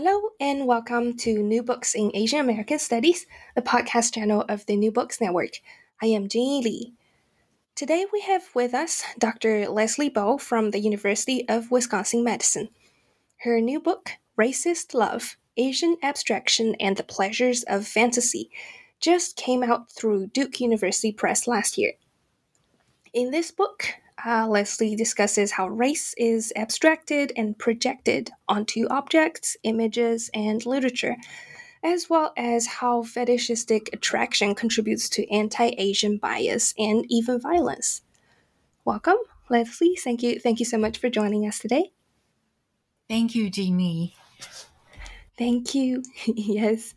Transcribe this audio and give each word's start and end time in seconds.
Hello, 0.00 0.28
and 0.38 0.68
welcome 0.68 1.16
to 1.16 1.42
New 1.42 1.60
Books 1.60 1.92
in 1.92 2.12
Asian 2.14 2.38
American 2.38 2.78
Studies, 2.78 3.26
the 3.56 3.62
podcast 3.62 4.14
channel 4.14 4.44
of 4.48 4.64
the 4.66 4.76
New 4.76 4.92
Books 4.92 5.20
Network. 5.20 5.54
I 6.00 6.06
am 6.06 6.28
Jinyi 6.28 6.62
Lee. 6.62 6.94
Today 7.74 8.06
we 8.12 8.20
have 8.20 8.44
with 8.54 8.74
us 8.74 9.02
Dr. 9.18 9.68
Leslie 9.68 10.08
Bow 10.08 10.38
from 10.38 10.70
the 10.70 10.78
University 10.78 11.48
of 11.48 11.72
Wisconsin 11.72 12.22
Madison. 12.22 12.68
Her 13.38 13.60
new 13.60 13.80
book, 13.80 14.12
Racist 14.38 14.94
Love 14.94 15.36
Asian 15.56 15.96
Abstraction 16.00 16.76
and 16.78 16.96
the 16.96 17.02
Pleasures 17.02 17.64
of 17.64 17.84
Fantasy, 17.84 18.52
just 19.00 19.34
came 19.34 19.64
out 19.64 19.90
through 19.90 20.28
Duke 20.28 20.60
University 20.60 21.10
Press 21.10 21.48
last 21.48 21.76
year. 21.76 21.94
In 23.12 23.32
this 23.32 23.50
book, 23.50 23.94
uh, 24.24 24.46
Leslie 24.48 24.96
discusses 24.96 25.52
how 25.52 25.68
race 25.68 26.14
is 26.16 26.52
abstracted 26.56 27.32
and 27.36 27.58
projected 27.58 28.30
onto 28.48 28.86
objects, 28.88 29.56
images, 29.62 30.30
and 30.34 30.64
literature, 30.66 31.16
as 31.82 32.10
well 32.10 32.32
as 32.36 32.66
how 32.66 33.02
fetishistic 33.02 33.90
attraction 33.92 34.54
contributes 34.54 35.08
to 35.10 35.30
anti 35.30 35.70
Asian 35.78 36.18
bias 36.18 36.74
and 36.78 37.04
even 37.08 37.40
violence. 37.40 38.02
Welcome, 38.84 39.18
Leslie. 39.48 39.96
Thank 39.96 40.22
you. 40.22 40.40
Thank 40.40 40.58
you 40.58 40.66
so 40.66 40.78
much 40.78 40.98
for 40.98 41.08
joining 41.08 41.46
us 41.46 41.58
today. 41.58 41.92
Thank 43.08 43.34
you, 43.34 43.48
Jamie. 43.50 44.14
Thank 45.38 45.74
you. 45.74 46.02
yes. 46.26 46.94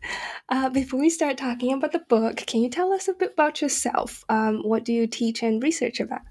Uh, 0.48 0.68
before 0.68 0.98
we 0.98 1.08
start 1.08 1.38
talking 1.38 1.72
about 1.72 1.92
the 1.92 2.00
book, 2.00 2.38
can 2.38 2.60
you 2.60 2.68
tell 2.68 2.92
us 2.92 3.06
a 3.06 3.14
bit 3.14 3.34
about 3.34 3.62
yourself? 3.62 4.24
Um, 4.28 4.62
what 4.64 4.84
do 4.84 4.92
you 4.92 5.06
teach 5.06 5.44
and 5.44 5.62
research 5.62 6.00
about? 6.00 6.22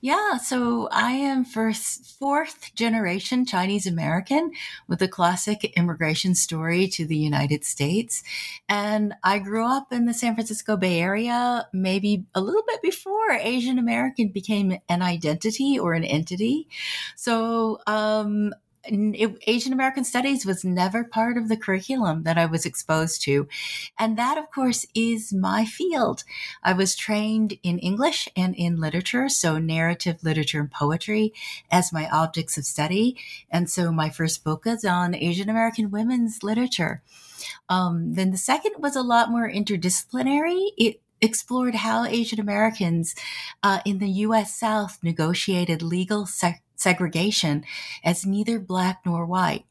Yeah, 0.00 0.36
so 0.36 0.88
I 0.90 1.12
am 1.12 1.44
first 1.44 2.18
fourth 2.18 2.74
generation 2.74 3.44
Chinese 3.44 3.86
American 3.86 4.52
with 4.88 5.02
a 5.02 5.08
classic 5.08 5.64
immigration 5.76 6.34
story 6.34 6.86
to 6.88 7.06
the 7.06 7.16
United 7.16 7.64
States. 7.64 8.22
And 8.68 9.14
I 9.22 9.38
grew 9.38 9.66
up 9.66 9.92
in 9.92 10.06
the 10.06 10.14
San 10.14 10.34
Francisco 10.34 10.76
Bay 10.76 11.00
Area, 11.00 11.68
maybe 11.72 12.24
a 12.34 12.40
little 12.40 12.62
bit 12.66 12.82
before 12.82 13.32
Asian 13.32 13.78
American 13.78 14.28
became 14.28 14.78
an 14.88 15.02
identity 15.02 15.78
or 15.78 15.94
an 15.94 16.04
entity. 16.04 16.68
So 17.14 17.78
um, 17.86 18.54
it, 18.88 19.38
Asian 19.46 19.72
American 19.72 20.04
Studies 20.04 20.46
was 20.46 20.64
never 20.64 21.04
part 21.04 21.36
of 21.36 21.48
the 21.48 21.56
curriculum 21.56 22.22
that 22.24 22.38
I 22.38 22.46
was 22.46 22.64
exposed 22.64 23.22
to. 23.22 23.48
And 23.98 24.16
that, 24.16 24.38
of 24.38 24.50
course, 24.50 24.86
is 24.94 25.32
my 25.32 25.64
field. 25.64 26.24
I 26.62 26.72
was 26.72 26.96
trained 26.96 27.58
in 27.62 27.78
English 27.78 28.28
and 28.36 28.54
in 28.54 28.80
literature, 28.80 29.28
so 29.28 29.58
narrative 29.58 30.22
literature 30.22 30.60
and 30.60 30.70
poetry 30.70 31.32
as 31.70 31.92
my 31.92 32.08
objects 32.10 32.58
of 32.58 32.64
study. 32.64 33.16
And 33.50 33.70
so 33.70 33.92
my 33.92 34.10
first 34.10 34.44
book 34.44 34.66
is 34.66 34.84
on 34.84 35.14
Asian 35.14 35.48
American 35.48 35.90
women's 35.90 36.42
literature. 36.42 37.02
Um, 37.68 38.14
then 38.14 38.30
the 38.30 38.38
second 38.38 38.74
was 38.78 38.96
a 38.96 39.02
lot 39.02 39.30
more 39.30 39.50
interdisciplinary. 39.50 40.70
It 40.76 41.00
explored 41.20 41.74
how 41.74 42.04
Asian 42.04 42.40
Americans 42.40 43.14
uh, 43.62 43.80
in 43.84 43.98
the 43.98 44.08
U.S. 44.08 44.56
South 44.56 44.98
negotiated 45.02 45.82
legal 45.82 46.26
segregation 46.76 47.64
as 48.04 48.26
neither 48.26 48.58
black 48.58 49.00
nor 49.04 49.26
white. 49.26 49.64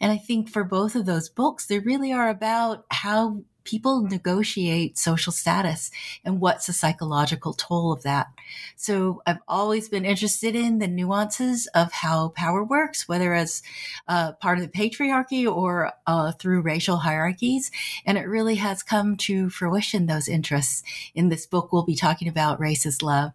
And 0.00 0.12
I 0.12 0.16
think 0.16 0.48
for 0.48 0.64
both 0.64 0.94
of 0.94 1.06
those 1.06 1.28
books, 1.28 1.66
they 1.66 1.78
really 1.78 2.12
are 2.12 2.28
about 2.28 2.84
how 2.90 3.42
people 3.68 4.00
negotiate 4.00 4.96
social 4.96 5.30
status 5.30 5.90
and 6.24 6.40
what's 6.40 6.66
the 6.66 6.72
psychological 6.72 7.52
toll 7.52 7.92
of 7.92 8.02
that. 8.02 8.28
So 8.76 9.20
I've 9.26 9.40
always 9.46 9.90
been 9.90 10.06
interested 10.06 10.56
in 10.56 10.78
the 10.78 10.88
nuances 10.88 11.66
of 11.74 11.92
how 11.92 12.30
power 12.30 12.64
works, 12.64 13.06
whether 13.06 13.34
as 13.34 13.62
uh, 14.06 14.32
part 14.32 14.56
of 14.56 14.64
the 14.64 14.70
patriarchy 14.70 15.46
or 15.46 15.92
uh, 16.06 16.32
through 16.32 16.62
racial 16.62 16.98
hierarchies. 16.98 17.70
And 18.06 18.16
it 18.16 18.26
really 18.26 18.54
has 18.54 18.82
come 18.82 19.18
to 19.18 19.50
fruition, 19.50 20.06
those 20.06 20.28
interests. 20.28 20.82
In 21.14 21.28
this 21.28 21.44
book, 21.44 21.70
we'll 21.70 21.82
be 21.82 21.94
talking 21.94 22.28
about 22.28 22.60
racist 22.60 23.02
love 23.02 23.32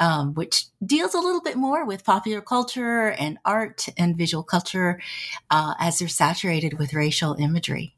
um, 0.00 0.34
which 0.34 0.64
deals 0.84 1.14
a 1.14 1.20
little 1.20 1.42
bit 1.42 1.56
more 1.56 1.84
with 1.84 2.04
popular 2.04 2.40
culture 2.40 3.10
and 3.12 3.38
art 3.44 3.86
and 3.96 4.16
visual 4.16 4.42
culture 4.42 5.00
uh, 5.50 5.74
as 5.78 5.98
they're 5.98 6.08
saturated 6.08 6.78
with 6.78 6.94
racial 6.94 7.34
imagery. 7.34 7.94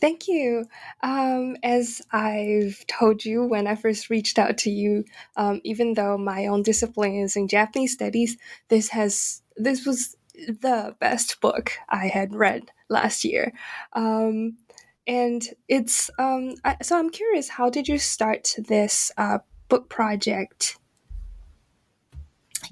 Thank 0.00 0.28
you. 0.28 0.64
Um, 1.02 1.56
as 1.62 2.00
I've 2.10 2.84
told 2.86 3.24
you 3.24 3.44
when 3.44 3.66
I 3.66 3.74
first 3.74 4.08
reached 4.08 4.38
out 4.38 4.56
to 4.58 4.70
you, 4.70 5.04
um, 5.36 5.60
even 5.62 5.92
though 5.94 6.16
my 6.16 6.46
own 6.46 6.62
discipline 6.62 7.16
is 7.16 7.36
in 7.36 7.48
Japanese 7.48 7.92
studies, 7.92 8.38
this 8.68 8.88
has 8.88 9.42
this 9.56 9.84
was 9.84 10.16
the 10.34 10.96
best 11.00 11.40
book 11.42 11.72
I 11.90 12.06
had 12.06 12.34
read 12.34 12.70
last 12.88 13.24
year. 13.24 13.52
Um, 13.92 14.56
and 15.06 15.42
it's 15.68 16.10
um, 16.18 16.54
I, 16.64 16.76
so 16.82 16.98
I'm 16.98 17.10
curious, 17.10 17.50
how 17.50 17.68
did 17.68 17.86
you 17.86 17.98
start 17.98 18.54
this 18.56 19.12
uh, 19.18 19.40
book 19.68 19.90
project? 19.90 20.78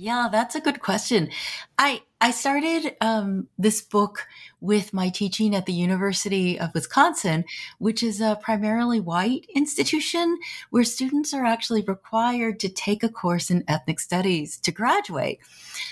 Yeah, 0.01 0.29
that's 0.31 0.55
a 0.55 0.61
good 0.61 0.79
question. 0.79 1.31
I 1.77 2.03
I 2.21 2.31
started 2.31 2.97
um, 3.01 3.49
this 3.59 3.81
book 3.81 4.27
with 4.61 4.93
my 4.93 5.09
teaching 5.09 5.55
at 5.55 5.67
the 5.67 5.73
University 5.73 6.59
of 6.59 6.75
Wisconsin, 6.75 7.45
which 7.79 8.03
is 8.03 8.21
a 8.21 8.39
primarily 8.41 9.01
white 9.01 9.47
institution 9.55 10.39
where 10.71 10.85
students 10.85 11.35
are 11.35 11.45
actually 11.45 11.83
required 11.83 12.61
to 12.61 12.69
take 12.69 13.03
a 13.03 13.09
course 13.09 13.51
in 13.51 13.65
ethnic 13.67 13.99
studies 13.99 14.57
to 14.59 14.73
graduate. 14.73 15.41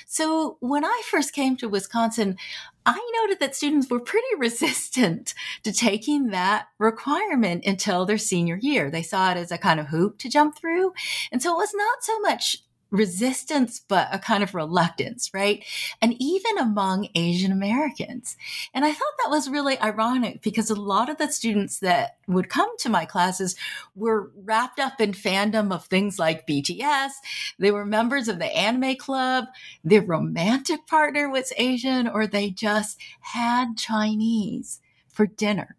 So 0.06 0.56
when 0.60 0.84
I 0.84 1.02
first 1.10 1.32
came 1.32 1.56
to 1.58 1.68
Wisconsin, 1.68 2.36
I 2.84 3.00
noted 3.20 3.40
that 3.40 3.56
students 3.56 3.90
were 3.90 4.00
pretty 4.00 4.26
resistant 4.38 5.34
to 5.64 5.72
taking 5.72 6.28
that 6.28 6.68
requirement 6.78 7.64
until 7.66 8.06
their 8.06 8.18
senior 8.18 8.56
year. 8.56 8.90
They 8.90 9.02
saw 9.02 9.32
it 9.32 9.36
as 9.36 9.50
a 9.50 9.58
kind 9.58 9.80
of 9.80 9.88
hoop 9.88 10.18
to 10.18 10.28
jump 10.28 10.56
through. 10.56 10.92
And 11.32 11.42
so 11.42 11.52
it 11.52 11.56
was 11.56 11.74
not 11.74 12.02
so 12.02 12.18
much 12.20 12.58
resistance, 12.90 13.80
but 13.80 14.08
a 14.12 14.18
kind 14.18 14.42
of 14.42 14.54
reluctance, 14.54 15.32
right? 15.34 15.64
And 16.00 16.14
even 16.18 16.58
among 16.58 17.08
Asian 17.14 17.52
Americans. 17.52 18.36
And 18.72 18.84
I 18.84 18.92
thought 18.92 19.14
that 19.22 19.30
was 19.30 19.48
really 19.48 19.78
ironic 19.80 20.42
because 20.42 20.70
a 20.70 20.80
lot 20.80 21.08
of 21.08 21.18
the 21.18 21.28
students 21.28 21.80
that 21.80 22.16
would 22.26 22.48
come 22.48 22.76
to 22.78 22.88
my 22.88 23.04
classes 23.04 23.56
were 23.94 24.30
wrapped 24.36 24.78
up 24.78 25.00
in 25.00 25.12
fandom 25.12 25.72
of 25.72 25.84
things 25.86 26.18
like 26.18 26.46
BTS. 26.46 27.12
They 27.58 27.70
were 27.70 27.84
members 27.84 28.28
of 28.28 28.38
the 28.38 28.56
anime 28.56 28.96
club. 28.96 29.46
Their 29.84 30.02
romantic 30.02 30.86
partner 30.86 31.28
was 31.28 31.52
Asian, 31.56 32.08
or 32.08 32.26
they 32.26 32.50
just 32.50 32.98
had 33.20 33.76
Chinese 33.76 34.80
for 35.08 35.26
dinner. 35.26 35.75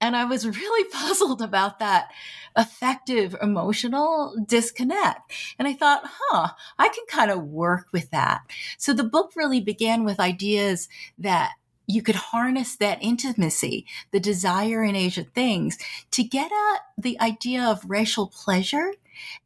And 0.00 0.16
I 0.16 0.24
was 0.24 0.46
really 0.58 0.90
puzzled 0.90 1.42
about 1.42 1.78
that 1.78 2.10
effective 2.56 3.36
emotional 3.42 4.34
disconnect. 4.46 5.32
And 5.58 5.68
I 5.68 5.74
thought, 5.74 6.02
huh, 6.04 6.48
I 6.78 6.88
can 6.88 7.04
kind 7.08 7.30
of 7.30 7.44
work 7.44 7.88
with 7.92 8.10
that. 8.10 8.42
So 8.78 8.92
the 8.92 9.04
book 9.04 9.32
really 9.36 9.60
began 9.60 10.04
with 10.04 10.18
ideas 10.18 10.88
that 11.18 11.52
you 11.86 12.02
could 12.02 12.16
harness 12.16 12.76
that 12.76 12.98
intimacy, 13.00 13.86
the 14.10 14.20
desire 14.20 14.82
in 14.82 14.96
Asian 14.96 15.26
things 15.26 15.78
to 16.10 16.24
get 16.24 16.50
at 16.50 16.80
the 16.98 17.20
idea 17.20 17.62
of 17.62 17.88
racial 17.88 18.26
pleasure 18.26 18.92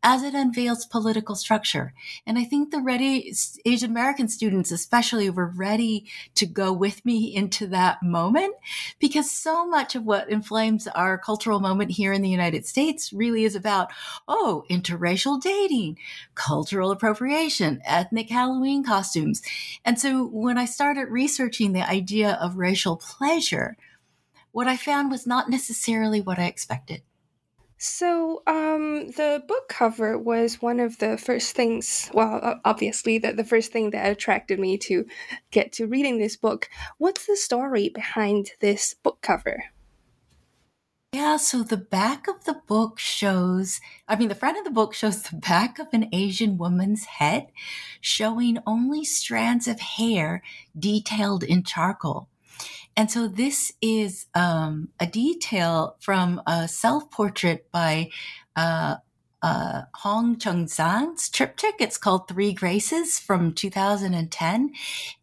as 0.03 0.23
it 0.23 0.35
unveils 0.35 0.87
political 0.87 1.35
structure. 1.35 1.93
And 2.27 2.39
I 2.39 2.45
think 2.45 2.71
the 2.71 2.81
ready 2.81 3.35
Asian 3.65 3.91
American 3.91 4.29
students, 4.29 4.71
especially, 4.71 5.31
were 5.31 5.53
ready 5.55 6.07
to 6.35 6.47
go 6.47 6.73
with 6.73 7.05
me 7.05 7.35
into 7.35 7.67
that 7.69 8.03
moment 8.03 8.55
because 8.99 9.31
so 9.31 9.67
much 9.67 9.95
of 9.95 10.05
what 10.05 10.31
inflames 10.31 10.87
our 10.89 11.19
cultural 11.19 11.61
moment 11.61 11.93
here 11.93 12.13
in 12.13 12.23
the 12.23 12.29
United 12.29 12.67
States 12.67 13.13
really 13.13 13.45
is 13.45 13.55
about, 13.55 13.91
oh, 14.29 14.65
interracial 14.71 15.41
dating, 15.41 15.99
cultural 16.35 16.91
appropriation, 16.91 17.81
ethnic 17.85 18.31
Halloween 18.31 18.85
costumes. 18.85 19.43
And 19.85 19.99
so 19.99 20.27
when 20.27 20.59
I 20.59 20.65
started 20.65 21.09
researching 21.09 21.73
the 21.73 21.89
idea 21.89 22.39
of 22.41 22.57
racial 22.57 22.97
pleasure, 22.97 23.77
what 24.53 24.67
I 24.67 24.77
found 24.77 25.11
was 25.11 25.27
not 25.27 25.49
necessarily 25.49 26.21
what 26.21 26.39
I 26.39 26.47
expected. 26.47 27.03
So, 27.83 28.43
um, 28.47 29.09
the 29.13 29.43
book 29.49 29.71
cover 29.71 30.19
was 30.19 30.61
one 30.61 30.81
of 30.81 30.99
the 30.99 31.17
first 31.17 31.57
things, 31.57 32.11
well, 32.13 32.61
obviously, 32.63 33.17
the 33.17 33.43
first 33.43 33.73
thing 33.73 33.89
that 33.93 34.07
attracted 34.07 34.61
me 34.61 34.77
to 34.79 35.07
get 35.51 35.73
to 35.73 35.87
reading 35.87 36.19
this 36.19 36.37
book. 36.37 36.69
What's 36.99 37.25
the 37.25 37.37
story 37.37 37.89
behind 37.89 38.51
this 38.61 38.93
book 39.03 39.23
cover? 39.23 39.65
Yeah, 41.15 41.39
so 41.39 41.63
the 41.63 41.79
back 41.79 42.29
of 42.29 42.45
the 42.45 42.61
book 42.67 42.99
shows, 42.99 43.81
I 44.07 44.15
mean, 44.17 44.29
the 44.29 44.35
front 44.35 44.59
of 44.59 44.65
the 44.65 44.71
book 44.71 44.93
shows 44.93 45.23
the 45.23 45.37
back 45.37 45.79
of 45.79 45.89
an 45.95 46.11
Asian 46.13 46.59
woman's 46.59 47.07
head, 47.07 47.47
showing 48.03 48.59
only 48.67 49.07
strands 49.07 49.67
of 49.67 49.81
hair 49.81 50.43
detailed 50.79 51.43
in 51.43 51.63
charcoal. 51.63 52.29
And 52.97 53.11
so 53.11 53.29
this 53.29 53.73
is 53.81 54.27
um, 54.35 54.89
a 54.99 55.07
detail 55.07 55.97
from 56.01 56.43
a 56.47 56.69
self 56.69 57.11
portrait 57.11 57.71
by 57.71 58.11
uh, 58.57 58.97
uh, 59.43 59.83
Hong 59.95 60.39
Chun 60.39 60.67
Zhang's 60.67 61.29
triptych. 61.31 61.77
It's 61.79 61.97
called 61.97 62.29
Three 62.29 62.53
Graces 62.53 63.19
from 63.19 63.55
2010. 63.55 64.73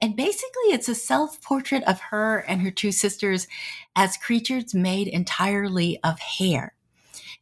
And 0.01 0.15
basically, 0.15 0.71
it's 0.71 0.89
a 0.89 0.95
self 0.95 1.41
portrait 1.41 1.83
of 1.83 1.99
her 1.99 2.39
and 2.39 2.61
her 2.61 2.71
two 2.71 2.91
sisters 2.91 3.47
as 3.95 4.17
creatures 4.17 4.73
made 4.73 5.07
entirely 5.07 5.99
of 6.03 6.19
hair 6.19 6.73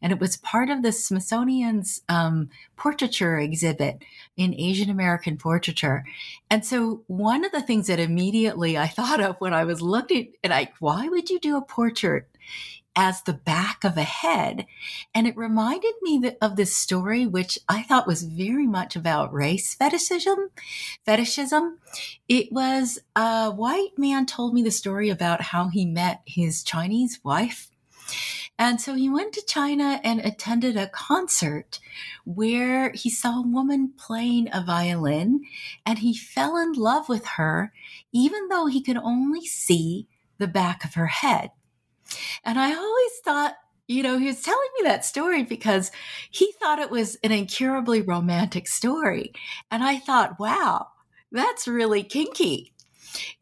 and 0.06 0.14
it 0.14 0.20
was 0.20 0.38
part 0.38 0.70
of 0.70 0.84
the 0.84 0.92
Smithsonian's 0.92 2.04
um, 2.10 2.52
portraiture 2.78 3.40
exhibit 3.40 4.04
in 4.38 4.54
Asian 4.54 4.92
American 4.92 5.36
portraiture. 5.36 6.06
And 6.48 6.64
so, 6.64 7.02
one 7.08 7.44
of 7.44 7.52
the 7.52 7.64
things 7.64 7.88
that 7.88 8.00
immediately 8.00 8.78
I 8.78 8.86
thought 8.86 9.20
of 9.20 9.38
when 9.40 9.52
I 9.52 9.64
was 9.64 9.82
looking 9.82 10.34
at, 10.44 10.52
like, 10.52 10.76
why 10.78 11.08
would 11.08 11.32
you 11.32 11.40
do 11.40 11.58
a 11.58 11.66
portrait 11.66 12.28
as 12.96 13.24
the 13.24 13.34
back 13.34 13.84
of 13.84 13.98
a 13.98 14.04
head. 14.04 14.68
And 15.16 15.26
it 15.26 15.36
reminded 15.36 15.96
me 16.04 16.34
of 16.40 16.56
this 16.56 16.76
story, 16.76 17.26
which 17.26 17.58
I 17.68 17.82
thought 17.82 18.06
was 18.06 18.22
very 18.22 18.68
much 18.68 18.96
about 18.96 19.34
race 19.34 19.74
fetishism. 19.74 20.52
Fetishism. 21.04 21.80
It 22.30 22.52
was 22.52 23.00
a 23.16 23.50
white 23.50 23.98
man 23.98 24.28
told 24.28 24.54
me 24.54 24.62
the 24.62 24.70
story 24.70 25.10
about 25.10 25.42
how 25.42 25.70
he 25.70 25.84
met 25.84 26.22
his 26.28 26.64
Chinese 26.64 27.20
wife. 27.24 27.72
And 28.58 28.80
so 28.80 28.94
he 28.94 29.10
went 29.10 29.34
to 29.34 29.46
China 29.46 30.00
and 30.04 30.20
attended 30.22 30.78
a 30.78 30.88
concert 30.88 31.80
where 32.24 32.92
he 32.92 33.10
saw 33.10 33.40
a 33.40 33.48
woman 33.48 33.94
playing 33.98 34.48
a 34.54 34.64
violin 34.64 35.42
and 35.86 36.00
he 36.00 36.16
fell 36.16 36.58
in 36.58 36.72
love 36.74 37.10
with 37.10 37.26
her, 37.26 37.74
even 38.14 38.48
though 38.48 38.68
he 38.68 38.82
could 38.82 38.98
only 38.98 39.46
see 39.46 40.08
the 40.38 40.48
back 40.48 40.86
of 40.86 40.94
her 40.94 41.08
head. 41.08 41.52
And 42.44 42.58
I 42.58 42.74
always 42.74 43.12
thought, 43.24 43.56
you 43.88 44.04
know, 44.04 44.18
he 44.18 44.28
was 44.28 44.42
telling 44.42 44.70
me 44.80 44.88
that 44.88 45.06
story 45.06 45.44
because 45.44 45.92
he 46.32 46.52
thought 46.54 46.80
it 46.80 46.90
was 46.90 47.18
an 47.24 47.32
incurably 47.32 48.02
romantic 48.02 48.68
story. 48.68 49.34
And 49.70 49.84
I 49.84 50.00
thought, 50.00 50.40
wow, 50.40 50.88
that's 51.32 51.68
really 51.68 52.04
kinky. 52.04 52.74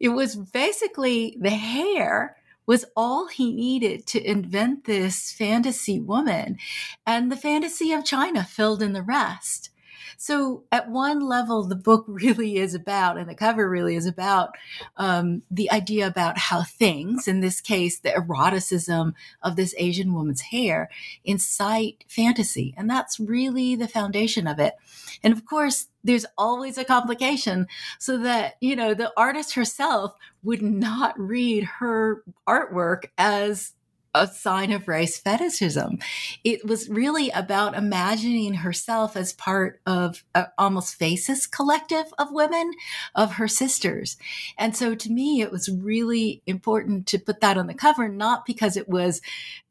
It 0.00 0.10
was 0.10 0.36
basically 0.36 1.36
the 1.40 1.50
hair 1.50 2.36
was 2.66 2.84
all 2.96 3.28
he 3.28 3.52
needed 3.52 4.06
to 4.06 4.22
invent 4.22 4.84
this 4.84 5.32
fantasy 5.32 6.00
woman. 6.00 6.58
And 7.06 7.30
the 7.30 7.36
fantasy 7.36 7.92
of 7.92 8.04
China 8.04 8.44
filled 8.44 8.82
in 8.82 8.92
the 8.92 9.02
rest. 9.02 9.70
So, 10.16 10.64
at 10.70 10.90
one 10.90 11.20
level, 11.20 11.64
the 11.64 11.74
book 11.74 12.04
really 12.08 12.56
is 12.56 12.74
about, 12.74 13.18
and 13.18 13.28
the 13.28 13.34
cover 13.34 13.68
really 13.68 13.96
is 13.96 14.06
about, 14.06 14.56
um, 14.96 15.42
the 15.50 15.70
idea 15.70 16.06
about 16.06 16.38
how 16.38 16.62
things, 16.62 17.28
in 17.28 17.40
this 17.40 17.60
case, 17.60 17.98
the 17.98 18.14
eroticism 18.14 19.14
of 19.42 19.56
this 19.56 19.74
Asian 19.78 20.12
woman's 20.12 20.40
hair, 20.42 20.90
incite 21.24 22.04
fantasy. 22.08 22.74
And 22.76 22.88
that's 22.88 23.20
really 23.20 23.76
the 23.76 23.88
foundation 23.88 24.46
of 24.46 24.58
it. 24.58 24.74
And 25.22 25.32
of 25.32 25.44
course, 25.46 25.88
there's 26.02 26.26
always 26.36 26.76
a 26.76 26.84
complication 26.84 27.66
so 27.98 28.18
that, 28.18 28.56
you 28.60 28.76
know, 28.76 28.94
the 28.94 29.12
artist 29.16 29.54
herself 29.54 30.14
would 30.42 30.62
not 30.62 31.18
read 31.18 31.64
her 31.64 32.22
artwork 32.46 33.06
as 33.16 33.72
a 34.14 34.28
sign 34.28 34.70
of 34.72 34.88
race 34.88 35.18
fetishism. 35.18 35.98
It 36.44 36.64
was 36.64 36.88
really 36.88 37.30
about 37.30 37.76
imagining 37.76 38.54
herself 38.54 39.16
as 39.16 39.32
part 39.32 39.80
of 39.86 40.24
a 40.34 40.46
almost 40.56 40.94
faceless 40.94 41.46
collective 41.46 42.06
of 42.18 42.32
women, 42.32 42.72
of 43.14 43.34
her 43.34 43.48
sisters. 43.48 44.16
And 44.56 44.76
so 44.76 44.94
to 44.94 45.10
me, 45.10 45.42
it 45.42 45.50
was 45.50 45.68
really 45.68 46.42
important 46.46 47.06
to 47.08 47.18
put 47.18 47.40
that 47.40 47.58
on 47.58 47.66
the 47.66 47.74
cover, 47.74 48.08
not 48.08 48.46
because 48.46 48.76
it 48.76 48.88
was 48.88 49.20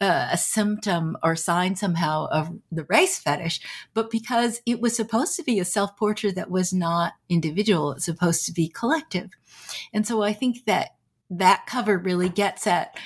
uh, 0.01 0.29
a 0.31 0.37
symptom 0.37 1.17
or 1.23 1.35
sign 1.35 1.75
somehow 1.75 2.27
of 2.27 2.51
the 2.71 2.85
race 2.85 3.17
fetish, 3.17 3.61
but 3.93 4.11
because 4.11 4.61
it 4.65 4.81
was 4.81 4.95
supposed 4.95 5.35
to 5.37 5.43
be 5.43 5.59
a 5.59 5.65
self 5.65 5.95
portrait 5.95 6.35
that 6.35 6.51
was 6.51 6.73
not 6.73 7.13
individual. 7.29 7.93
It's 7.93 8.05
supposed 8.05 8.45
to 8.45 8.51
be 8.51 8.67
collective. 8.67 9.31
And 9.93 10.05
so 10.05 10.21
I 10.21 10.33
think 10.33 10.65
that 10.65 10.95
that 11.29 11.65
cover 11.65 11.97
really 11.97 12.29
gets 12.29 12.67
at 12.67 12.97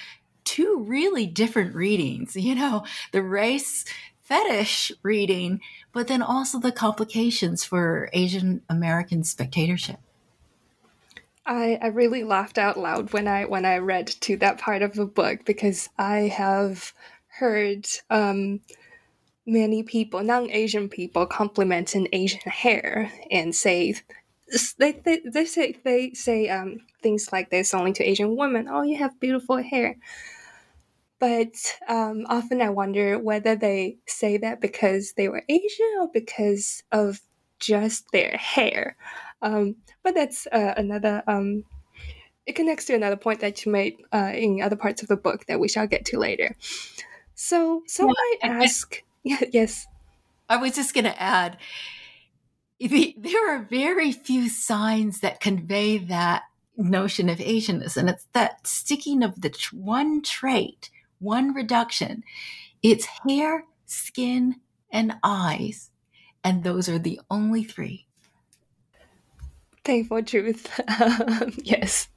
two 0.58 0.80
really 0.80 1.28
different 1.28 1.76
readings, 1.76 2.36
you 2.36 2.56
know, 2.56 2.84
the 3.12 3.22
race 3.22 3.86
fetish 4.24 4.92
reading, 5.04 5.62
but 5.94 6.08
then 6.08 6.24
also 6.24 6.60
the 6.60 6.72
complications 6.72 7.64
for 7.64 8.10
Asian 8.12 8.64
American 8.68 9.24
spectatorship. 9.24 10.00
I, 11.46 11.78
I 11.80 11.88
really 11.88 12.24
laughed 12.24 12.58
out 12.58 12.78
loud 12.78 13.14
when 13.14 13.28
I 13.28 13.46
when 13.46 13.66
I 13.66 13.78
read 13.78 14.08
to 14.08 14.36
that 14.38 14.58
part 14.58 14.82
of 14.82 14.94
the 14.94 15.06
book 15.06 15.46
because 15.46 15.90
I 15.96 16.22
have 16.22 16.92
heard 17.28 17.86
um, 18.10 18.62
many 19.46 19.84
people, 19.84 20.24
non-Asian 20.24 20.90
people, 20.90 21.28
compliment 21.28 21.94
an 21.94 22.08
Asian 22.12 22.52
hair 22.52 23.12
and 23.30 23.56
say 23.56 23.94
they, 24.80 24.94
they, 24.94 25.20
they 25.20 25.46
say 25.46 25.78
they 25.84 26.14
say 26.14 26.50
um, 26.50 26.82
things 27.04 27.32
like 27.32 27.52
this 27.52 27.76
only 27.76 27.94
to 27.94 28.04
Asian 28.04 28.36
women. 28.36 28.68
Oh, 28.68 28.82
you 28.82 28.98
have 28.98 29.20
beautiful 29.20 29.58
hair. 29.58 29.98
But 31.20 31.56
um, 31.88 32.26
often 32.30 32.62
I 32.62 32.70
wonder 32.70 33.18
whether 33.18 33.56
they 33.56 33.98
say 34.08 34.38
that 34.38 34.62
because 34.62 35.14
they 35.14 35.30
were 35.30 35.44
Asian 35.50 35.96
or 36.00 36.10
because 36.14 36.84
of 36.92 37.20
just 37.60 38.06
their 38.12 38.38
hair. 38.38 38.96
Um, 39.42 39.78
but 40.04 40.14
that's 40.14 40.48
uh, 40.48 40.74
another. 40.78 41.24
Um, 41.28 41.64
it 42.46 42.56
connects 42.56 42.86
to 42.86 42.96
another 42.96 43.18
point 43.18 43.42
that 43.42 43.66
you 43.66 43.72
made 43.72 43.98
uh, 44.14 44.32
in 44.34 44.62
other 44.62 44.78
parts 44.78 45.02
of 45.02 45.10
the 45.10 45.18
book 45.18 45.46
that 45.48 45.60
we 45.60 45.68
shall 45.68 45.88
get 45.88 46.06
to 46.06 46.20
later. 46.20 46.56
So, 47.36 47.84
yeah, 48.00 48.06
might 48.06 48.38
ask, 48.42 49.04
yeah, 49.24 49.42
yes. 49.52 49.86
I 50.50 50.58
was 50.58 50.76
just 50.76 50.94
going 50.94 51.04
to 51.04 51.22
add, 51.22 51.58
there 52.80 53.54
are 53.54 53.68
very 53.70 54.14
few 54.14 54.48
signs 54.50 55.20
that 55.20 55.42
convey 55.42 55.98
that 55.98 56.44
notion 56.78 57.28
of 57.28 57.40
Asianness, 57.40 57.98
and 57.98 58.10
it's 58.10 58.28
that 58.34 58.66
sticking 58.66 59.24
of 59.24 59.42
the 59.42 59.54
one 59.74 60.22
trait 60.22 60.90
one 61.20 61.54
reduction. 61.54 62.24
It's 62.84 63.06
hair, 63.06 63.66
skin, 63.86 64.56
and 64.92 65.16
eyes. 65.24 65.92
And 66.44 66.64
those 66.64 66.88
are 66.88 67.00
the 67.00 67.20
only 67.30 67.64
three. 67.64 68.08
Painful 69.84 70.24
truth. 70.24 70.80
Yes. 71.64 72.10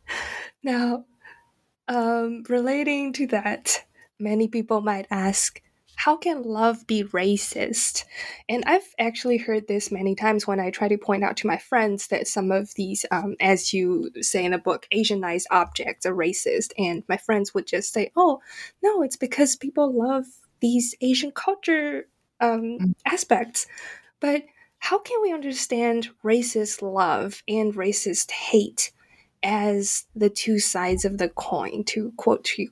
Now, 0.62 1.04
um, 1.88 2.44
relating 2.48 3.12
to 3.14 3.26
that, 3.28 3.84
many 4.18 4.48
people 4.48 4.80
might 4.80 5.06
ask 5.10 5.60
how 6.00 6.16
can 6.16 6.40
love 6.44 6.86
be 6.86 7.04
racist? 7.04 8.04
And 8.48 8.64
I've 8.66 8.94
actually 8.98 9.36
heard 9.36 9.68
this 9.68 9.92
many 9.92 10.14
times 10.14 10.46
when 10.46 10.58
I 10.58 10.70
try 10.70 10.88
to 10.88 10.96
point 10.96 11.22
out 11.22 11.36
to 11.38 11.46
my 11.46 11.58
friends 11.58 12.06
that 12.06 12.26
some 12.26 12.50
of 12.50 12.72
these, 12.74 13.04
um, 13.10 13.36
as 13.38 13.74
you 13.74 14.10
say 14.22 14.42
in 14.42 14.52
the 14.52 14.58
book, 14.58 14.86
Asianized 14.94 15.44
objects 15.50 16.06
are 16.06 16.14
racist. 16.14 16.72
And 16.78 17.02
my 17.06 17.18
friends 17.18 17.52
would 17.52 17.66
just 17.66 17.92
say, 17.92 18.12
oh, 18.16 18.40
no, 18.82 19.02
it's 19.02 19.16
because 19.16 19.56
people 19.56 19.92
love 19.92 20.24
these 20.60 20.94
Asian 21.02 21.32
culture 21.32 22.06
um, 22.40 22.78
mm. 22.80 22.94
aspects. 23.04 23.66
But 24.20 24.44
how 24.78 25.00
can 25.00 25.20
we 25.20 25.34
understand 25.34 26.08
racist 26.24 26.80
love 26.80 27.42
and 27.46 27.74
racist 27.74 28.30
hate 28.30 28.90
as 29.42 30.06
the 30.16 30.30
two 30.30 30.60
sides 30.60 31.04
of 31.04 31.18
the 31.18 31.28
coin, 31.28 31.84
to 31.88 32.14
quote 32.16 32.56
you? 32.56 32.70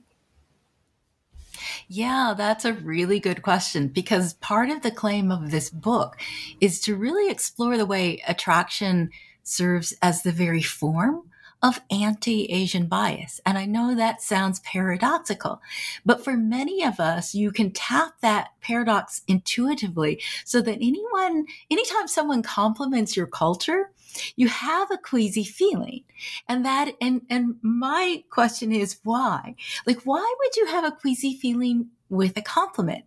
Yeah, 1.87 2.33
that's 2.37 2.65
a 2.65 2.73
really 2.73 3.19
good 3.19 3.41
question 3.41 3.87
because 3.87 4.33
part 4.35 4.69
of 4.69 4.81
the 4.81 4.91
claim 4.91 5.31
of 5.31 5.51
this 5.51 5.69
book 5.69 6.17
is 6.59 6.79
to 6.81 6.95
really 6.95 7.31
explore 7.31 7.77
the 7.77 7.85
way 7.85 8.21
attraction 8.27 9.11
serves 9.43 9.93
as 10.01 10.21
the 10.21 10.31
very 10.31 10.61
form 10.61 11.28
of 11.61 11.81
anti 11.91 12.45
Asian 12.51 12.87
bias. 12.87 13.41
And 13.45 13.57
I 13.57 13.65
know 13.65 13.95
that 13.95 14.21
sounds 14.21 14.61
paradoxical, 14.61 15.61
but 16.05 16.23
for 16.23 16.37
many 16.37 16.83
of 16.83 16.99
us, 16.99 17.35
you 17.35 17.51
can 17.51 17.71
tap 17.71 18.13
that 18.21 18.51
paradox 18.61 19.21
intuitively 19.27 20.21
so 20.45 20.61
that 20.61 20.77
anyone, 20.81 21.45
anytime 21.69 22.07
someone 22.07 22.43
compliments 22.43 23.17
your 23.17 23.27
culture, 23.27 23.91
you 24.35 24.47
have 24.47 24.89
a 24.91 24.97
queasy 24.97 25.43
feeling. 25.43 26.03
And 26.47 26.65
that, 26.65 26.93
and, 27.01 27.21
and 27.29 27.55
my 27.61 28.23
question 28.29 28.71
is 28.71 28.99
why? 29.03 29.55
Like, 29.85 30.01
why 30.03 30.35
would 30.39 30.55
you 30.55 30.67
have 30.67 30.83
a 30.83 30.91
queasy 30.91 31.37
feeling 31.37 31.89
with 32.09 32.37
a 32.37 32.41
compliment? 32.41 33.05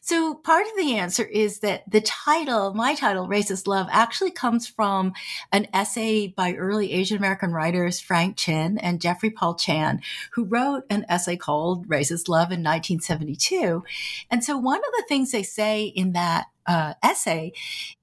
So 0.00 0.34
part 0.34 0.66
of 0.66 0.72
the 0.76 0.96
answer 0.96 1.24
is 1.24 1.60
that 1.60 1.90
the 1.90 2.00
title, 2.00 2.74
my 2.74 2.94
title, 2.94 3.26
Racist 3.26 3.66
Love, 3.66 3.88
actually 3.90 4.30
comes 4.30 4.66
from 4.66 5.12
an 5.52 5.66
essay 5.72 6.28
by 6.28 6.54
early 6.54 6.92
Asian 6.92 7.18
American 7.18 7.52
writers 7.52 8.00
Frank 8.00 8.36
Chin 8.36 8.78
and 8.78 9.00
Jeffrey 9.00 9.30
Paul 9.30 9.54
Chan, 9.56 10.00
who 10.32 10.44
wrote 10.44 10.84
an 10.90 11.04
essay 11.08 11.36
called 11.36 11.88
Racist 11.88 12.28
Love 12.28 12.52
in 12.52 12.62
1972. 12.62 13.82
And 14.30 14.44
so 14.44 14.56
one 14.56 14.78
of 14.78 14.92
the 14.96 15.04
things 15.08 15.32
they 15.32 15.42
say 15.42 15.84
in 15.84 16.12
that 16.12 16.46
uh, 16.66 16.94
essay 17.02 17.52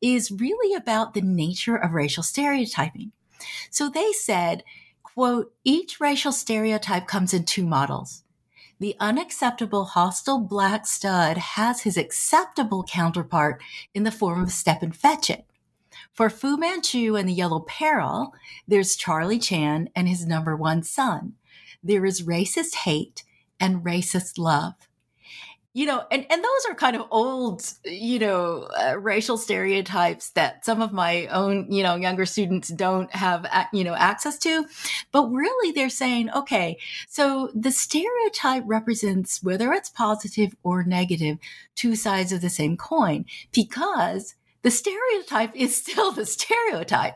is 0.01 0.31
really 0.31 0.75
about 0.75 1.13
the 1.13 1.21
nature 1.21 1.75
of 1.75 1.93
racial 1.93 2.23
stereotyping. 2.23 3.11
So 3.69 3.89
they 3.89 4.11
said, 4.11 4.63
quote, 5.03 5.53
each 5.63 5.99
racial 5.99 6.31
stereotype 6.31 7.07
comes 7.07 7.33
in 7.33 7.45
two 7.45 7.65
models 7.65 8.20
the 8.81 8.95
unacceptable 8.99 9.85
hostile 9.85 10.39
black 10.39 10.87
stud 10.87 11.37
has 11.37 11.81
his 11.81 11.97
acceptable 11.97 12.83
counterpart 12.83 13.61
in 13.93 14.01
the 14.01 14.11
form 14.11 14.41
of 14.41 14.51
Stepin 14.51 14.91
Fetchit. 14.91 15.43
For 16.11 16.31
Fu 16.31 16.57
Manchu 16.57 17.15
and 17.15 17.29
the 17.29 17.33
Yellow 17.33 17.59
Peril, 17.59 18.33
there's 18.67 18.95
Charlie 18.95 19.37
Chan 19.37 19.89
and 19.95 20.09
his 20.09 20.25
number 20.25 20.55
one 20.55 20.81
son. 20.81 21.33
There 21.83 22.07
is 22.07 22.23
racist 22.23 22.73
hate 22.73 23.23
and 23.59 23.83
racist 23.85 24.39
love 24.39 24.73
you 25.73 25.85
know 25.85 26.03
and, 26.11 26.25
and 26.29 26.43
those 26.43 26.65
are 26.69 26.75
kind 26.75 26.95
of 26.95 27.07
old 27.11 27.63
you 27.85 28.19
know 28.19 28.67
uh, 28.79 28.97
racial 28.99 29.37
stereotypes 29.37 30.31
that 30.31 30.65
some 30.65 30.81
of 30.81 30.91
my 30.91 31.27
own 31.27 31.71
you 31.71 31.83
know 31.83 31.95
younger 31.95 32.25
students 32.25 32.69
don't 32.69 33.13
have 33.15 33.45
you 33.73 33.83
know 33.83 33.95
access 33.95 34.37
to. 34.39 34.65
But 35.11 35.29
really 35.29 35.71
they're 35.71 35.89
saying 35.89 36.29
okay 36.31 36.77
so 37.07 37.49
the 37.53 37.71
stereotype 37.71 38.63
represents 38.65 39.43
whether 39.43 39.71
it's 39.73 39.89
positive 39.89 40.55
or 40.63 40.83
negative 40.83 41.37
two 41.75 41.95
sides 41.95 42.31
of 42.31 42.41
the 42.41 42.49
same 42.49 42.77
coin. 42.77 43.25
Because 43.51 44.35
the 44.63 44.71
stereotype 44.71 45.55
is 45.55 45.75
still 45.75 46.11
the 46.11 46.25
stereotype 46.25 47.15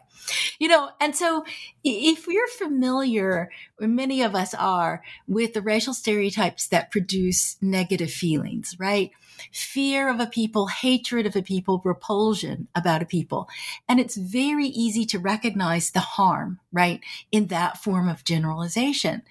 you 0.60 0.68
know, 0.68 0.90
and 1.00 1.16
so 1.16 1.46
if 1.84 2.28
we're 2.28 2.48
familiar, 2.48 3.50
many 3.80 4.22
of 4.22 4.36
us 4.36 4.54
are, 4.54 5.04
with 5.28 5.54
the 5.54 5.62
racial 5.62 5.94
stereotypes 5.94 6.68
that 6.68 6.92
produce 6.92 7.58
negative 7.62 8.12
feelings, 8.12 8.76
right? 8.80 9.12
Fear 9.52 10.10
of 10.10 10.20
a 10.20 10.28
people, 10.28 10.68
hatred 10.68 11.26
of 11.26 11.36
a 11.36 11.42
people, 11.42 11.82
repulsion 11.84 12.68
about 12.74 13.02
a 13.02 13.06
people. 13.06 13.50
And 13.88 14.00
it's 14.00 14.16
very 14.16 14.68
easy 14.68 15.06
to 15.08 15.20
recognize 15.20 15.92
the 15.92 16.00
harm, 16.00 16.60
right, 16.72 17.02
in 17.32 17.48
that 17.48 17.78
form 17.78 18.08
of 18.08 18.24
generalization. 18.24 19.24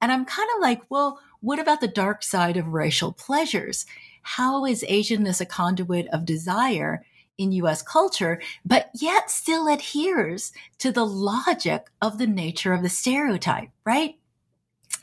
And 0.00 0.10
I'm 0.12 0.24
kind 0.24 0.48
of 0.56 0.60
like, 0.60 0.82
well, 0.90 1.20
what 1.40 1.58
about 1.58 1.80
the 1.80 1.88
dark 1.88 2.22
side 2.22 2.56
of 2.56 2.68
racial 2.68 3.12
pleasures? 3.12 3.86
How 4.22 4.64
is 4.64 4.84
Asianness 4.88 5.40
a 5.40 5.46
conduit 5.46 6.08
of 6.08 6.24
desire? 6.24 7.04
In 7.38 7.52
US 7.52 7.82
culture, 7.82 8.40
but 8.64 8.90
yet 8.94 9.30
still 9.30 9.68
adheres 9.68 10.52
to 10.78 10.92
the 10.92 11.06
logic 11.06 11.90
of 12.00 12.18
the 12.18 12.26
nature 12.26 12.72
of 12.72 12.82
the 12.82 12.88
stereotype, 12.88 13.70
right? 13.84 14.16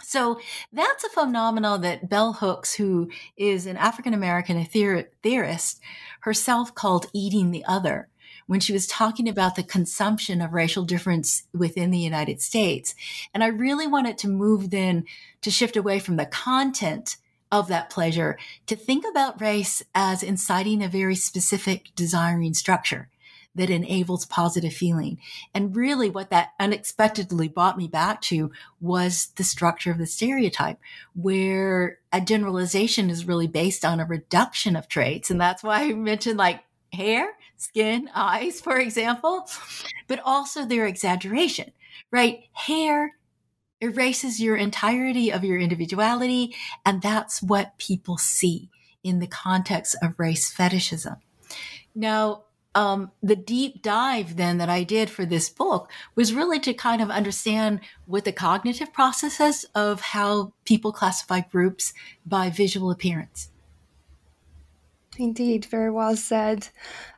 So 0.04 0.40
that's 0.74 1.04
a 1.04 1.10
phenomenon 1.10 1.82
that 1.82 2.10
Bell 2.10 2.34
Hooks, 2.34 2.76
who 2.76 3.10
is 3.38 3.66
an 3.66 3.78
African 3.78 4.14
American 4.14 4.64
theorist, 4.66 5.80
herself 6.22 6.76
called 6.76 7.08
eating 7.14 7.52
the 7.52 7.64
other 7.66 8.10
when 8.48 8.60
she 8.60 8.74
was 8.74 8.88
talking 8.88 9.30
about 9.30 9.56
the 9.56 9.64
consumption 9.64 10.42
of 10.42 10.52
racial 10.52 10.84
difference 10.84 11.44
within 11.54 11.92
the 11.92 12.00
United 12.00 12.42
States. 12.42 12.94
And 13.34 13.44
I 13.44 13.48
really 13.48 13.88
wanted 13.88 14.18
to 14.20 14.28
move 14.28 14.70
then 14.70 15.06
to 15.42 15.50
shift 15.50 15.78
away 15.78 16.00
from 16.00 16.18
the 16.18 16.26
content 16.26 17.16
of 17.52 17.68
that 17.68 17.90
pleasure 17.90 18.38
to 18.68 18.76
think 18.76 19.06
about 19.10 19.42
race 19.42 19.84
as 19.94 20.24
inciting 20.24 20.84
a 20.84 20.88
very 20.88 21.16
specific 21.16 21.90
desiring 21.96 22.54
structure 22.54 23.10
that 23.54 23.70
enables 23.70 24.26
positive 24.26 24.74
feeling. 24.74 25.18
And 25.54 25.76
really 25.76 26.10
what 26.10 26.30
that 26.30 26.54
unexpectedly 26.60 27.50
brought 27.50 27.78
me 27.78 27.88
back 27.88 28.22
to 28.22 28.52
was 28.80 29.28
the 29.36 29.44
structure 29.44 29.92
of 29.92 29.98
the 29.98 30.08
stereotype 30.08 30.80
where 31.14 32.00
a 32.14 32.22
generalization 32.22 33.10
is 33.10 33.28
really 33.28 33.48
based 33.48 33.84
on 33.84 34.00
a 34.00 34.06
reduction 34.06 34.76
of 34.76 34.88
traits. 34.88 35.30
And 35.30 35.42
that's 35.42 35.64
why 35.64 35.84
I 35.84 35.94
mentioned 35.94 36.38
like 36.38 36.64
hair, 36.94 37.34
skin, 37.58 38.10
eyes, 38.14 38.62
for 38.62 38.78
example, 38.78 39.50
but 40.08 40.22
also 40.24 40.66
their 40.66 40.86
exaggeration, 40.86 41.72
right? 42.10 42.44
Hair, 42.54 43.12
erases 43.82 44.40
your 44.40 44.56
entirety 44.56 45.32
of 45.32 45.44
your 45.44 45.60
individuality. 45.60 46.56
And 46.86 47.02
that's 47.02 47.42
what 47.42 47.78
people 47.78 48.18
see 48.18 48.70
in 49.04 49.20
the 49.20 49.28
context 49.28 49.96
of 50.02 50.20
race 50.20 50.52
fetishism. 50.52 51.18
Now, 51.96 52.44
um, 52.74 53.12
the 53.22 53.36
deep 53.36 53.82
dive 53.82 54.38
then 54.38 54.58
that 54.60 54.70
I 54.70 54.84
did 54.84 55.10
for 55.10 55.26
this 55.26 55.50
book 55.50 55.92
was 56.16 56.34
really 56.34 56.60
to 56.62 56.74
kind 56.74 57.02
of 57.02 57.10
understand 57.10 57.82
what 58.06 58.24
the 58.24 58.32
cognitive 58.32 58.94
processes 58.94 59.66
of 59.76 60.00
how 60.00 60.54
people 60.64 60.94
classify 60.94 61.42
groups 61.42 61.94
by 62.26 62.50
visual 62.50 62.90
appearance. 62.90 63.50
Indeed, 65.22 65.66
very 65.66 65.92
well 65.92 66.16
said. 66.16 66.68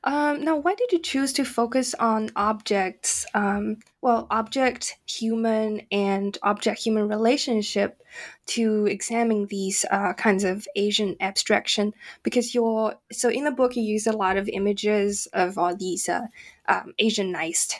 Um, 0.04 0.44
now, 0.44 0.58
why 0.58 0.76
did 0.76 0.92
you 0.92 1.00
choose 1.00 1.32
to 1.34 1.46
focus 1.46 1.94
on 1.94 2.32
objects? 2.36 3.26
Um, 3.34 3.78
well, 4.02 4.28
object 4.30 4.98
human 5.06 5.88
and 5.90 6.38
object 6.44 6.82
human 6.82 7.08
relationship 7.08 8.02
to 8.48 8.88
examine 8.88 9.48
these 9.48 9.86
uh, 9.90 10.12
kinds 10.16 10.44
of 10.44 10.68
Asian 10.76 11.16
abstraction? 11.22 11.94
Because 12.24 12.54
you're 12.54 12.96
so 13.10 13.30
in 13.30 13.46
the 13.46 13.52
book, 13.52 13.78
you 13.78 13.84
use 13.84 14.06
a 14.06 14.12
lot 14.12 14.36
of 14.36 14.50
images 14.50 15.30
of 15.32 15.58
all 15.58 15.74
these 15.74 16.10
uh, 16.10 16.28
um, 16.68 16.94
Asianized 17.00 17.76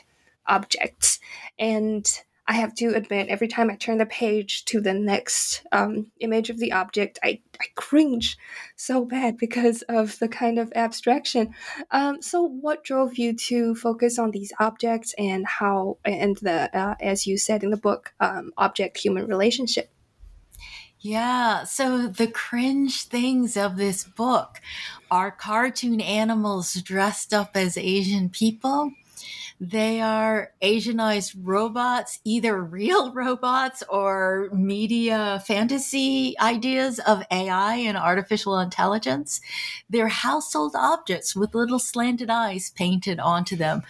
objects, 0.46 1.20
and 1.58 2.22
I 2.46 2.54
have 2.54 2.74
to 2.76 2.94
admit, 2.94 3.28
every 3.28 3.48
time 3.48 3.70
I 3.70 3.76
turn 3.76 3.98
the 3.98 4.06
page 4.06 4.66
to 4.66 4.80
the 4.80 4.92
next 4.92 5.66
um, 5.72 6.10
image 6.20 6.50
of 6.50 6.58
the 6.58 6.72
object, 6.72 7.18
I, 7.22 7.40
I 7.58 7.66
cringe 7.74 8.36
so 8.76 9.06
bad 9.06 9.38
because 9.38 9.80
of 9.82 10.18
the 10.18 10.28
kind 10.28 10.58
of 10.58 10.70
abstraction. 10.74 11.54
Um, 11.90 12.20
so, 12.20 12.42
what 12.42 12.84
drove 12.84 13.16
you 13.16 13.34
to 13.34 13.74
focus 13.74 14.18
on 14.18 14.30
these 14.30 14.52
objects 14.60 15.14
and 15.16 15.46
how, 15.46 15.96
and 16.04 16.36
the, 16.38 16.76
uh, 16.76 16.96
as 17.00 17.26
you 17.26 17.38
said 17.38 17.64
in 17.64 17.70
the 17.70 17.78
book, 17.78 18.12
um, 18.20 18.52
object 18.58 18.98
human 18.98 19.26
relationship? 19.26 19.90
Yeah, 21.00 21.64
so 21.64 22.08
the 22.08 22.26
cringe 22.26 23.04
things 23.04 23.56
of 23.56 23.76
this 23.76 24.04
book 24.04 24.60
are 25.10 25.30
cartoon 25.30 26.00
animals 26.00 26.74
dressed 26.74 27.34
up 27.34 27.56
as 27.56 27.76
Asian 27.76 28.30
people 28.30 28.92
they 29.60 30.00
are 30.00 30.52
Asianized 30.62 31.36
robots, 31.40 32.18
either 32.24 32.60
real 32.62 33.12
robots 33.14 33.82
or 33.88 34.48
media 34.52 35.42
fantasy 35.46 36.38
ideas 36.40 36.98
of 37.00 37.24
AI 37.30 37.76
and 37.76 37.96
artificial 37.96 38.58
intelligence. 38.58 39.40
They're 39.88 40.08
household 40.08 40.74
objects 40.76 41.36
with 41.36 41.54
little 41.54 41.78
slanted 41.78 42.30
eyes 42.30 42.72
painted 42.74 43.20
onto 43.20 43.56
them. 43.56 43.82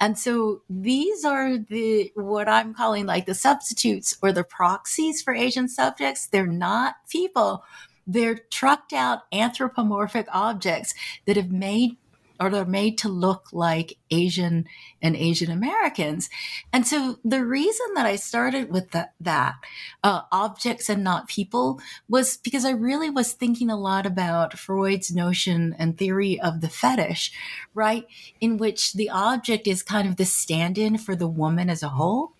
And 0.00 0.18
so 0.18 0.62
these 0.70 1.24
are 1.24 1.58
the, 1.58 2.12
what 2.14 2.48
I'm 2.48 2.74
calling 2.74 3.06
like 3.06 3.26
the 3.26 3.34
substitutes 3.34 4.16
or 4.22 4.32
the 4.32 4.44
proxies 4.44 5.22
for 5.22 5.34
Asian 5.34 5.68
subjects. 5.68 6.26
They're 6.26 6.46
not 6.46 6.96
people. 7.08 7.64
They're 8.06 8.40
trucked 8.50 8.92
out 8.92 9.20
anthropomorphic 9.32 10.26
objects 10.32 10.94
that 11.26 11.36
have 11.36 11.52
made 11.52 11.96
or 12.40 12.48
they're 12.48 12.64
made 12.64 12.96
to 12.98 13.08
look 13.08 13.48
like 13.52 13.98
Asian 14.10 14.64
and 15.02 15.14
Asian 15.14 15.50
Americans. 15.50 16.30
And 16.72 16.86
so 16.86 17.18
the 17.22 17.44
reason 17.44 17.86
that 17.94 18.06
I 18.06 18.16
started 18.16 18.72
with 18.72 18.92
the, 18.92 19.10
that, 19.20 19.56
uh, 20.02 20.22
objects 20.32 20.88
and 20.88 21.04
not 21.04 21.28
people, 21.28 21.80
was 22.08 22.38
because 22.38 22.64
I 22.64 22.70
really 22.70 23.10
was 23.10 23.34
thinking 23.34 23.70
a 23.70 23.78
lot 23.78 24.06
about 24.06 24.58
Freud's 24.58 25.14
notion 25.14 25.76
and 25.78 25.98
theory 25.98 26.40
of 26.40 26.62
the 26.62 26.70
fetish, 26.70 27.30
right? 27.74 28.06
In 28.40 28.56
which 28.56 28.94
the 28.94 29.10
object 29.10 29.66
is 29.66 29.82
kind 29.82 30.08
of 30.08 30.16
the 30.16 30.24
stand 30.24 30.78
in 30.78 30.96
for 30.96 31.14
the 31.14 31.28
woman 31.28 31.68
as 31.68 31.82
a 31.82 31.90
whole. 31.90 32.32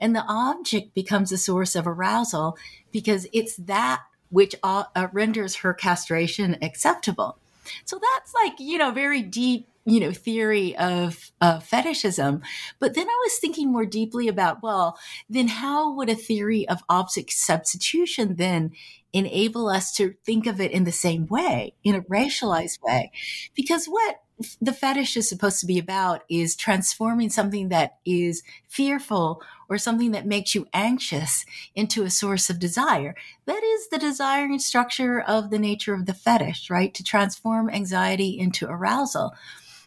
And 0.00 0.14
the 0.14 0.24
object 0.28 0.94
becomes 0.94 1.32
a 1.32 1.38
source 1.38 1.74
of 1.74 1.86
arousal 1.86 2.56
because 2.92 3.26
it's 3.32 3.56
that 3.56 4.02
which 4.30 4.54
uh, 4.62 4.84
renders 5.12 5.56
her 5.56 5.72
castration 5.72 6.56
acceptable. 6.62 7.38
So 7.84 8.00
that's 8.00 8.32
like, 8.34 8.54
you 8.58 8.78
know, 8.78 8.90
very 8.90 9.22
deep, 9.22 9.68
you 9.84 10.00
know, 10.00 10.12
theory 10.12 10.76
of 10.76 11.30
uh, 11.40 11.60
fetishism. 11.60 12.42
But 12.78 12.94
then 12.94 13.08
I 13.08 13.20
was 13.24 13.38
thinking 13.38 13.72
more 13.72 13.86
deeply 13.86 14.28
about, 14.28 14.62
well, 14.62 14.98
then 15.28 15.48
how 15.48 15.92
would 15.94 16.10
a 16.10 16.14
theory 16.14 16.68
of 16.68 16.82
object 16.88 17.32
substitution 17.32 18.36
then 18.36 18.72
enable 19.12 19.68
us 19.68 19.92
to 19.94 20.14
think 20.24 20.46
of 20.46 20.60
it 20.60 20.70
in 20.70 20.84
the 20.84 20.92
same 20.92 21.26
way, 21.26 21.74
in 21.82 21.94
a 21.94 22.02
racialized 22.02 22.82
way? 22.82 23.10
Because 23.54 23.86
what 23.86 24.16
the 24.60 24.72
fetish 24.72 25.16
is 25.16 25.28
supposed 25.28 25.60
to 25.60 25.66
be 25.66 25.78
about 25.78 26.22
is 26.28 26.54
transforming 26.54 27.30
something 27.30 27.68
that 27.70 27.98
is 28.04 28.42
fearful 28.68 29.42
or 29.68 29.78
something 29.78 30.12
that 30.12 30.26
makes 30.26 30.54
you 30.54 30.66
anxious 30.72 31.44
into 31.74 32.04
a 32.04 32.10
source 32.10 32.48
of 32.48 32.58
desire. 32.58 33.14
That 33.46 33.62
is 33.62 33.88
the 33.88 33.98
desiring 33.98 34.58
structure 34.60 35.20
of 35.20 35.50
the 35.50 35.58
nature 35.58 35.94
of 35.94 36.06
the 36.06 36.14
fetish, 36.14 36.70
right? 36.70 36.94
To 36.94 37.02
transform 37.02 37.68
anxiety 37.68 38.38
into 38.38 38.66
arousal. 38.66 39.34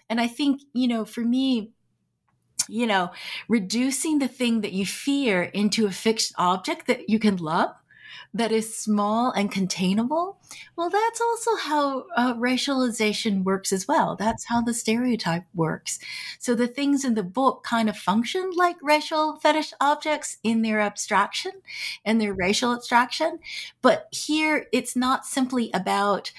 And 0.09 0.19
I 0.19 0.27
think, 0.27 0.61
you 0.73 0.87
know, 0.87 1.05
for 1.05 1.21
me, 1.21 1.71
you 2.67 2.85
know, 2.85 3.11
reducing 3.47 4.19
the 4.19 4.27
thing 4.27 4.61
that 4.61 4.73
you 4.73 4.85
fear 4.85 5.43
into 5.43 5.85
a 5.85 5.91
fixed 5.91 6.33
object 6.37 6.87
that 6.87 7.09
you 7.09 7.19
can 7.19 7.37
love 7.37 7.73
that 8.33 8.51
is 8.51 8.77
small 8.77 9.31
and 9.31 9.51
containable, 9.51 10.37
well, 10.75 10.89
that's 10.89 11.21
also 11.21 11.55
how 11.55 12.05
uh, 12.15 12.33
racialization 12.35 13.43
works 13.43 13.71
as 13.71 13.87
well. 13.87 14.15
That's 14.15 14.45
how 14.45 14.61
the 14.61 14.73
stereotype 14.73 15.45
works. 15.53 15.99
So 16.39 16.55
the 16.55 16.67
things 16.67 17.05
in 17.05 17.13
the 17.13 17.23
book 17.23 17.63
kind 17.63 17.89
of 17.89 17.97
function 17.97 18.51
like 18.55 18.77
racial 18.81 19.37
fetish 19.37 19.73
objects 19.79 20.37
in 20.43 20.61
their 20.61 20.79
abstraction 20.79 21.53
and 22.03 22.19
their 22.19 22.33
racial 22.33 22.73
abstraction. 22.73 23.39
But 23.81 24.07
here, 24.11 24.67
it's 24.71 24.95
not 24.95 25.25
simply 25.25 25.69
about 25.73 26.31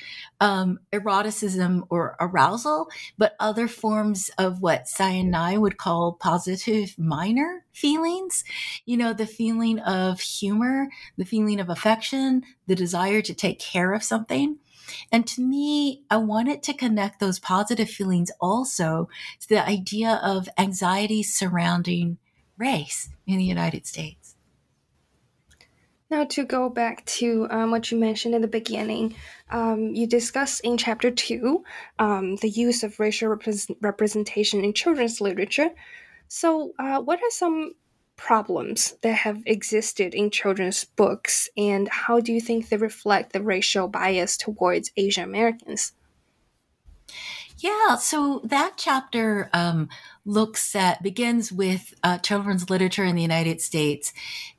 um, 0.42 0.80
eroticism 0.92 1.84
or 1.88 2.16
arousal, 2.18 2.88
but 3.16 3.36
other 3.38 3.68
forms 3.68 4.28
of 4.38 4.60
what 4.60 4.88
Sai 4.88 5.22
would 5.56 5.78
call 5.78 6.14
positive 6.14 6.98
minor 6.98 7.64
feelings. 7.72 8.42
You 8.84 8.96
know, 8.96 9.12
the 9.12 9.24
feeling 9.24 9.78
of 9.78 10.20
humor, 10.20 10.88
the 11.16 11.24
feeling 11.24 11.60
of 11.60 11.70
affection, 11.70 12.42
the 12.66 12.74
desire 12.74 13.22
to 13.22 13.34
take 13.34 13.60
care 13.60 13.94
of 13.94 14.02
something. 14.02 14.58
And 15.12 15.28
to 15.28 15.40
me, 15.40 16.02
I 16.10 16.16
wanted 16.16 16.64
to 16.64 16.74
connect 16.74 17.20
those 17.20 17.38
positive 17.38 17.88
feelings 17.88 18.32
also 18.40 19.08
to 19.42 19.48
the 19.48 19.64
idea 19.64 20.20
of 20.24 20.48
anxiety 20.58 21.22
surrounding 21.22 22.18
race 22.58 23.10
in 23.28 23.38
the 23.38 23.44
United 23.44 23.86
States. 23.86 24.21
Now, 26.12 26.24
to 26.24 26.44
go 26.44 26.68
back 26.68 27.06
to 27.06 27.46
um, 27.48 27.70
what 27.70 27.90
you 27.90 27.96
mentioned 27.96 28.34
in 28.34 28.42
the 28.42 28.46
beginning, 28.46 29.14
um, 29.50 29.94
you 29.94 30.06
discussed 30.06 30.60
in 30.62 30.76
chapter 30.76 31.10
two 31.10 31.64
um, 31.98 32.36
the 32.36 32.50
use 32.50 32.82
of 32.82 33.00
racial 33.00 33.34
representation 33.80 34.62
in 34.62 34.74
children's 34.74 35.22
literature. 35.22 35.70
So, 36.28 36.74
uh, 36.78 37.00
what 37.00 37.18
are 37.22 37.30
some 37.30 37.72
problems 38.16 38.94
that 39.00 39.14
have 39.14 39.42
existed 39.46 40.12
in 40.12 40.28
children's 40.28 40.84
books, 40.84 41.48
and 41.56 41.88
how 41.88 42.20
do 42.20 42.30
you 42.30 42.42
think 42.42 42.68
they 42.68 42.76
reflect 42.76 43.32
the 43.32 43.40
racial 43.40 43.88
bias 43.88 44.36
towards 44.36 44.92
Asian 44.98 45.24
Americans? 45.24 45.92
Yeah, 47.56 47.96
so 47.96 48.42
that 48.44 48.74
chapter 48.76 49.48
um, 49.54 49.88
looks 50.24 50.74
at, 50.76 51.02
begins 51.02 51.50
with 51.52 51.94
uh, 52.02 52.18
children's 52.18 52.70
literature 52.70 53.04
in 53.04 53.16
the 53.16 53.22
United 53.22 53.60
States 53.60 54.12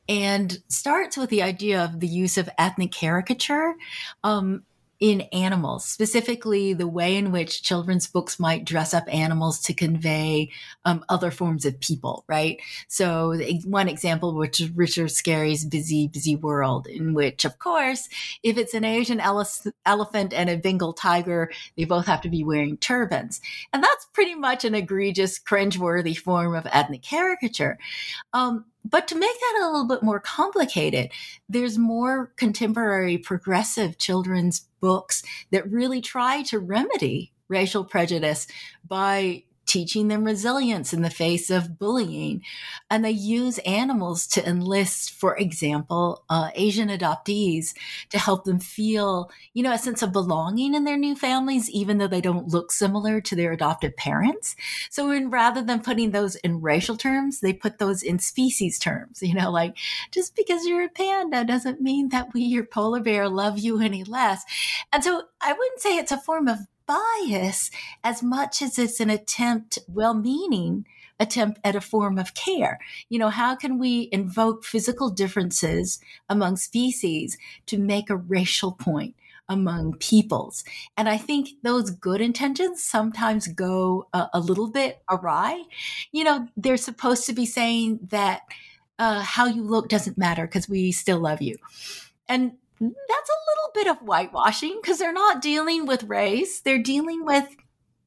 and 0.09 0.59
starts 0.67 1.15
with 1.15 1.29
the 1.29 1.41
idea 1.41 1.83
of 1.83 1.99
the 1.99 2.07
use 2.07 2.37
of 2.37 2.49
ethnic 2.57 2.91
caricature. 2.91 3.75
Um, 4.23 4.63
in 4.99 5.21
animals, 5.33 5.83
specifically 5.83 6.73
the 6.73 6.87
way 6.87 7.17
in 7.17 7.31
which 7.31 7.63
children's 7.63 8.07
books 8.07 8.39
might 8.39 8.63
dress 8.63 8.93
up 8.93 9.03
animals 9.13 9.59
to 9.59 9.73
convey 9.73 10.49
um, 10.85 11.03
other 11.09 11.31
forms 11.31 11.65
of 11.65 11.79
people, 11.79 12.23
right? 12.27 12.59
So 12.87 13.37
one 13.65 13.89
example, 13.89 14.33
which 14.33 14.61
is 14.61 14.69
Richard 14.69 15.11
Scarry's 15.11 15.65
Busy, 15.65 16.07
Busy 16.07 16.35
World, 16.35 16.87
in 16.87 17.13
which, 17.13 17.43
of 17.43 17.59
course, 17.59 18.07
if 18.43 18.57
it's 18.57 18.73
an 18.73 18.85
Asian 18.85 19.19
ele- 19.19 19.45
elephant 19.85 20.33
and 20.33 20.49
a 20.49 20.57
Bengal 20.57 20.93
tiger, 20.93 21.51
they 21.75 21.85
both 21.85 22.05
have 22.05 22.21
to 22.21 22.29
be 22.29 22.43
wearing 22.43 22.77
turbans. 22.77 23.41
And 23.73 23.83
that's 23.83 24.05
pretty 24.13 24.35
much 24.35 24.63
an 24.63 24.75
egregious, 24.75 25.39
cringeworthy 25.39 26.17
form 26.17 26.55
of 26.55 26.67
ethnic 26.71 27.01
caricature. 27.01 27.77
Um, 28.31 28.65
but 28.85 29.07
to 29.07 29.15
make 29.15 29.39
that 29.39 29.61
a 29.61 29.65
little 29.67 29.87
bit 29.87 30.03
more 30.03 30.19
complicated, 30.19 31.11
there's 31.47 31.77
more 31.77 32.31
contemporary 32.35 33.17
progressive 33.17 33.97
children's 33.97 34.67
books 34.79 35.23
that 35.51 35.69
really 35.71 36.01
try 36.01 36.41
to 36.43 36.59
remedy 36.59 37.31
racial 37.47 37.83
prejudice 37.83 38.47
by 38.87 39.43
teaching 39.73 40.07
them 40.07 40.23
resilience 40.23 40.93
in 40.93 41.01
the 41.01 41.09
face 41.09 41.49
of 41.49 41.79
bullying. 41.79 42.43
And 42.91 43.03
they 43.03 43.09
use 43.09 43.57
animals 43.59 44.27
to 44.27 44.47
enlist, 44.47 45.11
for 45.11 45.35
example, 45.35 46.23
uh, 46.29 46.51
Asian 46.53 46.89
adoptees 46.89 47.73
to 48.11 48.19
help 48.19 48.45
them 48.45 48.59
feel, 48.59 49.31
you 49.55 49.63
know, 49.63 49.73
a 49.73 49.79
sense 49.79 50.03
of 50.03 50.13
belonging 50.13 50.75
in 50.75 50.83
their 50.83 50.95
new 50.95 51.15
families, 51.15 51.71
even 51.71 51.97
though 51.97 52.07
they 52.07 52.21
don't 52.21 52.49
look 52.49 52.71
similar 52.71 53.19
to 53.21 53.35
their 53.35 53.51
adopted 53.51 53.97
parents. 53.97 54.55
So 54.91 55.09
in, 55.09 55.31
rather 55.31 55.63
than 55.63 55.81
putting 55.81 56.11
those 56.11 56.35
in 56.35 56.61
racial 56.61 56.95
terms, 56.95 57.39
they 57.39 57.51
put 57.51 57.79
those 57.79 58.03
in 58.03 58.19
species 58.19 58.77
terms, 58.77 59.23
you 59.23 59.33
know, 59.33 59.49
like 59.49 59.75
just 60.11 60.35
because 60.35 60.67
you're 60.67 60.85
a 60.85 60.89
panda 60.89 61.43
doesn't 61.43 61.81
mean 61.81 62.09
that 62.09 62.31
we, 62.31 62.41
your 62.41 62.63
polar 62.63 62.99
bear, 62.99 63.27
love 63.27 63.57
you 63.57 63.81
any 63.81 64.03
less. 64.03 64.43
And 64.91 65.03
so 65.03 65.23
I 65.41 65.51
wouldn't 65.51 65.81
say 65.81 65.97
it's 65.97 66.11
a 66.11 66.17
form 66.17 66.47
of 66.47 66.59
bias 66.85 67.71
as 68.03 68.23
much 68.23 68.61
as 68.61 68.77
it's 68.77 68.99
an 68.99 69.09
attempt, 69.09 69.79
well 69.87 70.13
meaning 70.13 70.85
attempt 71.19 71.59
at 71.63 71.75
a 71.75 71.81
form 71.81 72.17
of 72.17 72.33
care. 72.33 72.79
You 73.09 73.19
know, 73.19 73.29
how 73.29 73.55
can 73.55 73.77
we 73.77 74.09
invoke 74.11 74.63
physical 74.65 75.09
differences 75.09 75.99
among 76.29 76.57
species 76.57 77.37
to 77.67 77.77
make 77.77 78.09
a 78.09 78.15
racial 78.15 78.71
point? 78.71 79.15
among 79.49 79.93
peoples. 79.97 80.63
And 80.95 81.09
I 81.09 81.17
think 81.17 81.49
those 81.63 81.91
good 81.91 82.21
intentions 82.21 82.81
sometimes 82.81 83.47
go 83.47 84.07
a, 84.13 84.29
a 84.35 84.39
little 84.39 84.69
bit 84.69 85.03
awry. 85.09 85.63
You 86.13 86.23
know, 86.23 86.47
they're 86.55 86.77
supposed 86.77 87.25
to 87.25 87.33
be 87.33 87.45
saying 87.45 87.99
that 88.09 88.43
uh, 88.99 89.21
how 89.21 89.45
you 89.45 89.63
look 89.63 89.89
doesn't 89.89 90.17
matter 90.17 90.47
because 90.47 90.69
we 90.69 90.93
still 90.93 91.19
love 91.19 91.41
you. 91.41 91.57
And 92.29 92.53
that's 92.91 93.29
a 93.29 93.43
little 93.49 93.71
bit 93.73 93.87
of 93.87 94.05
whitewashing 94.05 94.79
because 94.81 94.99
they're 94.99 95.13
not 95.13 95.41
dealing 95.41 95.85
with 95.85 96.03
race, 96.03 96.61
they're 96.61 96.81
dealing 96.81 97.25
with 97.25 97.55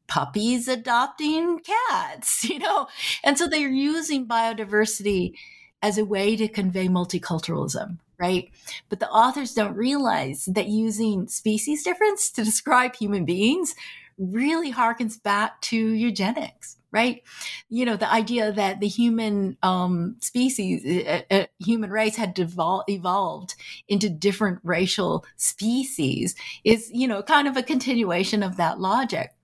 puppies 0.07 0.69
adopting 0.69 1.61
cats, 1.61 2.45
you 2.49 2.59
know? 2.59 2.89
And 3.25 3.39
so 3.39 3.49
they're 3.49 3.69
using 3.69 4.27
biodiversity 4.27 5.35
as 5.83 5.99
a 5.99 6.05
way 6.05 6.37
to 6.37 6.49
convey 6.49 6.89
multiculturalism, 6.89 7.99
right? 8.19 8.51
But 8.89 9.01
the 9.01 9.11
authors 9.11 9.55
don't 9.55 9.77
realize 9.77 10.47
that 10.47 10.69
using 10.69 11.29
species 11.29 11.83
difference 11.83 12.31
to 12.33 12.45
describe 12.45 12.97
human 12.97 13.25
beings 13.25 13.75
really 14.19 14.73
harkens 14.73 15.23
back 15.23 15.61
to 15.61 15.77
eugenics 15.77 16.76
right? 16.97 17.23
You 17.69 17.85
know, 17.85 17.97
the 17.97 18.11
idea 18.11 18.51
that 18.53 18.81
the 18.81 18.89
human 18.89 19.59
um, 19.63 20.17
species, 20.21 21.05
uh, 21.07 21.21
uh, 21.31 21.47
human 21.59 21.91
race 21.91 22.17
had 22.17 22.35
devol- 22.35 22.85
evolved 22.89 23.55
into 23.87 24.09
different 24.09 24.61
racial 24.65 25.27
species 25.37 26.35
is, 26.65 26.91
you 26.91 27.07
know, 27.07 27.23
kind 27.23 27.47
of 27.47 27.57
a 27.59 27.63
continuation 27.63 28.43
of 28.43 28.57
that 28.57 28.81
logic. 28.81 29.36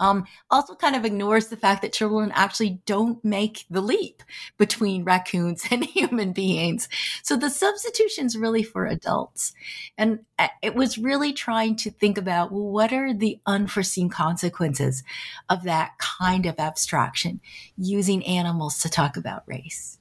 Um, 0.00 0.24
also, 0.50 0.74
kind 0.74 0.96
of 0.96 1.04
ignores 1.04 1.48
the 1.48 1.56
fact 1.56 1.82
that 1.82 1.92
children 1.92 2.32
actually 2.34 2.80
don't 2.86 3.24
make 3.24 3.64
the 3.70 3.80
leap 3.80 4.22
between 4.58 5.04
raccoons 5.04 5.64
and 5.70 5.84
human 5.84 6.32
beings. 6.32 6.88
So 7.22 7.36
the 7.36 7.50
substitution 7.50 8.26
is 8.26 8.36
really 8.36 8.62
for 8.62 8.86
adults. 8.86 9.54
And 9.96 10.20
uh, 10.38 10.48
it 10.62 10.74
was 10.74 10.98
really 10.98 11.32
trying 11.32 11.76
to 11.76 11.90
think 11.90 12.18
about 12.18 12.52
well, 12.52 12.70
what 12.70 12.92
are 12.92 13.14
the 13.14 13.38
unforeseen 13.46 14.08
consequences 14.08 15.02
of 15.48 15.62
that 15.64 15.98
kind 15.98 16.46
of 16.46 16.58
abstraction 16.58 17.40
using 17.76 18.24
animals 18.26 18.80
to 18.80 18.88
talk 18.88 19.16
about 19.16 19.42
race. 19.46 19.98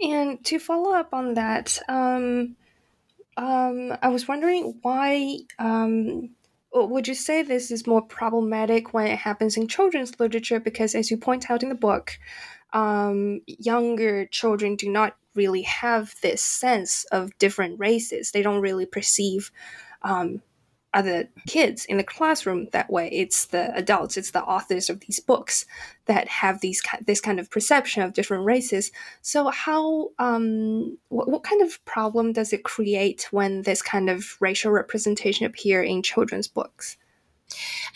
And 0.00 0.44
to 0.46 0.58
follow 0.58 0.92
up 0.92 1.14
on 1.14 1.34
that, 1.34 1.78
um, 1.88 2.56
um, 3.36 3.96
I 4.02 4.08
was 4.08 4.28
wondering 4.28 4.78
why 4.82 5.38
um, 5.58 6.30
would 6.74 7.06
you 7.06 7.14
say 7.14 7.42
this 7.42 7.70
is 7.70 7.86
more 7.86 8.02
problematic 8.02 8.92
when 8.92 9.06
it 9.06 9.18
happens 9.18 9.56
in 9.56 9.68
children's 9.68 10.18
literature? 10.18 10.60
Because, 10.60 10.94
as 10.94 11.10
you 11.10 11.16
point 11.16 11.50
out 11.50 11.62
in 11.62 11.68
the 11.68 11.74
book, 11.74 12.18
um, 12.72 13.40
younger 13.46 14.26
children 14.26 14.76
do 14.76 14.90
not 14.90 15.16
really 15.34 15.62
have 15.62 16.14
this 16.22 16.42
sense 16.42 17.04
of 17.12 17.36
different 17.38 17.78
races. 17.78 18.32
They 18.32 18.42
don't 18.42 18.60
really 18.60 18.86
perceive 18.86 19.50
um, 20.02 20.42
the 21.02 21.28
kids 21.46 21.84
in 21.84 21.96
the 21.96 22.04
classroom 22.04 22.68
that 22.72 22.90
way. 22.90 23.08
It's 23.12 23.46
the 23.46 23.74
adults, 23.74 24.16
it's 24.16 24.30
the 24.30 24.42
authors 24.42 24.88
of 24.90 25.00
these 25.00 25.20
books 25.20 25.66
that 26.06 26.28
have 26.28 26.60
these 26.60 26.82
this 27.06 27.20
kind 27.20 27.40
of 27.40 27.50
perception 27.50 28.02
of 28.02 28.12
different 28.12 28.44
races. 28.44 28.92
So 29.22 29.48
how 29.50 30.10
um, 30.18 30.98
what, 31.08 31.28
what 31.28 31.44
kind 31.44 31.62
of 31.62 31.84
problem 31.84 32.32
does 32.32 32.52
it 32.52 32.64
create 32.64 33.28
when 33.30 33.62
this 33.62 33.82
kind 33.82 34.10
of 34.10 34.36
racial 34.40 34.72
representation 34.72 35.46
appear 35.46 35.82
in 35.82 36.02
children's 36.02 36.48
books? 36.48 36.96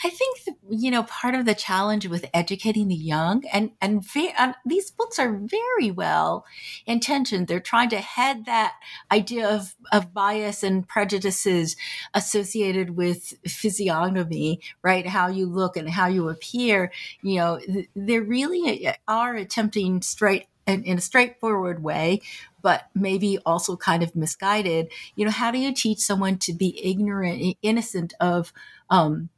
I 0.05 0.11
think 0.11 0.59
you 0.71 0.91
know 0.91 1.03
part 1.05 1.35
of 1.35 1.45
the 1.47 1.55
challenge 1.55 2.07
with 2.07 2.27
educating 2.35 2.89
the 2.89 2.95
young, 2.95 3.45
and 3.53 3.73
and, 3.81 4.05
and 4.39 4.55
these 4.65 4.91
books 4.91 5.19
are 5.19 5.33
very 5.33 5.91
well 5.91 6.45
intentioned. 6.87 7.49
They're 7.49 7.61
trying 7.61 7.91
to 7.91 7.99
head 7.99 8.45
that 8.47 8.75
idea 9.11 9.49
of 9.49 9.75
of 9.93 10.15
bias 10.15 10.63
and 10.63 10.87
prejudices 10.87 11.77
associated 12.15 12.97
with 12.97 13.35
physiognomy, 13.47 14.61
right? 14.83 15.07
How 15.07 15.29
you 15.29 15.47
look 15.47 15.77
and 15.77 15.89
how 15.89 16.07
you 16.07 16.29
appear. 16.29 16.93
You 17.23 17.37
know, 17.37 17.61
they 17.95 18.19
really 18.19 18.87
uh, 18.87 18.95
are 19.07 19.35
attempting 19.35 20.03
straight 20.03 20.47
in, 20.69 20.85
in 20.85 20.99
a 20.99 21.01
straightforward 21.01 21.83
way, 21.83 22.21
but 22.63 22.89
maybe 22.95 23.39
also 23.45 23.77
kind 23.77 24.03
of 24.03 24.15
misguided. 24.15 24.93
You 25.17 25.25
know, 25.25 25.31
how 25.31 25.51
do 25.51 25.59
you 25.59 25.73
teach 25.73 25.99
someone 25.99 26.39
to 26.39 26.53
be 26.53 26.79
ignorant, 26.85 27.57
innocent 27.63 28.15
of 28.21 28.53
um, 28.91 29.31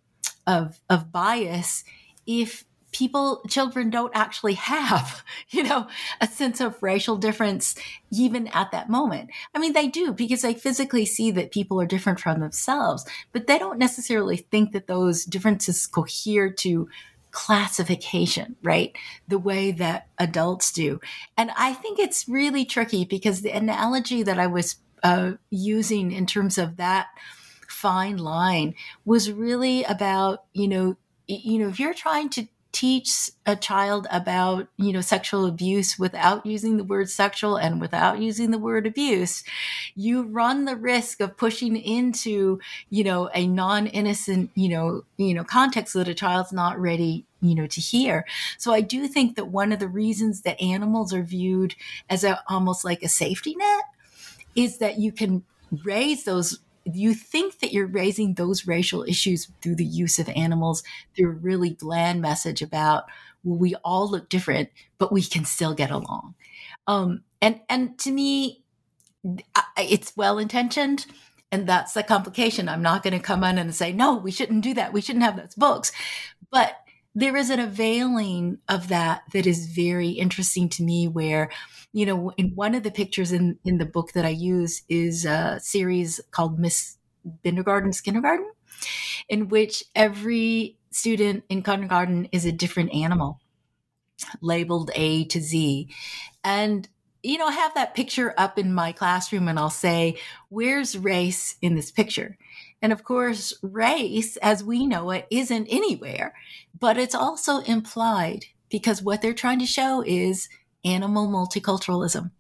of 0.51 0.81
of 0.91 1.13
bias 1.13 1.85
if 2.27 2.65
people 2.93 3.41
children 3.49 3.89
don't 3.89 4.11
actually 4.17 4.55
have 4.55 5.23
you 5.51 5.63
know 5.63 5.87
a 6.21 6.27
sense 6.27 6.61
of 6.61 6.83
racial 6.83 7.17
difference 7.17 7.77
even 8.13 8.49
at 8.49 8.73
that 8.73 8.91
moment. 8.91 9.31
I 9.55 9.61
mean 9.61 9.73
they 9.73 9.87
do 9.87 10.13
because 10.13 10.43
they 10.43 10.55
physically 10.55 11.07
see 11.07 11.31
that 11.31 11.53
people 11.53 11.81
are 11.81 11.87
different 11.87 12.19
from 12.21 12.41
themselves 12.41 13.07
but 13.33 13.47
they 13.47 13.59
don't 13.59 13.79
necessarily 13.79 14.37
think 14.37 14.73
that 14.73 14.89
those 14.89 15.25
differences 15.25 15.87
cohere 15.87 16.51
to 16.51 16.89
classification 17.31 18.57
right? 18.61 18.97
The 19.29 19.39
way 19.39 19.71
that 19.71 20.09
adults 20.19 20.73
do. 20.73 21.01
And 21.37 21.53
i 21.57 21.73
think 21.73 22.01
it's 22.01 22.29
really 22.29 22.65
tricky 22.65 23.05
because 23.05 23.43
the 23.43 23.51
analogy 23.51 24.25
that 24.25 24.39
i 24.41 24.49
was 24.49 24.77
uh, 25.03 25.33
using 25.49 26.13
in 26.13 26.27
terms 26.27 26.59
of 26.59 26.77
that 26.77 27.07
fine 27.71 28.17
line 28.17 28.75
was 29.05 29.33
really 29.33 29.85
about, 29.85 30.45
you 30.53 30.69
know, 30.69 30.97
you 31.27 31.59
know, 31.59 31.69
if 31.69 31.79
you're 31.79 31.95
trying 31.95 32.29
to 32.31 32.47
teach 32.73 33.31
a 33.47 33.57
child 33.57 34.07
about 34.13 34.69
you 34.77 34.93
know 34.93 35.01
sexual 35.01 35.45
abuse 35.45 35.99
without 35.99 36.47
using 36.47 36.77
the 36.77 36.85
word 36.85 37.11
sexual 37.11 37.57
and 37.57 37.81
without 37.81 38.21
using 38.21 38.53
the 38.53 38.59
word 38.59 38.87
abuse 38.87 39.43
you 39.97 40.23
run 40.23 40.67
the 40.67 40.77
risk 40.77 41.21
of 41.21 41.37
pushing 41.37 41.77
into 41.77 42.61
you 42.89 43.03
know 43.03 43.29
a 43.35 43.47
non-innocent 43.47 44.51
you 44.55 44.69
know 44.69 45.03
you 45.17 45.35
know 45.35 45.43
context 45.43 45.95
that 45.95 46.07
a 46.07 46.15
child's 46.15 46.53
not 46.53 46.79
ready 46.79 47.25
you 47.43 47.55
know 47.55 47.67
to 47.67 47.81
hear. 47.81 48.25
So 48.57 48.73
i 48.73 48.81
do 48.81 49.09
think 49.09 49.35
that 49.37 49.47
one 49.47 49.73
of 49.73 49.81
the 49.81 49.89
reasons 49.89 50.43
that 50.43 50.61
animals 50.61 51.13
are 51.13 51.23
viewed 51.23 51.75
as 52.09 52.23
a 52.23 52.41
almost 52.49 52.85
like 52.85 53.03
a 53.03 53.09
safety 53.09 53.57
net 53.57 53.85
is 54.55 54.79
that 54.79 54.99
you 54.99 55.11
can 55.11 55.43
raise 55.85 56.25
those 56.25 56.61
you 56.85 57.15
think 57.15 57.61
that 57.61 57.73
you're 57.73 57.87
raising 57.87 58.35
those 58.35 58.67
racial 58.67 59.03
issues 59.05 59.49
through 59.63 59.77
the 59.77 59.85
use 59.85 60.19
of 60.19 60.29
animals 60.31 60.83
through 61.15 61.31
a 61.31 61.35
really 61.35 61.75
bland 61.75 62.21
message 62.21 62.63
about 62.63 63.05
well, 63.43 63.59
we 63.59 63.75
all 63.77 64.09
look 64.11 64.29
different, 64.29 64.69
but 64.99 65.13
we 65.13 65.23
can 65.23 65.45
still 65.45 65.75
get 65.75 65.91
along. 65.91 66.35
Um, 66.87 67.23
and 67.41 67.61
and 67.69 67.99
to 68.01 68.11
me, 68.11 68.63
it's 69.79 70.17
well 70.17 70.39
intentioned, 70.39 71.07
and 71.51 71.67
that's 71.67 71.95
the 71.95 72.03
complication. 72.03 72.69
I'm 72.69 72.83
not 72.83 73.03
going 73.03 73.15
to 73.15 73.21
come 73.21 73.45
in 73.45 73.59
and 73.59 73.75
say 73.75 73.93
no, 73.93 74.17
we 74.17 74.31
shouldn't 74.31 74.65
do 74.65 74.75
that. 74.75 74.93
We 74.93 75.01
shouldn't 75.01 75.25
have 75.25 75.37
those 75.37 75.55
books, 75.55 75.93
but 76.51 76.80
there 77.15 77.37
is 77.37 77.51
an 77.51 77.61
availing 77.61 78.59
of 78.69 78.89
that 78.89 79.23
that 79.33 79.47
is 79.47 79.67
very 79.67 80.11
interesting 80.11 80.69
to 80.71 80.83
me 80.83 81.09
where 81.09 81.51
you 81.93 82.07
know, 82.07 82.31
in 82.37 82.55
one 82.55 82.77
of 82.77 82.85
the 82.85 82.91
pictures 82.91 83.33
in 83.33 83.59
in 83.65 83.79
the 83.79 83.87
book 83.87 84.13
that 84.13 84.25
I 84.25 84.29
use 84.31 84.83
is 84.89 85.25
a 85.25 85.59
series 85.61 86.21
called 86.31 86.59
Miss 86.59 86.99
Bindergarten's 87.45 88.01
Kindergarten, 88.01 88.47
in 89.29 89.49
which 89.49 89.85
every 89.95 90.79
student 90.93 91.45
in 91.49 91.63
kindergarten 91.63 92.27
is 92.33 92.47
a 92.47 92.53
different 92.53 92.95
animal, 92.95 93.41
labeled 94.41 94.91
A 94.95 95.25
to 95.27 95.41
Z, 95.41 95.89
and 96.45 96.89
you 97.23 97.39
know, 97.39 97.47
I 97.47 97.53
have 97.53 97.75
that 97.75 97.95
picture 97.95 98.35
up 98.39 98.59
in 98.59 98.75
my 98.75 98.93
classroom, 98.93 99.49
and 99.49 99.59
I'll 99.59 99.71
say, 99.71 100.19
"Where's 100.51 100.99
race 100.99 101.57
in 101.63 101.75
this 101.77 101.91
picture?" 101.91 102.39
And 102.83 102.93
of 102.93 103.05
course, 103.05 103.55
race, 103.63 104.37
as 104.39 104.65
we 104.65 104.87
know 104.87 105.11
it, 105.11 105.27
isn't 105.31 105.67
anywhere, 105.67 106.35
but 106.79 106.97
it's 106.97 107.15
also 107.15 107.59
implied 107.59 108.47
because 108.71 109.03
what 109.03 109.21
they're 109.21 109.35
trying 109.35 109.59
to 109.59 109.67
show 109.67 110.03
is 110.07 110.49
animal 110.85 111.29
multiculturalism. 111.29 112.31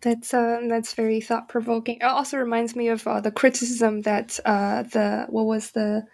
That's 0.00 0.34
uh, 0.34 0.62
that's 0.68 0.94
very 0.94 1.20
thought 1.20 1.48
provoking. 1.48 1.98
It 1.98 2.04
also 2.04 2.36
reminds 2.36 2.74
me 2.74 2.88
of 2.88 3.06
uh, 3.06 3.20
the 3.20 3.30
criticism 3.30 4.00
that 4.02 4.40
uh, 4.44 4.82
the 4.82 5.26
what 5.28 5.46
was 5.46 5.70
the 5.70 6.04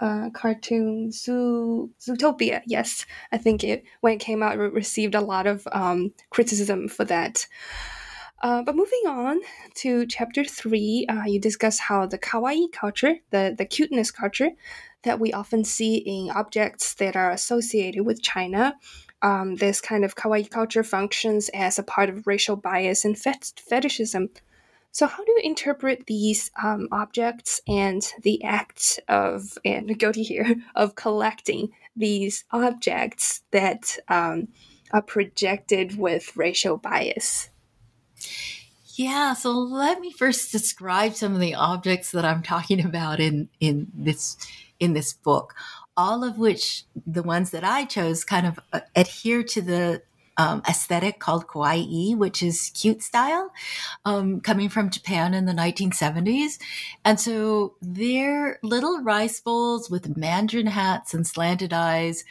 uh, 0.00 0.30
cartoon 0.30 1.10
Zoo 1.10 1.90
Zootopia. 2.00 2.60
Yes, 2.66 3.06
I 3.32 3.38
think 3.38 3.64
it 3.64 3.84
when 4.00 4.14
it 4.14 4.20
came 4.20 4.42
out, 4.42 4.58
received 4.58 5.14
a 5.14 5.20
lot 5.20 5.46
of 5.46 5.66
um, 5.72 6.12
criticism 6.30 6.88
for 6.88 7.04
that. 7.06 7.46
Uh, 8.40 8.62
but 8.62 8.76
moving 8.76 9.02
on 9.06 9.40
to 9.74 10.06
chapter 10.06 10.44
three, 10.44 11.04
uh, 11.08 11.24
you 11.24 11.40
discuss 11.40 11.78
how 11.78 12.06
the 12.06 12.18
kawaii 12.18 12.70
culture, 12.70 13.16
the, 13.30 13.54
the 13.56 13.64
cuteness 13.64 14.10
culture, 14.10 14.50
that 15.02 15.18
we 15.18 15.32
often 15.32 15.64
see 15.64 15.96
in 15.96 16.30
objects 16.30 16.94
that 16.94 17.16
are 17.16 17.30
associated 17.30 18.04
with 18.04 18.22
China, 18.22 18.74
um, 19.22 19.56
this 19.56 19.80
kind 19.80 20.04
of 20.04 20.14
kawaii 20.14 20.48
culture 20.48 20.84
functions 20.84 21.50
as 21.52 21.78
a 21.78 21.82
part 21.82 22.08
of 22.08 22.26
racial 22.26 22.54
bias 22.54 23.04
and 23.04 23.18
fet- 23.18 23.60
fetishism. 23.68 24.28
So, 24.92 25.06
how 25.06 25.24
do 25.24 25.30
you 25.32 25.40
interpret 25.42 26.06
these 26.06 26.50
um, 26.62 26.88
objects 26.92 27.60
and 27.66 28.02
the 28.22 28.42
act 28.44 29.00
of, 29.08 29.58
and 29.64 29.98
go 29.98 30.12
to 30.12 30.22
here, 30.22 30.54
of 30.76 30.94
collecting 30.94 31.70
these 31.96 32.44
objects 32.52 33.42
that 33.50 33.98
um, 34.08 34.48
are 34.92 35.02
projected 35.02 35.98
with 35.98 36.36
racial 36.36 36.76
bias? 36.76 37.50
Yeah, 38.94 39.34
so 39.34 39.52
let 39.52 40.00
me 40.00 40.12
first 40.12 40.50
describe 40.50 41.14
some 41.14 41.34
of 41.34 41.40
the 41.40 41.54
objects 41.54 42.10
that 42.12 42.24
I'm 42.24 42.42
talking 42.42 42.84
about 42.84 43.20
in 43.20 43.48
in 43.60 43.88
this 43.94 44.36
in 44.80 44.92
this 44.92 45.12
book 45.12 45.54
all 45.98 46.22
of 46.22 46.38
which 46.38 46.84
the 47.04 47.24
ones 47.24 47.50
that 47.50 47.64
I 47.64 47.84
chose 47.84 48.24
kind 48.24 48.46
of 48.46 48.60
uh, 48.72 48.80
adhere 48.94 49.42
to 49.42 49.60
the 49.60 50.02
um, 50.36 50.62
aesthetic 50.68 51.18
called 51.18 51.48
kawaii, 51.48 52.16
which 52.16 52.40
is 52.40 52.70
cute 52.72 53.02
style, 53.02 53.52
um, 54.04 54.40
coming 54.40 54.68
from 54.68 54.90
Japan 54.90 55.34
in 55.34 55.46
the 55.46 55.52
1970s. 55.52 56.60
And 57.04 57.18
so 57.18 57.74
they're 57.82 58.60
little 58.62 59.02
rice 59.02 59.40
bowls 59.40 59.90
with 59.90 60.16
mandarin 60.16 60.68
hats 60.68 61.12
and 61.12 61.26
slanted 61.26 61.72
eyes 61.72 62.22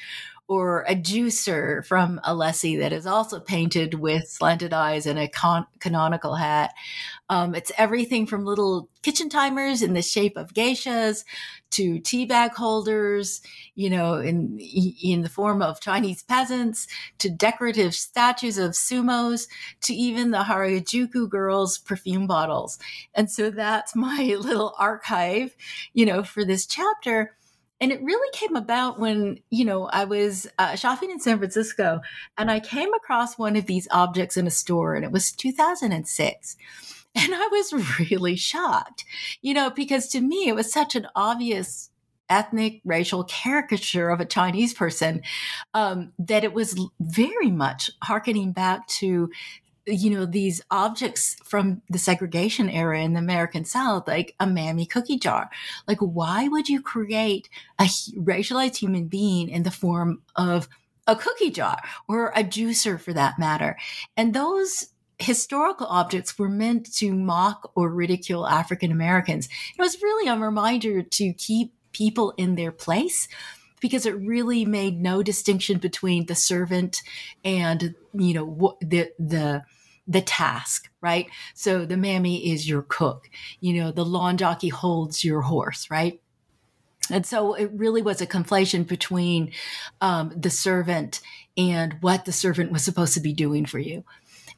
or 0.47 0.85
a 0.87 0.95
juicer 0.95 1.85
from 1.85 2.21
Alessi 2.25 2.79
that 2.79 2.93
is 2.93 3.05
also 3.05 3.39
painted 3.39 3.95
with 3.95 4.29
slanted 4.29 4.71
eyes 4.71 5.05
and 5.05 5.19
a 5.19 5.27
con- 5.27 5.67
canonical 5.79 6.35
hat. 6.35 6.73
Um, 7.29 7.53
it's 7.53 7.71
everything 7.77 8.25
from 8.25 8.45
little 8.45 8.87
kitchen 9.01 9.27
timers 9.29 9.81
in 9.81 9.93
the 9.93 10.01
shape 10.01 10.37
of 10.37 10.53
geishas 10.53 11.25
to 11.71 11.99
tea 11.99 12.25
bag 12.25 12.53
holders, 12.53 13.41
you 13.75 13.89
know, 13.89 14.15
in 14.15 14.57
in 14.59 15.21
the 15.21 15.29
form 15.29 15.61
of 15.61 15.81
Chinese 15.81 16.23
peasants, 16.23 16.87
to 17.19 17.29
decorative 17.29 17.93
statues 17.93 18.57
of 18.57 18.71
sumos, 18.71 19.49
to 19.81 19.93
even 19.93 20.31
the 20.31 20.43
Harajuku 20.43 21.27
girls' 21.29 21.77
perfume 21.77 22.25
bottles. 22.25 22.79
And 23.13 23.29
so 23.29 23.49
that's 23.49 23.95
my 23.95 24.37
little 24.39 24.73
archive, 24.79 25.55
you 25.93 26.05
know, 26.05 26.23
for 26.23 26.45
this 26.45 26.65
chapter 26.65 27.33
and 27.79 27.91
it 27.91 28.01
really 28.01 28.29
came 28.33 28.55
about 28.55 28.99
when 28.99 29.39
you 29.49 29.65
know 29.65 29.85
i 29.87 30.03
was 30.03 30.47
uh, 30.59 30.75
shopping 30.75 31.11
in 31.11 31.19
san 31.19 31.37
francisco 31.37 31.99
and 32.37 32.49
i 32.51 32.59
came 32.59 32.93
across 32.93 33.37
one 33.37 33.55
of 33.55 33.65
these 33.65 33.87
objects 33.91 34.37
in 34.37 34.47
a 34.47 34.51
store 34.51 34.95
and 34.95 35.05
it 35.05 35.11
was 35.11 35.31
2006 35.31 36.57
and 37.15 37.33
i 37.33 37.47
was 37.51 37.99
really 38.09 38.35
shocked 38.35 39.05
you 39.41 39.53
know 39.53 39.69
because 39.69 40.07
to 40.07 40.21
me 40.21 40.47
it 40.47 40.55
was 40.55 40.71
such 40.71 40.95
an 40.95 41.07
obvious 41.15 41.89
ethnic 42.29 42.81
racial 42.83 43.23
caricature 43.23 44.09
of 44.09 44.19
a 44.19 44.25
chinese 44.25 44.73
person 44.73 45.21
um, 45.73 46.11
that 46.19 46.43
it 46.43 46.53
was 46.53 46.77
very 46.99 47.49
much 47.49 47.89
harkening 48.03 48.51
back 48.51 48.85
to 48.87 49.29
you 49.87 50.09
know 50.09 50.25
these 50.25 50.61
objects 50.69 51.37
from 51.43 51.81
the 51.89 51.97
segregation 51.97 52.69
era 52.69 53.01
in 53.01 53.13
the 53.13 53.19
american 53.19 53.63
south 53.63 54.07
like 54.07 54.35
a 54.39 54.45
mammy 54.45 54.85
cookie 54.85 55.17
jar 55.17 55.49
like 55.87 55.99
why 55.99 56.47
would 56.47 56.67
you 56.67 56.81
create 56.81 57.49
a 57.79 57.83
racialized 57.83 58.75
human 58.75 59.07
being 59.07 59.49
in 59.49 59.63
the 59.63 59.71
form 59.71 60.21
of 60.35 60.67
a 61.07 61.15
cookie 61.15 61.51
jar 61.51 61.81
or 62.07 62.29
a 62.35 62.43
juicer 62.43 62.99
for 62.99 63.13
that 63.13 63.39
matter 63.39 63.77
and 64.15 64.33
those 64.33 64.87
historical 65.19 65.87
objects 65.87 66.37
were 66.37 66.49
meant 66.49 66.93
to 66.93 67.13
mock 67.13 67.71
or 67.75 67.89
ridicule 67.89 68.47
African 68.47 68.91
Americans. 68.91 69.49
It 69.77 69.81
was 69.81 70.01
really 70.01 70.29
a 70.29 70.37
reminder 70.37 71.01
to 71.01 71.33
keep 71.33 71.73
people 71.91 72.33
in 72.37 72.55
their 72.55 72.71
place 72.71 73.27
because 73.79 74.05
it 74.05 74.15
really 74.15 74.65
made 74.65 74.99
no 74.99 75.23
distinction 75.23 75.77
between 75.79 76.25
the 76.25 76.35
servant 76.35 77.01
and 77.43 77.95
you 78.13 78.33
know 78.33 78.77
the 78.81 79.11
the 79.19 79.63
the 80.07 80.21
task 80.21 80.89
right 81.01 81.27
so 81.53 81.85
the 81.85 81.97
mammy 81.97 82.51
is 82.51 82.67
your 82.67 82.81
cook 82.81 83.29
you 83.59 83.73
know 83.73 83.91
the 83.91 84.05
lawn 84.05 84.37
jockey 84.37 84.69
holds 84.69 85.23
your 85.23 85.41
horse 85.41 85.89
right 85.89 86.21
and 87.09 87.25
so 87.25 87.53
it 87.53 87.71
really 87.73 88.01
was 88.01 88.21
a 88.21 88.27
conflation 88.27 88.85
between 88.85 89.51
um, 90.01 90.33
the 90.35 90.49
servant 90.49 91.21
and 91.55 91.95
what 92.01 92.25
the 92.25 92.33
servant 92.33 92.71
was 92.71 92.83
supposed 92.83 93.13
to 93.13 93.21
be 93.21 93.33
doing 93.33 93.65
for 93.65 93.79
you 93.79 94.03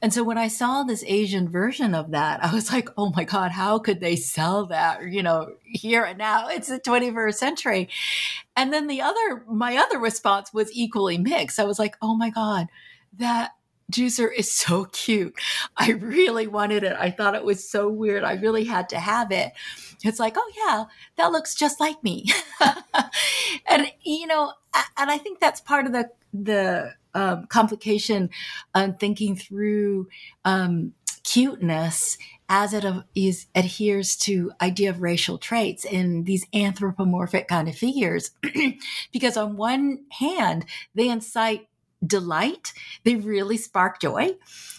and 0.01 0.13
so 0.13 0.23
when 0.23 0.37
I 0.37 0.47
saw 0.47 0.83
this 0.83 1.03
Asian 1.05 1.49
version 1.49 1.93
of 1.93 2.11
that, 2.11 2.43
I 2.43 2.53
was 2.53 2.71
like, 2.71 2.89
oh 2.97 3.11
my 3.15 3.25
God, 3.25 3.51
how 3.51 3.79
could 3.79 3.99
they 3.99 4.15
sell 4.15 4.67
that, 4.67 5.03
you 5.11 5.21
know, 5.21 5.55
here 5.65 6.03
and 6.03 6.17
now? 6.17 6.47
It's 6.47 6.69
the 6.69 6.79
21st 6.79 7.35
century. 7.35 7.89
And 8.55 8.71
then 8.71 8.87
the 8.87 9.01
other, 9.01 9.43
my 9.47 9.75
other 9.75 9.99
response 9.99 10.53
was 10.53 10.71
equally 10.71 11.17
mixed. 11.17 11.59
I 11.59 11.65
was 11.65 11.79
like, 11.79 11.97
oh 12.01 12.15
my 12.15 12.29
God, 12.29 12.67
that 13.17 13.51
juicer 13.91 14.29
is 14.35 14.51
so 14.51 14.85
cute. 14.85 15.35
I 15.77 15.91
really 15.91 16.47
wanted 16.47 16.83
it. 16.83 16.95
I 16.99 17.11
thought 17.11 17.35
it 17.35 17.43
was 17.43 17.67
so 17.67 17.89
weird. 17.89 18.23
I 18.23 18.33
really 18.33 18.63
had 18.63 18.89
to 18.89 18.99
have 18.99 19.31
it. 19.31 19.53
It's 20.03 20.19
like, 20.19 20.35
oh 20.37 20.51
yeah, 20.55 20.85
that 21.17 21.31
looks 21.31 21.55
just 21.55 21.79
like 21.79 22.03
me. 22.03 22.25
and 23.69 23.91
you 24.01 24.27
know, 24.27 24.53
and 24.97 25.11
I 25.11 25.17
think 25.17 25.39
that's 25.39 25.61
part 25.61 25.85
of 25.85 25.91
the 25.91 26.09
the 26.33 26.93
um, 27.13 27.47
complication 27.47 28.29
on 28.75 28.95
thinking 28.95 29.35
through 29.35 30.07
um, 30.45 30.93
cuteness 31.23 32.17
as 32.49 32.73
it 32.73 32.83
is 33.13 33.47
adheres 33.53 34.15
to 34.15 34.51
idea 34.61 34.89
of 34.89 35.01
racial 35.01 35.37
traits 35.37 35.85
in 35.85 36.23
these 36.23 36.45
anthropomorphic 36.53 37.47
kind 37.47 37.67
of 37.67 37.75
figures 37.75 38.31
because 39.11 39.37
on 39.37 39.55
one 39.55 39.99
hand 40.11 40.65
they 40.95 41.09
incite 41.09 41.67
delight 42.05 42.73
they 43.03 43.15
really 43.15 43.57
spark 43.57 43.99
joy 43.99 44.35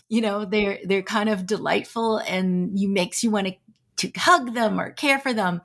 you 0.08 0.20
know 0.20 0.44
they're 0.44 0.78
they're 0.84 1.02
kind 1.02 1.28
of 1.28 1.46
delightful 1.46 2.18
and 2.18 2.78
you 2.78 2.88
makes 2.88 3.22
you 3.22 3.30
want 3.30 3.46
to 3.46 3.54
to 4.00 4.10
hug 4.16 4.54
them 4.54 4.80
or 4.80 4.92
care 4.92 5.18
for 5.18 5.34
them. 5.34 5.60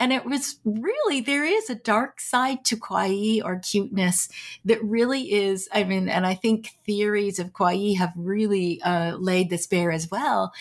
And 0.00 0.12
it 0.12 0.24
was 0.24 0.58
really, 0.64 1.20
there 1.20 1.44
is 1.44 1.70
a 1.70 1.76
dark 1.76 2.20
side 2.20 2.64
to 2.64 2.76
kawaii 2.76 3.40
or 3.44 3.60
cuteness 3.60 4.28
that 4.64 4.82
really 4.82 5.32
is, 5.32 5.68
I 5.72 5.84
mean, 5.84 6.08
and 6.08 6.26
I 6.26 6.34
think 6.34 6.70
theories 6.84 7.38
of 7.38 7.52
kawaii 7.52 7.96
have 7.96 8.12
really 8.16 8.82
uh, 8.82 9.16
laid 9.16 9.50
this 9.50 9.68
bare 9.68 9.92
as 9.92 10.10
well. 10.10 10.52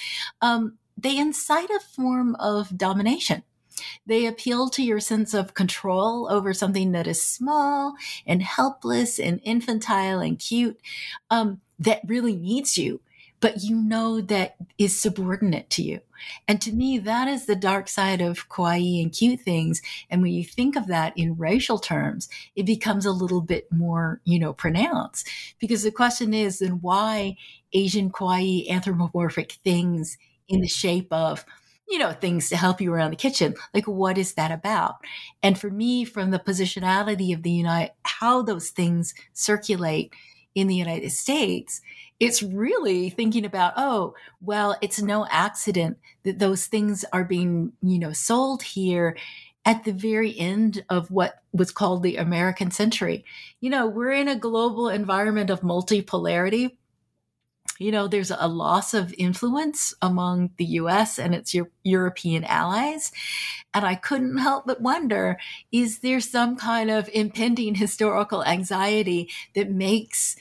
Um, 0.42 0.78
they 0.98 1.18
incite 1.18 1.72
a 1.72 1.80
form 1.80 2.36
of 2.36 2.78
domination. 2.78 3.42
They 4.06 4.26
appeal 4.26 4.70
to 4.70 4.84
your 4.84 5.00
sense 5.00 5.34
of 5.34 5.54
control 5.54 6.28
over 6.32 6.54
something 6.54 6.92
that 6.94 7.08
is 7.08 7.22
small 7.22 7.96
and 8.26 8.42
helpless 8.42 9.20
and 9.20 9.40
infantile 9.44 10.20
and 10.20 10.40
cute 10.40 10.80
um, 11.30 11.62
that 11.80 12.02
really 12.08 12.36
needs 12.36 12.78
you 12.78 13.02
but 13.46 13.64
you 13.64 13.76
know 13.76 14.22
that 14.22 14.56
is 14.80 15.00
subordinate 15.00 15.70
to 15.70 15.84
you. 15.84 16.00
And 16.48 16.60
to 16.62 16.72
me, 16.72 16.98
that 16.98 17.28
is 17.28 17.46
the 17.46 17.56
dark 17.56 17.88
side 17.88 18.22
of 18.22 18.50
kawaii 18.50 19.02
and 19.04 19.12
cute 19.12 19.42
things. 19.42 19.84
And 20.10 20.24
when 20.24 20.32
you 20.32 20.44
think 20.44 20.76
of 20.76 20.88
that 20.88 21.14
in 21.16 21.38
racial 21.38 21.78
terms, 21.78 22.30
it 22.56 22.66
becomes 22.66 23.06
a 23.06 23.12
little 23.12 23.42
bit 23.42 23.72
more, 23.72 24.20
you 24.24 24.40
know, 24.40 24.52
pronounced. 24.52 25.30
Because 25.60 25.84
the 25.84 25.92
question 25.92 26.34
is 26.34 26.60
then 26.60 26.80
why 26.82 27.38
Asian 27.74 28.10
kawaii 28.10 28.68
anthropomorphic 28.68 29.60
things 29.64 30.18
in 30.48 30.62
the 30.62 30.68
shape 30.68 31.12
of 31.12 31.46
you 31.88 32.00
know, 32.00 32.12
things 32.12 32.50
to 32.50 32.58
help 32.58 32.82
you 32.82 32.94
around 32.94 33.12
the 33.12 33.18
kitchen. 33.18 33.56
Like, 33.74 33.88
what 33.88 34.18
is 34.18 34.34
that 34.34 34.52
about? 34.52 34.96
And 35.44 35.58
for 35.58 35.70
me, 35.70 36.06
from 36.06 36.32
the 36.32 36.40
positionality 36.40 37.34
of 37.34 37.44
the 37.44 37.52
United, 37.52 37.94
how 38.04 38.42
those 38.42 38.70
things 38.70 39.14
circulate 39.34 40.14
in 40.56 40.68
the 40.68 40.76
United 40.76 41.12
States, 41.12 41.82
it's 42.20 42.42
really 42.42 43.10
thinking 43.10 43.46
about, 43.46 43.74
oh, 43.76 44.16
well, 44.42 44.76
it's 44.82 45.02
no 45.02 45.28
accident 45.30 45.98
that 46.24 46.40
those 46.40 46.66
things 46.66 47.04
are 47.12 47.26
being, 47.26 47.74
you 47.82 48.00
know, 48.00 48.14
sold 48.14 48.64
here 48.64 49.18
at 49.66 49.84
the 49.84 49.92
very 49.92 50.38
end 50.40 50.84
of 50.90 51.12
what 51.12 51.42
was 51.52 51.72
called 51.72 52.04
the 52.04 52.18
American 52.18 52.72
century. 52.72 53.26
You 53.60 53.70
know, 53.70 53.88
we're 53.88 54.12
in 54.12 54.28
a 54.28 54.36
global 54.36 54.90
environment 54.90 55.50
of 55.50 55.62
multipolarity. 55.62 56.78
You 57.78 57.92
know, 57.92 58.08
there's 58.08 58.32
a 58.32 58.48
loss 58.48 58.94
of 58.94 59.14
influence 59.18 59.94
among 60.02 60.52
the 60.58 60.66
US 60.66 61.20
and 61.20 61.36
its 61.36 61.56
European 61.84 62.44
allies. 62.46 63.12
And 63.74 63.86
I 63.86 63.96
couldn't 63.96 64.38
help 64.38 64.66
but 64.66 64.82
wonder 64.82 65.38
is 65.72 66.00
there 66.00 66.22
some 66.22 66.56
kind 66.56 66.90
of 66.90 67.10
impending 67.14 67.76
historical 67.86 68.44
anxiety 68.46 69.30
that 69.56 69.70
makes 69.70 70.36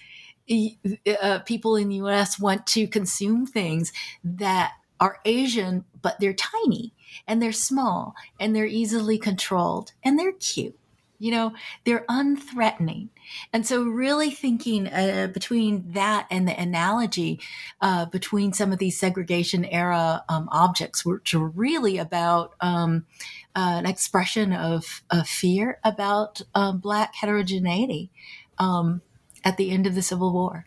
uh, 0.51 1.39
people 1.41 1.77
in 1.77 1.89
the 1.89 1.97
US 1.97 2.39
want 2.39 2.67
to 2.69 2.87
consume 2.87 3.47
things 3.47 3.93
that 4.23 4.73
are 5.01 5.19
Asian, 5.25 5.85
but 6.03 6.21
they're 6.21 6.35
tiny 6.35 6.93
and 7.27 7.43
they're 7.43 7.53
small 7.53 8.15
and 8.39 8.55
they're 8.55 8.67
easily 8.67 9.19
controlled 9.19 9.93
and 10.05 10.19
they're 10.19 10.33
cute. 10.33 10.79
You 11.19 11.31
know, 11.31 11.53
they're 11.85 12.05
unthreatening. 12.09 13.09
And 13.53 13.67
so, 13.67 13.85
really 13.85 14.31
thinking 14.31 14.89
uh, 14.89 15.29
between 15.33 15.93
that 15.93 16.27
and 16.31 16.47
the 16.47 16.61
analogy 16.61 17.41
uh, 17.81 18.07
between 18.07 18.53
some 18.53 18.73
of 18.73 18.79
these 18.79 18.99
segregation 18.99 19.65
era 19.65 20.25
um, 20.29 20.49
objects, 20.51 21.05
which 21.05 21.35
are 21.35 21.47
really 21.47 21.99
about 21.99 22.55
um, 22.61 23.07
uh, 23.55 23.77
an 23.79 23.87
expression 23.87 24.53
of, 24.53 25.03
of, 25.11 25.29
fear 25.29 25.79
about 25.85 26.43
um, 26.55 26.79
Black 26.79 27.15
heterogeneity. 27.15 28.11
Um, 28.59 29.03
at 29.45 29.57
the 29.57 29.71
end 29.71 29.87
of 29.87 29.95
the 29.95 30.03
Civil 30.03 30.33
War. 30.33 30.67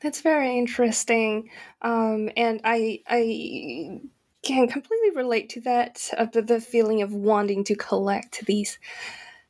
That's 0.00 0.20
very 0.22 0.58
interesting, 0.58 1.50
um, 1.82 2.30
and 2.36 2.60
I 2.64 3.00
I 3.06 4.00
can 4.42 4.68
completely 4.68 5.10
relate 5.10 5.50
to 5.50 5.60
that 5.62 6.10
of 6.16 6.32
the, 6.32 6.42
the 6.42 6.60
feeling 6.60 7.02
of 7.02 7.12
wanting 7.12 7.64
to 7.64 7.74
collect 7.74 8.46
these 8.46 8.78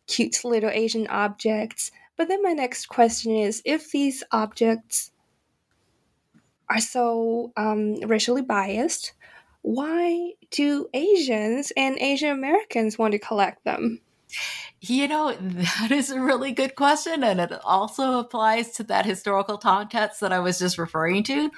cute 0.06 0.44
little 0.44 0.70
Asian 0.70 1.06
objects. 1.06 1.92
But 2.16 2.28
then 2.28 2.42
my 2.42 2.52
next 2.52 2.86
question 2.86 3.34
is: 3.34 3.62
if 3.64 3.90
these 3.90 4.22
objects 4.32 5.12
are 6.68 6.80
so 6.80 7.52
um, 7.56 8.00
racially 8.00 8.42
biased, 8.42 9.12
why 9.62 10.32
do 10.50 10.88
Asians 10.94 11.72
and 11.76 11.98
Asian 11.98 12.30
Americans 12.30 12.98
want 12.98 13.12
to 13.12 13.18
collect 13.18 13.64
them? 13.64 14.00
You 14.80 15.08
know, 15.08 15.32
that 15.32 15.90
is 15.90 16.10
a 16.10 16.20
really 16.20 16.52
good 16.52 16.74
question. 16.74 17.22
And 17.22 17.40
it 17.40 17.52
also 17.64 18.18
applies 18.18 18.72
to 18.72 18.82
that 18.84 19.04
historical 19.04 19.58
context 19.58 20.20
that 20.20 20.32
I 20.32 20.40
was 20.40 20.58
just 20.58 20.78
referring 20.78 21.22
to, 21.24 21.50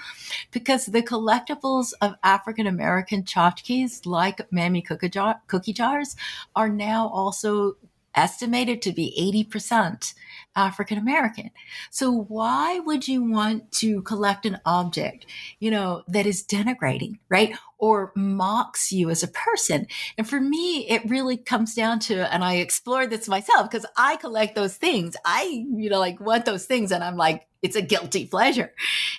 because 0.50 0.86
the 0.86 1.02
collectibles 1.02 1.92
of 2.00 2.14
African 2.24 2.66
American 2.66 3.22
tchotchkes, 3.22 4.06
like 4.06 4.52
Mammy 4.52 4.82
cookie, 4.82 5.08
jar- 5.08 5.40
cookie 5.46 5.72
jars, 5.72 6.16
are 6.56 6.68
now 6.68 7.08
also 7.08 7.76
estimated 8.14 8.82
to 8.82 8.92
be 8.92 9.46
80% 9.48 10.14
African 10.54 10.98
American. 10.98 11.50
So 11.90 12.10
why 12.10 12.78
would 12.80 13.08
you 13.08 13.22
want 13.22 13.72
to 13.72 14.02
collect 14.02 14.46
an 14.46 14.60
object, 14.64 15.26
you 15.58 15.70
know, 15.70 16.02
that 16.08 16.26
is 16.26 16.42
denigrating, 16.42 17.18
right? 17.28 17.56
Or 17.78 18.12
mocks 18.14 18.92
you 18.92 19.10
as 19.10 19.22
a 19.22 19.28
person. 19.28 19.86
And 20.18 20.28
for 20.28 20.40
me, 20.40 20.88
it 20.88 21.08
really 21.08 21.36
comes 21.36 21.74
down 21.74 22.00
to, 22.00 22.32
and 22.32 22.44
I 22.44 22.56
explored 22.56 23.10
this 23.10 23.28
myself 23.28 23.70
because 23.70 23.86
I 23.96 24.16
collect 24.16 24.54
those 24.54 24.76
things. 24.76 25.16
I, 25.24 25.44
you 25.44 25.90
know, 25.90 25.98
like 25.98 26.20
want 26.20 26.44
those 26.44 26.66
things. 26.66 26.92
And 26.92 27.02
I'm 27.02 27.16
like, 27.16 27.46
it's 27.62 27.76
a 27.76 27.82
guilty 27.82 28.26
pleasure, 28.26 28.72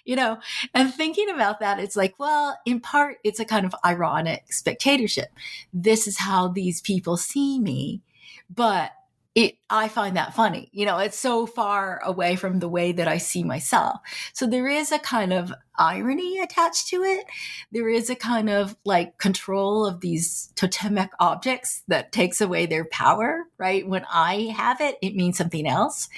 you 0.04 0.16
know? 0.16 0.38
And 0.74 0.94
thinking 0.94 1.30
about 1.30 1.62
that, 1.62 1.80
it's 1.80 1.96
like, 1.96 2.16
well, 2.20 2.58
in 2.66 2.82
part, 2.82 3.18
it's 3.24 3.40
a 3.40 3.46
kind 3.46 3.66
of 3.66 3.74
ironic 3.86 4.52
spectatorship. 4.52 5.30
This 5.74 6.08
is 6.08 6.18
how 6.20 6.50
these 6.50 6.82
people 6.82 7.18
see 7.18 7.60
me 7.60 8.02
but 8.50 8.92
it 9.36 9.56
i 9.70 9.88
find 9.88 10.16
that 10.16 10.34
funny 10.34 10.70
you 10.72 10.86
know 10.86 11.00
it's 11.00 11.18
so 11.18 11.46
far 11.46 12.00
away 12.04 12.36
from 12.36 12.60
the 12.60 12.70
way 12.70 12.92
that 12.92 13.08
i 13.08 13.18
see 13.18 13.44
myself. 13.44 14.00
So 14.34 14.46
there 14.46 14.68
is 14.68 14.92
a 14.92 15.00
kind 15.00 15.34
of 15.34 15.54
irony 15.76 16.40
attached 16.40 16.88
to 16.90 17.02
it. 17.02 17.26
There 17.72 17.90
is 17.90 18.10
a 18.10 18.16
kind 18.16 18.48
of 18.50 18.76
like 18.86 19.18
control 19.18 19.88
of 19.88 20.02
these 20.02 20.52
totemic 20.56 21.10
objects 21.20 21.82
that 21.88 22.12
takes 22.12 22.42
away 22.42 22.68
their 22.68 22.86
power 22.86 23.46
right? 23.58 23.88
When 23.88 24.06
i 24.12 24.54
have 24.56 24.82
it 24.82 24.98
it 25.02 25.16
means 25.16 25.38
something 25.38 25.68
else. 25.68 26.10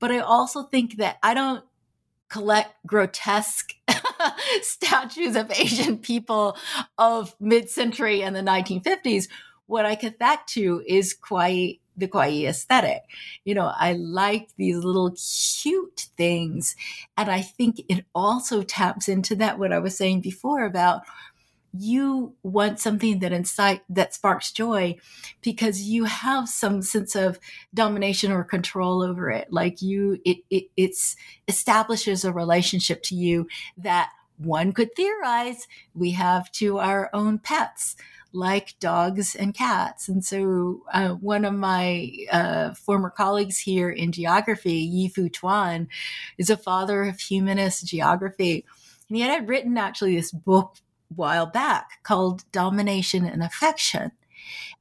But 0.00 0.10
i 0.10 0.18
also 0.18 0.64
think 0.64 0.96
that 0.96 1.18
i 1.22 1.34
don't 1.34 1.64
collect 2.28 2.74
grotesque 2.86 3.72
statues 4.60 5.34
of 5.34 5.50
asian 5.50 5.96
people 5.96 6.58
of 6.98 7.34
mid-century 7.40 8.22
and 8.22 8.36
the 8.36 8.40
1950s 8.40 9.28
what 9.68 9.84
I 9.84 9.96
back 10.18 10.46
to 10.48 10.82
is 10.86 11.12
quite 11.12 11.80
the 11.98 12.08
kawaii 12.08 12.48
aesthetic. 12.48 13.02
You 13.44 13.54
know, 13.54 13.72
I 13.74 13.92
like 13.92 14.48
these 14.56 14.78
little 14.78 15.10
cute 15.10 16.06
things. 16.16 16.76
And 17.16 17.30
I 17.30 17.42
think 17.42 17.82
it 17.88 18.04
also 18.14 18.62
taps 18.62 19.08
into 19.08 19.34
that, 19.36 19.58
what 19.58 19.72
I 19.72 19.78
was 19.78 19.96
saying 19.96 20.20
before 20.20 20.64
about 20.64 21.02
you 21.72 22.34
want 22.42 22.80
something 22.80 23.18
that 23.18 23.32
incite 23.32 23.82
that 23.90 24.14
sparks 24.14 24.50
joy 24.52 24.96
because 25.42 25.82
you 25.82 26.04
have 26.04 26.48
some 26.48 26.80
sense 26.80 27.14
of 27.14 27.38
domination 27.74 28.32
or 28.32 28.42
control 28.42 29.02
over 29.02 29.30
it 29.30 29.52
like 29.52 29.82
you 29.82 30.18
it, 30.24 30.38
it 30.50 30.64
it's 30.76 31.14
establishes 31.46 32.24
a 32.24 32.32
relationship 32.32 33.02
to 33.02 33.14
you 33.14 33.46
that 33.76 34.10
one 34.38 34.72
could 34.72 34.94
theorize 34.96 35.68
we 35.94 36.12
have 36.12 36.50
to 36.52 36.78
our 36.78 37.10
own 37.12 37.38
pets 37.38 37.96
like 38.32 38.78
dogs 38.78 39.34
and 39.34 39.54
cats. 39.54 40.08
And 40.08 40.24
so, 40.24 40.82
uh, 40.92 41.10
one 41.10 41.44
of 41.44 41.54
my 41.54 42.10
uh, 42.30 42.74
former 42.74 43.10
colleagues 43.10 43.58
here 43.58 43.90
in 43.90 44.12
geography, 44.12 44.86
Yifu 44.86 45.32
Tuan, 45.32 45.88
is 46.36 46.50
a 46.50 46.56
father 46.56 47.04
of 47.04 47.20
humanist 47.20 47.86
geography. 47.86 48.64
And 49.08 49.16
he 49.16 49.22
had 49.22 49.48
written 49.48 49.78
actually 49.78 50.16
this 50.16 50.32
book 50.32 50.76
while 51.14 51.46
back 51.46 52.02
called 52.02 52.44
Domination 52.52 53.24
and 53.24 53.42
Affection. 53.42 54.12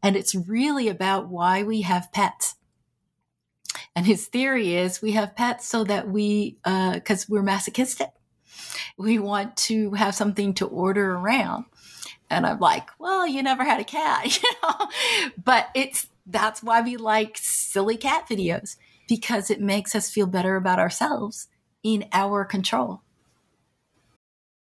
And 0.03 0.15
it's 0.15 0.35
really 0.35 0.89
about 0.89 1.29
why 1.29 1.63
we 1.63 1.81
have 1.81 2.11
pets. 2.11 2.55
And 3.95 4.05
his 4.05 4.27
theory 4.27 4.75
is 4.75 5.01
we 5.01 5.13
have 5.13 5.35
pets 5.35 5.67
so 5.67 5.83
that 5.85 6.07
we, 6.07 6.57
because 6.63 7.23
uh, 7.23 7.27
we're 7.29 7.43
masochistic, 7.43 8.09
we 8.97 9.19
want 9.19 9.57
to 9.57 9.91
have 9.91 10.15
something 10.15 10.53
to 10.55 10.67
order 10.67 11.13
around. 11.13 11.65
And 12.29 12.45
I'm 12.45 12.59
like, 12.59 12.89
well, 12.99 13.27
you 13.27 13.41
never 13.41 13.63
had 13.63 13.79
a 13.79 13.85
cat, 13.85 14.25
you 14.41 14.49
know? 14.63 14.87
But 15.43 15.69
it's 15.73 16.07
that's 16.25 16.61
why 16.61 16.81
we 16.81 16.97
like 16.97 17.37
silly 17.37 17.97
cat 17.97 18.27
videos 18.29 18.75
because 19.07 19.49
it 19.49 19.61
makes 19.61 19.95
us 19.95 20.11
feel 20.11 20.27
better 20.27 20.57
about 20.57 20.79
ourselves 20.79 21.47
in 21.83 22.05
our 22.11 22.43
control. 22.43 23.01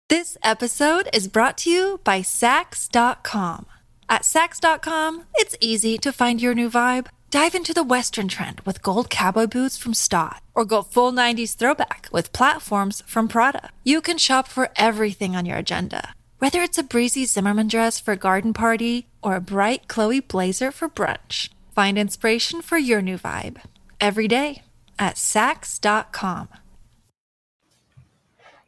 This 0.10 0.38
episode 0.44 1.08
is 1.14 1.30
brought 1.30 1.58
to 1.60 1.70
you 1.70 2.02
by 2.04 2.20
Saks.com. 2.20 3.66
At 4.10 4.24
Saks.com, 4.24 5.24
it's 5.36 5.56
easy 5.62 5.98
to 6.00 6.12
find 6.12 6.42
your 6.42 6.54
new 6.54 6.70
vibe. 6.70 7.08
Dive 7.32 7.56
into 7.56 7.74
the 7.74 7.84
Western 7.84 8.28
trend 8.28 8.60
with 8.62 8.84
gold 8.84 9.10
cowboy 9.10 9.48
boots 9.48 9.78
from 9.78 9.94
Staud, 9.96 10.42
or 10.54 10.66
go 10.66 10.84
full 10.84 11.12
90s 11.12 11.56
throwback 11.56 12.10
with 12.12 12.34
platforms 12.34 13.02
from 13.08 13.28
Prada. 13.28 13.72
You 13.84 14.02
can 14.02 14.20
shop 14.20 14.48
for 14.48 14.70
everything 14.76 15.36
on 15.36 15.46
your 15.46 15.58
agenda 15.58 16.14
whether 16.44 16.62
it's 16.62 16.78
a 16.78 16.84
breezy 16.84 17.24
Zimmermann 17.24 17.70
dress 17.70 18.02
for 18.02 18.12
a 18.12 18.18
garden 18.18 18.52
party 18.52 19.08
or 19.22 19.38
a 19.38 19.40
bright 19.40 19.88
Chloe 19.88 20.20
blazer 20.20 20.74
for 20.74 20.90
brunch, 20.90 21.48
find 21.74 21.98
inspiration 21.98 22.62
for 22.62 22.78
your 22.78 23.02
new 23.02 23.18
vibe 23.18 23.60
every 24.02 24.28
day 24.28 24.62
at 25.00 25.16
Saks.com. 25.16 26.50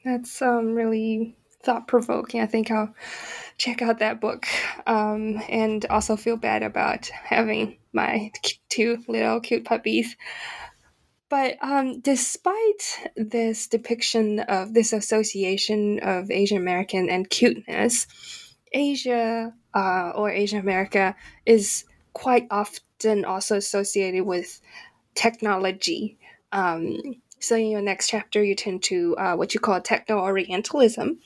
That's 0.06 0.42
um, 0.42 0.74
really 0.74 1.36
thought 1.64 1.86
provoking. 1.86 2.40
I 2.40 2.46
think 2.46 2.72
I'll 2.72 2.96
check 3.58 3.82
out 3.82 4.00
that 4.00 4.22
book 4.22 4.48
um, 4.88 5.44
and 5.50 5.86
also 5.88 6.16
feel 6.16 6.38
bad 6.38 6.64
about 6.64 7.08
having 7.08 7.76
my 7.92 8.32
two 8.70 9.04
little 9.10 9.42
cute 9.42 9.66
puppies. 9.66 10.16
But 11.38 11.58
um, 11.62 12.00
despite 12.00 13.10
this 13.18 13.68
depiction 13.68 14.40
of 14.40 14.74
this 14.74 14.94
association 14.94 16.00
of 16.00 16.32
Asian 16.32 16.56
American 16.56 17.10
and 17.10 17.30
cuteness, 17.30 18.08
Asia 18.72 19.54
uh, 19.74 20.12
or 20.16 20.32
Asian 20.32 20.62
America 20.62 21.14
is 21.46 21.84
quite 22.14 22.48
often 22.50 23.26
also 23.26 23.58
associated 23.58 24.26
with 24.26 24.62
technology. 25.14 26.18
Um, 26.54 26.96
so 27.40 27.58
in 27.58 27.68
your 27.68 27.82
next 27.82 28.08
chapter, 28.08 28.42
you 28.42 28.56
turn 28.56 28.80
to 28.92 29.18
uh, 29.18 29.36
what 29.36 29.54
you 29.54 29.60
call 29.60 29.82
techno 29.82 30.20
Orientalism. 30.20 31.20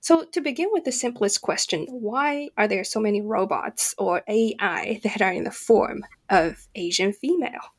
So 0.00 0.26
to 0.26 0.40
begin 0.40 0.68
with 0.70 0.84
the 0.84 0.92
simplest 0.92 1.42
question, 1.42 1.86
why 1.90 2.50
are 2.56 2.68
there 2.68 2.84
so 2.84 3.00
many 3.00 3.20
robots 3.20 3.96
or 3.98 4.22
AI 4.28 5.00
that 5.02 5.20
are 5.20 5.32
in 5.32 5.42
the 5.42 5.50
form 5.50 6.06
of 6.30 6.68
Asian 6.76 7.12
female? 7.12 7.72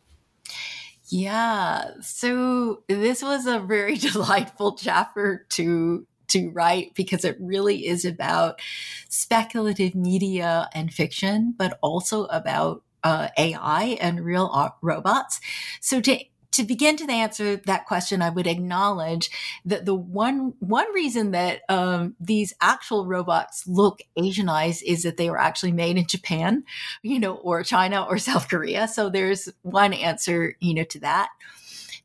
Yeah. 1.08 1.92
So 2.02 2.84
this 2.88 3.22
was 3.24 3.46
a 3.46 3.60
very 3.60 3.96
delightful 3.98 4.76
chapter 4.76 5.46
to 5.50 6.06
to 6.30 6.50
write 6.50 6.94
because 6.94 7.24
it 7.24 7.38
really 7.40 7.88
is 7.88 8.04
about 8.04 8.60
speculative 9.08 9.96
media 9.96 10.68
and 10.74 10.94
fiction, 10.94 11.56
but 11.58 11.80
also 11.82 12.26
about 12.26 12.84
uh, 13.04 13.30
AI 13.38 13.98
and 14.02 14.26
real 14.26 14.74
robots. 14.82 15.40
So 15.80 16.02
to 16.02 16.20
to 16.58 16.64
begin 16.64 16.98
to 16.98 17.12
answer 17.12 17.56
that 17.56 17.86
question, 17.86 18.22
I 18.22 18.32
would 18.32 18.48
acknowledge 18.48 19.30
that 19.64 19.86
the 19.86 19.94
one 19.94 20.54
one 20.60 20.92
reason 20.94 21.32
that 21.32 21.62
um, 21.70 22.16
these 22.20 22.54
actual 22.62 23.06
robots 23.06 23.68
look 23.68 24.02
Asianized 24.18 24.82
is 24.84 25.04
that 25.04 25.18
they 25.18 25.30
were 25.30 25.40
actually 25.40 25.72
made 25.72 25.98
in 25.98 26.08
Japan, 26.08 26.64
you 27.04 27.20
know, 27.20 27.36
or 27.36 27.62
China 27.64 28.04
or 28.04 28.18
South 28.18 28.50
Korea. 28.50 28.88
So 28.88 29.10
there's 29.10 29.50
one 29.62 29.94
answer, 29.94 30.56
you 30.60 30.74
know, 30.74 30.84
to 30.86 31.00
that. 31.02 31.30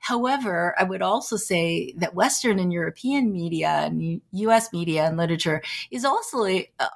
However, 0.00 0.74
I 0.78 0.82
would 0.82 1.00
also 1.00 1.36
say 1.36 1.94
that 1.96 2.14
Western 2.14 2.58
and 2.58 2.72
European 2.72 3.32
media 3.32 3.68
and 3.68 4.20
U.S. 4.32 4.72
media 4.72 5.04
and 5.04 5.16
literature 5.16 5.62
is 5.92 6.04
also 6.04 6.44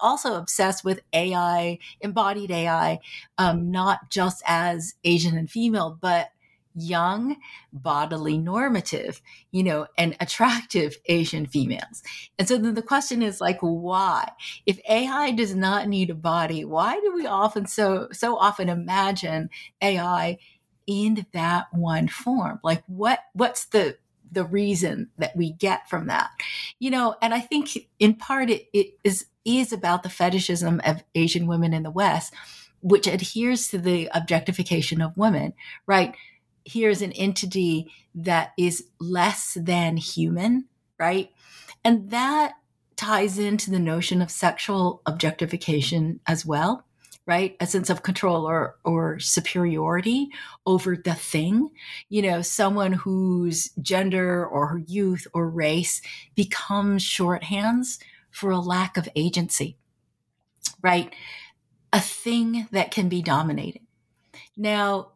also 0.02 0.34
obsessed 0.34 0.84
with 0.84 1.00
AI, 1.12 1.78
embodied 2.00 2.50
AI, 2.50 2.98
um, 3.38 3.70
not 3.70 4.10
just 4.10 4.42
as 4.44 4.96
Asian 5.04 5.38
and 5.38 5.48
female, 5.48 5.96
but 6.00 6.30
young, 6.76 7.36
bodily 7.72 8.38
normative, 8.38 9.20
you 9.50 9.62
know, 9.62 9.86
and 9.96 10.16
attractive 10.20 10.96
Asian 11.06 11.46
females. 11.46 12.02
And 12.38 12.46
so 12.46 12.58
then 12.58 12.74
the 12.74 12.82
question 12.82 13.22
is 13.22 13.40
like, 13.40 13.58
why? 13.60 14.28
If 14.66 14.78
AI 14.88 15.32
does 15.32 15.54
not 15.54 15.88
need 15.88 16.10
a 16.10 16.14
body, 16.14 16.64
why 16.64 17.00
do 17.00 17.12
we 17.14 17.26
often 17.26 17.66
so 17.66 18.08
so 18.12 18.36
often 18.36 18.68
imagine 18.68 19.50
AI 19.80 20.38
in 20.86 21.26
that 21.32 21.66
one 21.72 22.08
form? 22.08 22.60
Like 22.62 22.84
what 22.86 23.20
what's 23.32 23.66
the 23.66 23.96
the 24.30 24.44
reason 24.44 25.08
that 25.18 25.36
we 25.36 25.52
get 25.52 25.88
from 25.88 26.08
that 26.08 26.30
you 26.78 26.90
know 26.90 27.14
and 27.22 27.32
i 27.32 27.40
think 27.40 27.88
in 27.98 28.14
part 28.14 28.50
it, 28.50 28.66
it 28.72 28.98
is 29.04 29.26
is 29.44 29.72
about 29.72 30.02
the 30.02 30.08
fetishism 30.08 30.80
of 30.84 31.04
asian 31.14 31.46
women 31.46 31.72
in 31.72 31.82
the 31.84 31.90
west 31.90 32.34
which 32.82 33.06
adheres 33.06 33.68
to 33.68 33.78
the 33.78 34.08
objectification 34.12 35.00
of 35.00 35.16
women 35.16 35.52
right 35.86 36.16
here's 36.66 37.00
an 37.00 37.12
entity 37.12 37.90
that 38.14 38.52
is 38.58 38.84
less 38.98 39.56
than 39.60 39.96
human, 39.96 40.66
right? 40.98 41.30
And 41.84 42.10
that 42.10 42.54
ties 42.96 43.38
into 43.38 43.70
the 43.70 43.78
notion 43.78 44.20
of 44.20 44.30
sexual 44.30 45.00
objectification 45.06 46.20
as 46.26 46.44
well, 46.44 46.84
right? 47.24 47.56
A 47.60 47.66
sense 47.66 47.88
of 47.88 48.02
control 48.02 48.48
or, 48.48 48.76
or 48.84 49.20
superiority 49.20 50.28
over 50.66 50.96
the 50.96 51.14
thing. 51.14 51.70
You 52.08 52.22
know, 52.22 52.42
someone 52.42 52.94
whose 52.94 53.70
gender 53.80 54.44
or 54.44 54.66
her 54.68 54.78
youth 54.78 55.26
or 55.32 55.48
race 55.48 56.02
becomes 56.34 57.04
shorthands 57.04 57.98
for 58.30 58.50
a 58.50 58.58
lack 58.58 58.96
of 58.96 59.08
agency, 59.14 59.76
right? 60.82 61.14
A 61.92 62.00
thing 62.00 62.66
that 62.72 62.90
can 62.90 63.08
be 63.08 63.22
dominated. 63.22 63.82
Now, 64.56 65.12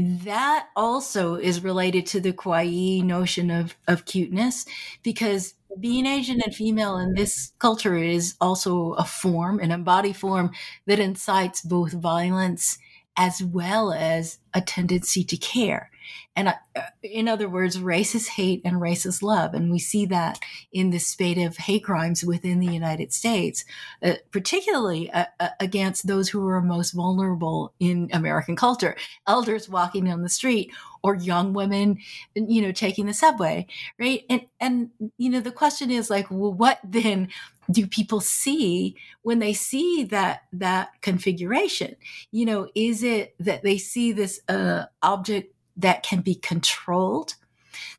that 0.00 0.68
also 0.76 1.34
is 1.34 1.62
related 1.62 2.06
to 2.06 2.20
the 2.20 2.32
kawaii 2.32 3.02
notion 3.02 3.50
of, 3.50 3.76
of 3.86 4.04
cuteness 4.04 4.66
because 5.02 5.54
being 5.78 6.06
Asian 6.06 6.40
and 6.44 6.54
female 6.54 6.96
in 6.98 7.14
this 7.14 7.52
culture 7.58 7.96
is 7.96 8.34
also 8.40 8.92
a 8.94 9.04
form, 9.04 9.60
an 9.60 9.70
embodied 9.70 10.16
form 10.16 10.50
that 10.86 10.98
incites 10.98 11.62
both 11.62 11.92
violence 11.92 12.78
as 13.16 13.42
well 13.42 13.92
as 13.92 14.38
a 14.54 14.60
tendency 14.60 15.22
to 15.24 15.36
care. 15.36 15.90
And 16.36 16.48
uh, 16.48 16.54
in 17.02 17.28
other 17.28 17.48
words, 17.48 17.78
racist 17.78 18.28
hate 18.28 18.62
and 18.64 18.76
racist 18.76 19.22
love. 19.22 19.54
And 19.54 19.70
we 19.70 19.78
see 19.78 20.06
that 20.06 20.38
in 20.72 20.90
the 20.90 20.98
spate 20.98 21.38
of 21.38 21.56
hate 21.56 21.84
crimes 21.84 22.24
within 22.24 22.60
the 22.60 22.72
United 22.72 23.12
States, 23.12 23.64
uh, 24.02 24.14
particularly 24.30 25.10
uh, 25.10 25.26
uh, 25.38 25.48
against 25.58 26.06
those 26.06 26.28
who 26.28 26.46
are 26.46 26.60
most 26.60 26.92
vulnerable 26.92 27.74
in 27.80 28.08
American 28.12 28.56
culture 28.56 28.96
elders 29.26 29.68
walking 29.68 30.04
down 30.04 30.22
the 30.22 30.28
street 30.28 30.72
or 31.02 31.14
young 31.14 31.52
women, 31.54 31.98
you 32.34 32.60
know, 32.60 32.72
taking 32.72 33.06
the 33.06 33.14
subway, 33.14 33.66
right? 33.98 34.24
And, 34.28 34.42
and, 34.60 34.90
you 35.16 35.30
know, 35.30 35.40
the 35.40 35.50
question 35.50 35.90
is 35.90 36.10
like, 36.10 36.30
well, 36.30 36.52
what 36.52 36.78
then 36.84 37.28
do 37.70 37.86
people 37.86 38.20
see 38.20 38.96
when 39.22 39.38
they 39.38 39.52
see 39.52 40.04
that 40.04 40.42
that 40.52 40.90
configuration 41.02 41.94
you 42.32 42.44
know 42.44 42.68
is 42.74 43.02
it 43.02 43.34
that 43.38 43.62
they 43.62 43.78
see 43.78 44.12
this 44.12 44.40
uh, 44.48 44.84
object 45.02 45.54
that 45.76 46.02
can 46.02 46.20
be 46.20 46.34
controlled 46.34 47.34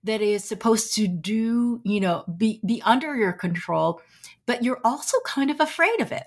that 0.04 0.22
is 0.22 0.44
supposed 0.44 0.94
to 0.94 1.08
do 1.08 1.82
you 1.84 2.00
know 2.00 2.24
be 2.38 2.60
be 2.66 2.82
under 2.84 3.16
your 3.16 3.34
control 3.34 4.02
but 4.46 4.64
you're 4.64 4.82
also 4.84 5.18
kind 5.26 5.50
of 5.50 5.60
afraid 5.60 6.02
of 6.02 6.12
it. 6.12 6.26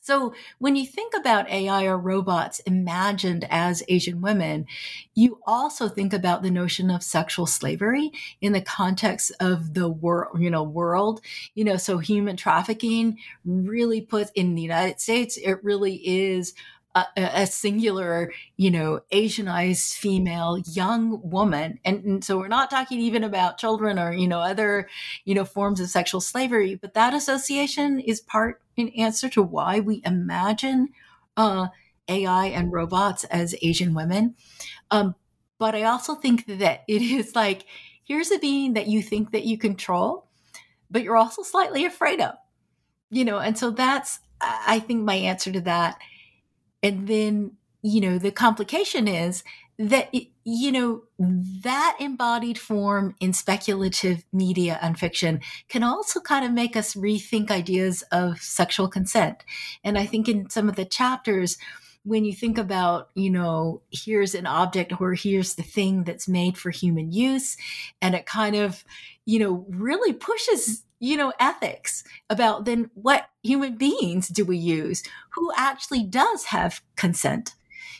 So 0.00 0.34
when 0.58 0.74
you 0.74 0.84
think 0.84 1.14
about 1.14 1.48
AI 1.48 1.84
or 1.84 1.96
robots 1.96 2.58
imagined 2.60 3.46
as 3.48 3.82
Asian 3.88 4.20
women, 4.20 4.66
you 5.14 5.38
also 5.46 5.88
think 5.88 6.12
about 6.12 6.42
the 6.42 6.50
notion 6.50 6.90
of 6.90 7.02
sexual 7.02 7.46
slavery 7.46 8.10
in 8.40 8.52
the 8.52 8.60
context 8.60 9.32
of 9.38 9.72
the 9.72 9.88
world, 9.88 10.40
you 10.40 10.50
know, 10.50 10.62
world, 10.62 11.20
you 11.54 11.64
know, 11.64 11.76
so 11.76 11.98
human 11.98 12.36
trafficking 12.36 13.16
really 13.44 14.00
puts 14.00 14.30
in 14.34 14.54
the 14.54 14.62
United 14.62 15.00
States, 15.00 15.36
it 15.36 15.62
really 15.62 16.00
is 16.04 16.52
a, 16.94 17.06
a, 17.16 17.46
singular, 17.46 18.32
you 18.56 18.70
know, 18.70 19.00
Asianized 19.12 19.94
female 19.94 20.58
young 20.58 21.20
woman. 21.28 21.78
And, 21.84 22.04
and, 22.04 22.24
so 22.24 22.36
we're 22.38 22.48
not 22.48 22.70
talking 22.70 23.00
even 23.00 23.24
about 23.24 23.58
children 23.58 23.98
or, 23.98 24.12
you 24.12 24.28
know, 24.28 24.40
other, 24.40 24.88
you 25.24 25.34
know, 25.34 25.44
forms 25.44 25.80
of 25.80 25.88
sexual 25.88 26.20
slavery, 26.20 26.74
but 26.74 26.94
that 26.94 27.14
association 27.14 27.98
is 27.98 28.20
part 28.20 28.60
in 28.76 28.88
answer 28.90 29.28
to 29.30 29.42
why 29.42 29.80
we 29.80 30.02
imagine 30.04 30.88
uh, 31.36 31.68
AI 32.08 32.46
and 32.46 32.72
robots 32.72 33.24
as 33.24 33.54
Asian 33.62 33.94
women. 33.94 34.34
Um, 34.90 35.14
but 35.58 35.74
I 35.74 35.84
also 35.84 36.14
think 36.14 36.46
that 36.46 36.82
it 36.88 37.02
is 37.02 37.34
like, 37.34 37.64
here's 38.04 38.30
a 38.30 38.38
being 38.38 38.74
that 38.74 38.88
you 38.88 39.00
think 39.02 39.30
that 39.32 39.44
you 39.44 39.56
control, 39.56 40.26
but 40.90 41.02
you're 41.02 41.16
also 41.16 41.42
slightly 41.42 41.86
afraid 41.86 42.20
of, 42.20 42.34
you 43.10 43.24
know, 43.24 43.38
and 43.38 43.56
so 43.56 43.70
that's, 43.70 44.20
I 44.42 44.80
think 44.80 45.04
my 45.04 45.14
answer 45.14 45.52
to 45.52 45.60
that 45.62 45.98
and 46.82 47.08
then, 47.08 47.52
you 47.82 48.00
know, 48.00 48.18
the 48.18 48.30
complication 48.30 49.08
is 49.08 49.44
that, 49.78 50.14
you 50.44 50.70
know, 50.72 51.02
that 51.18 51.96
embodied 51.98 52.58
form 52.58 53.14
in 53.20 53.32
speculative 53.32 54.24
media 54.32 54.78
and 54.82 54.98
fiction 54.98 55.40
can 55.68 55.82
also 55.82 56.20
kind 56.20 56.44
of 56.44 56.52
make 56.52 56.76
us 56.76 56.94
rethink 56.94 57.50
ideas 57.50 58.02
of 58.12 58.40
sexual 58.40 58.88
consent. 58.88 59.44
And 59.82 59.98
I 59.98 60.06
think 60.06 60.28
in 60.28 60.50
some 60.50 60.68
of 60.68 60.76
the 60.76 60.84
chapters, 60.84 61.58
when 62.04 62.24
you 62.24 62.32
think 62.32 62.58
about, 62.58 63.10
you 63.14 63.30
know, 63.30 63.82
here's 63.90 64.34
an 64.34 64.46
object 64.46 65.00
or 65.00 65.14
here's 65.14 65.54
the 65.54 65.62
thing 65.62 66.04
that's 66.04 66.28
made 66.28 66.58
for 66.58 66.70
human 66.70 67.12
use, 67.12 67.56
and 68.00 68.14
it 68.14 68.26
kind 68.26 68.56
of, 68.56 68.84
you 69.24 69.38
know, 69.38 69.64
really 69.68 70.12
pushes 70.12 70.82
you 71.02 71.16
know, 71.16 71.32
ethics 71.40 72.04
about 72.30 72.64
then 72.64 72.88
what 72.94 73.28
human 73.42 73.76
beings 73.76 74.28
do 74.28 74.44
we 74.44 74.56
use? 74.56 75.02
Who 75.30 75.50
actually 75.56 76.04
does 76.04 76.44
have 76.44 76.80
consent? 76.94 77.56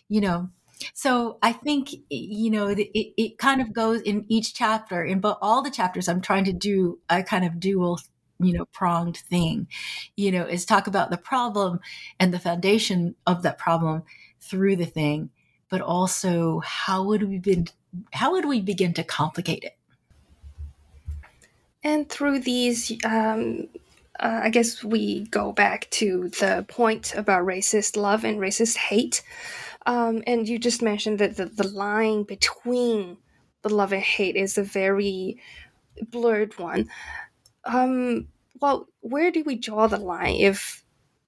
You 0.08 0.20
know, 0.20 0.50
so 0.94 1.38
I 1.42 1.52
think, 1.52 1.90
you 2.10 2.48
know, 2.48 2.68
it, 2.68 2.78
it 2.94 3.38
kind 3.38 3.60
of 3.60 3.72
goes 3.72 4.02
in 4.02 4.24
each 4.28 4.54
chapter, 4.54 5.02
in 5.04 5.18
but 5.18 5.36
all 5.42 5.62
the 5.62 5.70
chapters, 5.70 6.08
I'm 6.08 6.20
trying 6.20 6.44
to 6.44 6.52
do 6.52 7.00
a 7.10 7.24
kind 7.24 7.44
of 7.44 7.58
dual 7.58 7.98
you 8.40 8.52
know 8.52 8.64
pronged 8.72 9.16
thing 9.16 9.68
you 10.16 10.32
know 10.32 10.44
is 10.44 10.64
talk 10.64 10.88
about 10.88 11.10
the 11.10 11.16
problem 11.16 11.78
and 12.18 12.34
the 12.34 12.40
foundation 12.40 13.14
of 13.24 13.42
that 13.42 13.56
problem 13.56 14.02
through 14.40 14.74
the 14.74 14.86
thing 14.86 15.30
but 15.68 15.80
also 15.80 16.60
how 16.64 17.04
would 17.04 17.22
we 17.22 17.38
begin 17.38 17.68
how 18.12 18.32
would 18.32 18.46
we 18.46 18.60
begin 18.60 18.92
to 18.92 19.04
complicate 19.04 19.62
it 19.62 19.76
and 21.84 22.08
through 22.08 22.40
these, 22.40 22.92
um, 23.04 23.68
uh, 24.18 24.40
I 24.44 24.50
guess 24.50 24.84
we 24.84 25.24
go 25.26 25.52
back 25.52 25.88
to 25.90 26.28
the 26.40 26.64
point 26.68 27.14
about 27.14 27.46
racist 27.46 27.96
love 27.96 28.24
and 28.24 28.38
racist 28.38 28.76
hate. 28.76 29.22
Um, 29.84 30.22
and 30.26 30.48
you 30.48 30.58
just 30.58 30.82
mentioned 30.82 31.18
that 31.18 31.36
the, 31.36 31.46
the 31.46 31.66
line 31.66 32.22
between 32.22 33.16
the 33.62 33.74
love 33.74 33.92
and 33.92 34.02
hate 34.02 34.36
is 34.36 34.58
a 34.58 34.62
very 34.62 35.40
blurred 36.10 36.58
one. 36.58 36.88
Um, 37.64 38.28
well, 38.60 38.88
where 39.00 39.30
do 39.30 39.42
we 39.44 39.56
draw 39.56 39.88
the 39.88 39.98
line 39.98 40.36
if, 40.36 40.84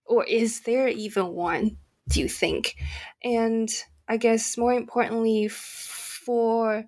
or 0.07 0.25
is 0.25 0.61
there 0.61 0.89
even 0.89 1.29
one, 1.29 1.79
do 2.09 2.21
you 2.21 2.29
think? 2.29 2.77
And 3.25 3.69
I 4.09 4.19
guess 4.19 4.57
more 4.57 4.73
importantly, 4.73 5.49
for 5.49 6.85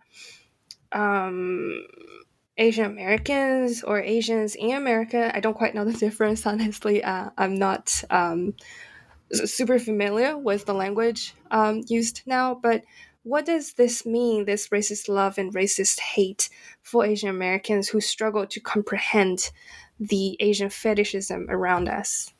um, 0.92 1.86
Asian 2.58 2.84
Americans 2.84 3.82
or 3.82 4.00
Asians 4.00 4.54
in 4.54 4.72
America. 4.72 5.30
I 5.34 5.40
don't 5.40 5.56
quite 5.56 5.74
know 5.74 5.84
the 5.84 5.92
difference, 6.06 6.46
honestly. 6.46 7.02
Uh, 7.02 7.30
I'm 7.36 7.54
not 7.54 8.02
um, 8.10 8.54
super 9.32 9.78
familiar 9.78 10.36
with 10.36 10.66
the 10.66 10.74
language 10.74 11.34
um, 11.50 11.82
used 11.86 12.22
now, 12.26 12.54
but 12.54 12.82
what 13.22 13.44
does 13.44 13.72
this 13.72 14.06
mean, 14.06 14.44
this 14.44 14.68
racist 14.68 15.08
love 15.08 15.36
and 15.36 15.52
racist 15.52 15.98
hate 15.98 16.48
for 16.82 17.04
Asian 17.04 17.28
Americans 17.28 17.88
who 17.88 18.00
struggle 18.00 18.46
to 18.46 18.60
comprehend 18.60 19.50
the 19.98 20.36
Asian 20.38 20.70
fetishism 20.70 21.46
around 21.48 21.88
us? 21.88 22.32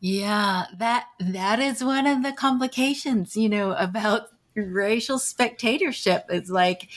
Yeah, 0.00 0.66
that 0.76 1.06
that 1.18 1.58
is 1.58 1.82
one 1.82 2.06
of 2.06 2.22
the 2.22 2.32
complications, 2.32 3.36
you 3.36 3.48
know, 3.48 3.72
about 3.72 4.28
racial 4.62 5.18
spectatorship. 5.18 6.24
It's 6.28 6.50
like 6.50 6.88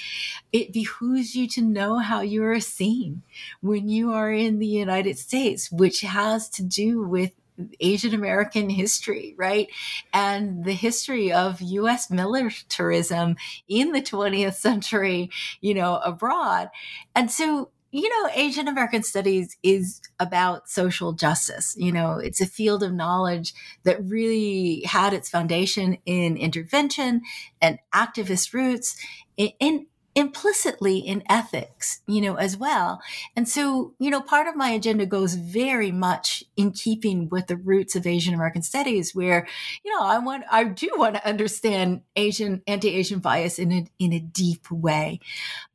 it 0.52 0.74
behooves 0.74 1.36
you 1.36 1.48
to 1.50 1.62
know 1.62 2.00
how 2.00 2.22
you 2.22 2.44
are 2.44 2.60
seen 2.60 3.24
when 3.62 3.90
you 3.90 4.12
are 4.14 4.32
in 4.32 4.60
the 4.60 4.68
United 4.68 5.18
States, 5.18 5.72
which 5.72 6.02
has 6.02 6.50
to 6.50 6.64
do 6.64 7.02
with 7.04 7.32
Asian 7.80 8.14
American 8.14 8.70
history, 8.70 9.36
right? 9.38 9.68
And 10.14 10.66
the 10.66 10.74
history 10.74 11.32
of 11.32 11.62
US 11.62 12.10
militarism 12.10 13.36
in 13.68 13.92
the 13.92 14.02
20th 14.02 14.56
century, 14.56 15.30
you 15.60 15.74
know, 15.74 15.98
abroad. 15.98 16.70
And 17.16 17.30
so 17.30 17.70
you 17.92 18.08
know, 18.10 18.30
Asian 18.34 18.68
American 18.68 19.04
studies 19.04 19.58
is 19.64 20.02
about 20.20 20.70
social 20.70 21.12
justice. 21.12 21.76
You 21.78 21.92
know, 21.92 22.14
it's 22.20 22.40
a 22.40 22.46
field 22.46 22.84
of 22.84 22.94
knowledge 22.94 23.54
that 23.84 24.04
really 24.04 24.82
had 24.86 25.14
its 25.14 25.30
foundation 25.30 25.98
in 26.06 26.38
intervention 26.38 27.22
and 27.62 27.80
activist 27.94 28.54
roots 28.54 28.96
in, 29.38 29.88
implicitly 30.14 30.98
in 30.98 31.24
ethics, 31.30 32.02
you 32.06 32.20
know, 32.22 32.36
as 32.36 32.58
well. 32.58 33.02
And 33.36 33.48
so, 33.48 33.94
you 33.98 34.10
know, 34.10 34.22
part 34.22 34.48
of 34.48 34.56
my 34.56 34.70
agenda 34.70 35.06
goes 35.06 35.36
very 35.36 35.92
much 35.92 36.44
in 36.58 36.72
keeping 36.72 37.30
with 37.30 37.48
the 37.48 37.56
roots 37.56 37.96
of 37.96 38.06
Asian 38.06 38.34
American 38.34 38.62
studies, 38.62 39.16
where, 39.16 39.48
you 39.84 39.92
know, 39.92 40.06
I 40.06 40.20
want, 40.20 40.44
I 40.52 40.66
do 40.66 40.90
want 40.98 41.16
to 41.16 41.28
understand 41.28 42.02
Asian, 42.16 42.62
anti-Asian 42.68 43.20
bias 43.20 43.58
in 43.58 43.72
a, 43.72 43.86
in 44.00 44.12
a 44.12 44.20
deep 44.20 44.70
way. 44.70 45.20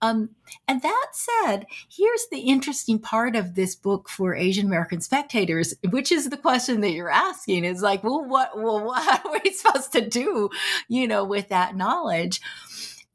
Um, 0.03 0.31
and 0.69 0.83
that 0.83 1.07
said, 1.13 1.67
here's 1.89 2.27
the 2.31 2.41
interesting 2.41 2.99
part 2.99 3.37
of 3.37 3.55
this 3.55 3.75
book 3.75 4.09
for 4.09 4.35
Asian 4.35 4.67
American 4.67 5.01
spectators, 5.01 5.75
which 5.91 6.13
is 6.13 6.29
the 6.29 6.37
question 6.37 6.83
that 6.83 6.93
you're 6.93 7.11
asking 7.11 7.65
is 7.65 7.83
like, 7.83 8.05
well, 8.05 8.25
what, 8.25 8.57
well, 8.57 8.85
what 8.85 9.25
are 9.25 9.41
we 9.45 9.51
supposed 9.53 9.93
to 9.93 10.07
do, 10.07 10.51
you 10.89 11.09
know, 11.09 11.25
with 11.25 11.49
that 11.49 11.75
knowledge? 11.75 12.41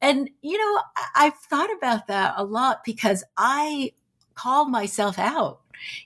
And, 0.02 0.30
you 0.42 0.58
know, 0.58 0.82
I've 1.16 1.36
thought 1.36 1.72
about 1.76 2.08
that 2.08 2.34
a 2.38 2.44
lot 2.44 2.84
because 2.84 3.24
I 3.38 3.94
call 4.36 4.68
myself 4.68 5.20
out 5.20 5.60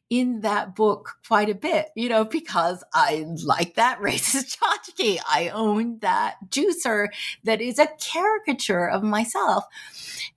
in 0.09 0.41
that 0.41 0.75
book 0.75 1.17
quite 1.27 1.49
a 1.49 1.55
bit, 1.55 1.89
you 1.95 2.09
know, 2.09 2.23
because 2.23 2.83
I 2.93 3.25
like 3.43 3.75
that 3.75 3.99
racist 4.01 4.57
tchotchke. 4.57 5.19
I 5.27 5.49
own 5.49 5.99
that 5.99 6.35
juicer 6.49 7.07
that 7.43 7.61
is 7.61 7.79
a 7.79 7.87
caricature 7.99 8.89
of 8.89 9.03
myself. 9.03 9.65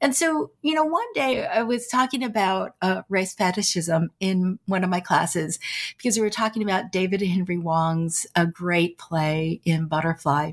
And 0.01 0.15
so, 0.15 0.51
you 0.63 0.75
know, 0.75 0.85
one 0.85 1.13
day 1.15 1.47
I 1.47 1.63
was 1.63 1.89
talking 1.89 2.23
about 2.23 2.75
uh, 2.83 3.03
race 3.09 3.35
fetishism 3.35 4.11
in 4.21 4.59
one 4.67 4.85
of 4.85 4.91
my 4.91 5.01
classes 5.01 5.59
because 5.97 6.17
we 6.17 6.23
were 6.23 6.31
talking 6.31 6.63
about 6.63 6.93
David 6.93 7.23
Henry 7.23 7.57
Hwang's 7.57 8.27
a 8.35 8.47
great 8.47 8.99
play 8.99 9.61
M. 9.67 9.87
Butterfly. 9.89 10.53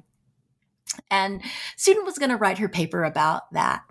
And 1.09 1.41
student 1.75 2.05
was 2.05 2.17
going 2.17 2.29
to 2.29 2.37
write 2.37 2.57
her 2.59 2.69
paper 2.69 3.03
about 3.03 3.51
that 3.53 3.81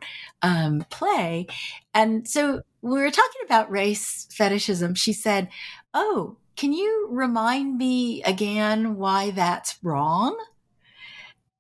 um, 0.43 0.85
play. 0.91 1.47
And 1.93 2.27
so 2.29 2.63
we 2.83 3.01
were 3.01 3.11
talking 3.11 3.43
about 3.45 3.71
race 3.71 4.27
fetishism. 4.31 4.95
She 4.95 5.13
said, 5.13 5.49
Oh, 5.93 6.37
can 6.57 6.73
you 6.73 7.09
remind 7.11 7.79
me 7.79 8.23
again 8.23 8.97
why 8.97 9.31
that's 9.31 9.79
wrong? 9.83 10.39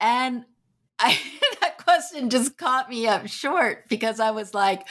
And 0.01 0.45
I, 0.99 1.19
that 1.61 1.79
question 1.79 2.31
just 2.31 2.57
caught 2.57 2.89
me 2.89 3.07
up 3.07 3.27
short 3.27 3.89
because 3.89 4.21
I 4.21 4.31
was 4.31 4.55
like, 4.55 4.87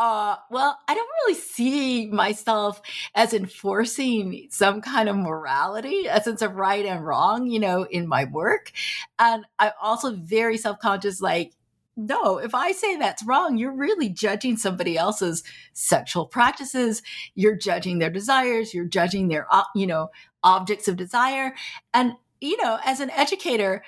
uh, 0.00 0.36
well, 0.50 0.78
I 0.88 0.94
don't 0.94 1.08
really 1.26 1.38
see 1.38 2.06
myself 2.06 2.80
as 3.14 3.34
enforcing 3.34 4.46
some 4.50 4.80
kind 4.80 5.10
of 5.10 5.16
morality, 5.16 6.06
a 6.06 6.22
sense 6.22 6.40
of 6.40 6.54
right 6.54 6.86
and 6.86 7.04
wrong, 7.04 7.46
you 7.46 7.60
know, 7.60 7.82
in 7.82 8.08
my 8.08 8.24
work. 8.24 8.72
And 9.18 9.44
I'm 9.58 9.72
also 9.80 10.16
very 10.16 10.56
self 10.56 10.78
conscious, 10.78 11.20
like, 11.20 11.52
no, 11.98 12.38
if 12.38 12.54
I 12.54 12.72
say 12.72 12.96
that's 12.96 13.22
wrong, 13.26 13.58
you're 13.58 13.76
really 13.76 14.08
judging 14.08 14.56
somebody 14.56 14.96
else's 14.96 15.42
sexual 15.74 16.24
practices. 16.24 17.02
You're 17.34 17.56
judging 17.56 17.98
their 17.98 18.08
desires. 18.08 18.72
You're 18.72 18.86
judging 18.86 19.28
their, 19.28 19.46
you 19.74 19.86
know, 19.86 20.08
objects 20.42 20.88
of 20.88 20.96
desire. 20.96 21.54
And, 21.92 22.14
you 22.40 22.56
know, 22.62 22.78
as 22.86 23.00
an 23.00 23.10
educator, 23.10 23.82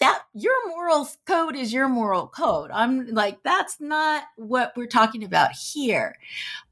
that 0.00 0.22
your 0.32 0.68
moral 0.68 1.08
code 1.26 1.54
is 1.54 1.72
your 1.72 1.88
moral 1.88 2.26
code. 2.26 2.70
I'm 2.72 3.08
like, 3.08 3.42
that's 3.42 3.80
not 3.80 4.24
what 4.36 4.72
we're 4.76 4.86
talking 4.86 5.24
about 5.24 5.52
here. 5.52 6.16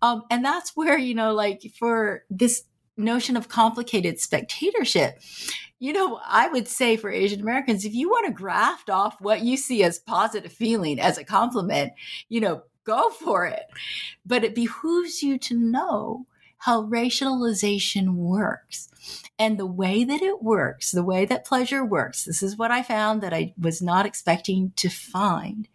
Um, 0.02 0.24
and 0.30 0.44
that's 0.44 0.74
where, 0.74 0.98
you 0.98 1.14
know, 1.14 1.32
like 1.34 1.62
for 1.78 2.24
this 2.30 2.64
notion 2.96 3.36
of 3.36 3.48
complicated 3.48 4.18
spectatorship, 4.18 5.20
you 5.78 5.92
know, 5.92 6.20
I 6.26 6.48
would 6.48 6.66
say 6.66 6.96
for 6.96 7.10
Asian 7.10 7.40
Americans, 7.40 7.84
if 7.84 7.94
you 7.94 8.08
want 8.08 8.26
to 8.26 8.32
graft 8.32 8.90
off 8.90 9.20
what 9.20 9.42
you 9.42 9.56
see 9.56 9.84
as 9.84 9.98
positive 9.98 10.52
feeling 10.52 10.98
as 10.98 11.18
a 11.18 11.24
compliment, 11.24 11.92
you 12.28 12.40
know, 12.40 12.62
go 12.84 13.10
for 13.10 13.44
it. 13.46 13.64
But 14.26 14.42
it 14.42 14.54
behooves 14.54 15.22
you 15.22 15.38
to 15.38 15.54
know 15.54 16.26
how 16.58 16.82
racialization 16.84 18.14
works 18.14 18.88
and 19.38 19.58
the 19.58 19.66
way 19.66 20.04
that 20.04 20.22
it 20.22 20.42
works, 20.42 20.90
the 20.90 21.04
way 21.04 21.24
that 21.24 21.46
pleasure 21.46 21.84
works. 21.84 22.24
This 22.24 22.42
is 22.42 22.56
what 22.56 22.70
I 22.70 22.82
found 22.82 23.22
that 23.22 23.32
I 23.32 23.54
was 23.58 23.80
not 23.80 24.06
expecting 24.06 24.72
to 24.76 24.88
find 24.88 25.68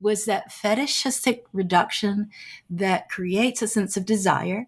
was 0.00 0.24
that 0.24 0.50
fetishistic 0.50 1.44
reduction 1.52 2.30
that 2.68 3.08
creates 3.08 3.62
a 3.62 3.68
sense 3.68 3.96
of 3.96 4.04
desire 4.04 4.66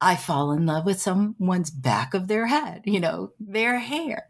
I 0.00 0.16
fall 0.16 0.52
in 0.52 0.66
love 0.66 0.84
with 0.84 1.00
someone's 1.00 1.70
back 1.70 2.12
of 2.12 2.28
their 2.28 2.48
head, 2.48 2.82
you 2.84 3.00
know, 3.00 3.32
their 3.40 3.78
hair, 3.78 4.26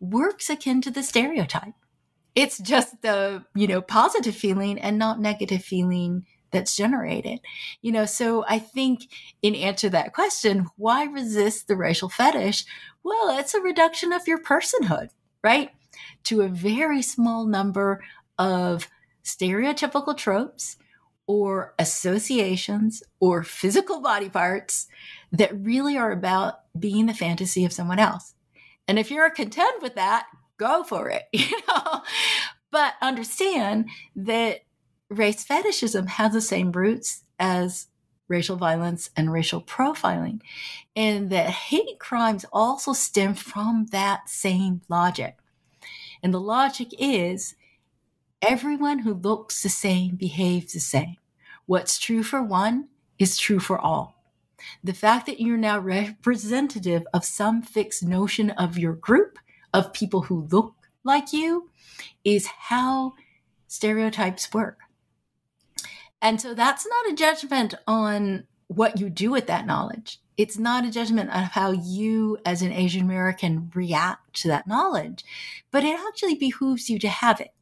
works 0.00 0.50
akin 0.50 0.82
to 0.82 0.90
the 0.90 1.02
stereotype. 1.02 1.72
It's 2.34 2.58
just 2.58 3.00
the, 3.00 3.44
you 3.54 3.66
know, 3.66 3.80
positive 3.80 4.36
feeling 4.36 4.78
and 4.78 4.98
not 4.98 5.18
negative 5.18 5.64
feeling 5.64 6.26
that's 6.50 6.76
generated. 6.76 7.40
You 7.82 7.92
know, 7.92 8.06
so 8.06 8.44
I 8.48 8.58
think 8.58 9.08
in 9.42 9.54
answer 9.54 9.88
to 9.88 9.90
that 9.90 10.14
question, 10.14 10.66
why 10.76 11.04
resist 11.04 11.68
the 11.68 11.76
racial 11.76 12.08
fetish? 12.08 12.64
Well, 13.02 13.38
it's 13.38 13.54
a 13.54 13.60
reduction 13.60 14.12
of 14.12 14.26
your 14.26 14.38
personhood, 14.38 15.10
right? 15.42 15.70
To 16.24 16.42
a 16.42 16.48
very 16.48 17.02
small 17.02 17.46
number 17.46 18.02
of 18.38 18.88
stereotypical 19.24 20.16
tropes 20.16 20.76
or 21.26 21.74
associations 21.78 23.02
or 23.20 23.42
physical 23.42 24.00
body 24.00 24.28
parts 24.28 24.86
that 25.32 25.56
really 25.60 25.96
are 25.96 26.12
about 26.12 26.60
being 26.78 27.06
the 27.06 27.14
fantasy 27.14 27.64
of 27.64 27.72
someone 27.72 27.98
else. 27.98 28.34
And 28.88 28.98
if 28.98 29.10
you're 29.10 29.28
content 29.30 29.82
with 29.82 29.96
that, 29.96 30.26
go 30.58 30.84
for 30.84 31.08
it, 31.10 31.24
you 31.32 31.56
know. 31.68 32.02
But 32.70 32.94
understand 33.00 33.88
that 34.16 34.60
race 35.08 35.44
fetishism 35.44 36.06
has 36.06 36.32
the 36.32 36.40
same 36.40 36.72
roots 36.72 37.24
as 37.38 37.88
racial 38.28 38.56
violence 38.56 39.10
and 39.16 39.32
racial 39.32 39.62
profiling, 39.62 40.40
and 40.94 41.30
that 41.30 41.48
hate 41.48 41.98
crimes 41.98 42.44
also 42.52 42.92
stem 42.92 43.34
from 43.34 43.86
that 43.92 44.28
same 44.28 44.80
logic. 44.88 45.36
And 46.22 46.34
the 46.34 46.40
logic 46.40 46.88
is 46.98 47.54
Everyone 48.42 49.00
who 49.00 49.14
looks 49.14 49.62
the 49.62 49.70
same 49.70 50.14
behaves 50.14 50.74
the 50.74 50.80
same. 50.80 51.16
What's 51.64 51.98
true 51.98 52.22
for 52.22 52.42
one 52.42 52.88
is 53.18 53.38
true 53.38 53.58
for 53.58 53.78
all. 53.78 54.22
The 54.84 54.92
fact 54.92 55.24
that 55.26 55.40
you're 55.40 55.56
now 55.56 55.78
representative 55.78 57.06
of 57.14 57.24
some 57.24 57.62
fixed 57.62 58.04
notion 58.04 58.50
of 58.50 58.78
your 58.78 58.92
group, 58.92 59.38
of 59.72 59.94
people 59.94 60.22
who 60.22 60.46
look 60.50 60.74
like 61.02 61.32
you, 61.32 61.70
is 62.24 62.46
how 62.46 63.14
stereotypes 63.68 64.52
work. 64.52 64.80
And 66.26 66.40
so 66.40 66.54
that's 66.54 66.86
not 66.86 67.12
a 67.12 67.16
judgment 67.16 67.74
on 67.86 68.44
what 68.66 68.98
you 68.98 69.08
do 69.10 69.30
with 69.30 69.46
that 69.46 69.66
knowledge. 69.66 70.18
It's 70.36 70.58
not 70.58 70.84
a 70.84 70.90
judgment 70.90 71.30
of 71.30 71.44
how 71.52 71.70
you, 71.70 72.38
as 72.44 72.62
an 72.62 72.72
Asian 72.72 73.02
American, 73.02 73.70
react 73.74 74.34
to 74.42 74.48
that 74.48 74.66
knowledge, 74.66 75.24
but 75.70 75.84
it 75.84 75.98
actually 76.08 76.34
behooves 76.34 76.90
you 76.90 76.98
to 76.98 77.08
have 77.08 77.40
it 77.40 77.52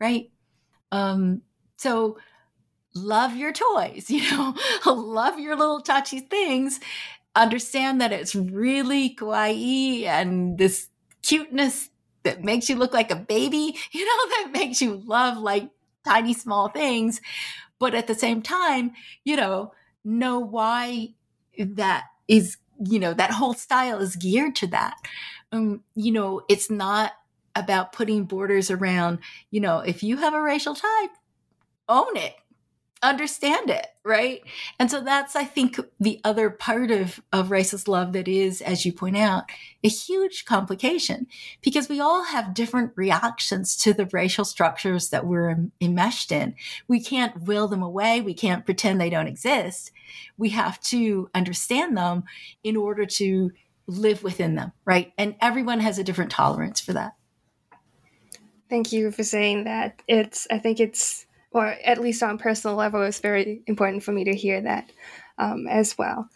right? 0.00 0.30
Um, 0.90 1.42
so 1.76 2.18
love 2.94 3.36
your 3.36 3.52
toys, 3.52 4.06
you 4.10 4.28
know, 4.30 4.54
love 4.86 5.38
your 5.38 5.56
little 5.56 5.80
touchy 5.80 6.20
things. 6.20 6.80
Understand 7.36 8.00
that 8.00 8.12
it's 8.12 8.34
really 8.34 9.14
kawaii 9.14 10.04
and 10.04 10.58
this 10.58 10.88
cuteness 11.22 11.90
that 12.24 12.42
makes 12.42 12.68
you 12.68 12.76
look 12.76 12.92
like 12.92 13.12
a 13.12 13.16
baby, 13.16 13.76
you 13.92 14.04
know, 14.04 14.36
that 14.36 14.50
makes 14.52 14.82
you 14.82 15.02
love 15.06 15.38
like 15.38 15.70
tiny 16.04 16.34
small 16.34 16.68
things. 16.68 17.20
But 17.80 17.94
at 17.96 18.06
the 18.06 18.14
same 18.14 18.42
time, 18.42 18.92
you 19.24 19.34
know, 19.34 19.72
know 20.04 20.38
why 20.38 21.14
that 21.58 22.04
is, 22.28 22.58
you 22.84 23.00
know, 23.00 23.12
that 23.14 23.32
whole 23.32 23.54
style 23.54 23.98
is 23.98 24.14
geared 24.14 24.54
to 24.56 24.68
that. 24.68 24.94
Um, 25.50 25.82
you 25.96 26.12
know, 26.12 26.42
it's 26.48 26.70
not 26.70 27.14
about 27.56 27.92
putting 27.92 28.24
borders 28.24 28.70
around, 28.70 29.18
you 29.50 29.60
know, 29.60 29.80
if 29.80 30.04
you 30.04 30.18
have 30.18 30.34
a 30.34 30.40
racial 30.40 30.76
type, 30.76 31.10
own 31.88 32.16
it, 32.16 32.34
understand 33.02 33.70
it, 33.70 33.86
right? 34.04 34.42
And 34.78 34.90
so 34.90 35.00
that's, 35.00 35.34
I 35.34 35.44
think, 35.44 35.80
the 35.98 36.20
other 36.22 36.50
part 36.50 36.90
of, 36.90 37.20
of 37.32 37.48
racist 37.48 37.88
love 37.88 38.12
that 38.12 38.28
is, 38.28 38.60
as 38.60 38.84
you 38.84 38.92
point 38.92 39.16
out, 39.16 39.44
a 39.82 39.88
huge 39.88 40.44
complication 40.44 41.26
because 41.62 41.88
we 41.88 42.00
all 42.00 42.24
have 42.24 42.52
different 42.52 42.92
reactions 42.96 43.76
to 43.78 43.94
the 43.94 44.06
racial 44.06 44.44
structures 44.44 45.08
that 45.10 45.26
we're 45.26 45.56
enmeshed 45.80 46.30
in. 46.30 46.54
We 46.88 47.00
can't 47.00 47.42
will 47.42 47.68
them 47.68 47.82
away. 47.82 48.20
We 48.20 48.34
can't 48.34 48.64
pretend 48.66 49.00
they 49.00 49.10
don't 49.10 49.26
exist. 49.28 49.92
We 50.36 50.50
have 50.50 50.80
to 50.82 51.30
understand 51.34 51.96
them 51.96 52.24
in 52.62 52.76
order 52.76 53.06
to 53.06 53.50
live 53.86 54.22
within 54.22 54.54
them, 54.54 54.72
right? 54.84 55.12
And 55.16 55.36
everyone 55.40 55.80
has 55.80 55.98
a 55.98 56.04
different 56.04 56.30
tolerance 56.30 56.80
for 56.80 56.92
that. 56.92 57.14
Thank 58.68 58.92
you 58.92 59.10
for 59.10 59.24
saying 59.24 59.64
that. 59.64 60.00
It's 60.06 60.46
I 60.50 60.58
think 60.58 60.78
it's 60.78 61.26
or 61.52 61.66
at 61.66 62.00
least 62.00 62.22
on 62.22 62.38
personal 62.38 62.76
level, 62.76 63.02
it's 63.02 63.20
very 63.20 63.62
important 63.66 64.02
for 64.02 64.12
me 64.12 64.24
to 64.24 64.34
hear 64.34 64.60
that 64.60 64.90
um, 65.38 65.66
as 65.68 65.98
well. 65.98 66.28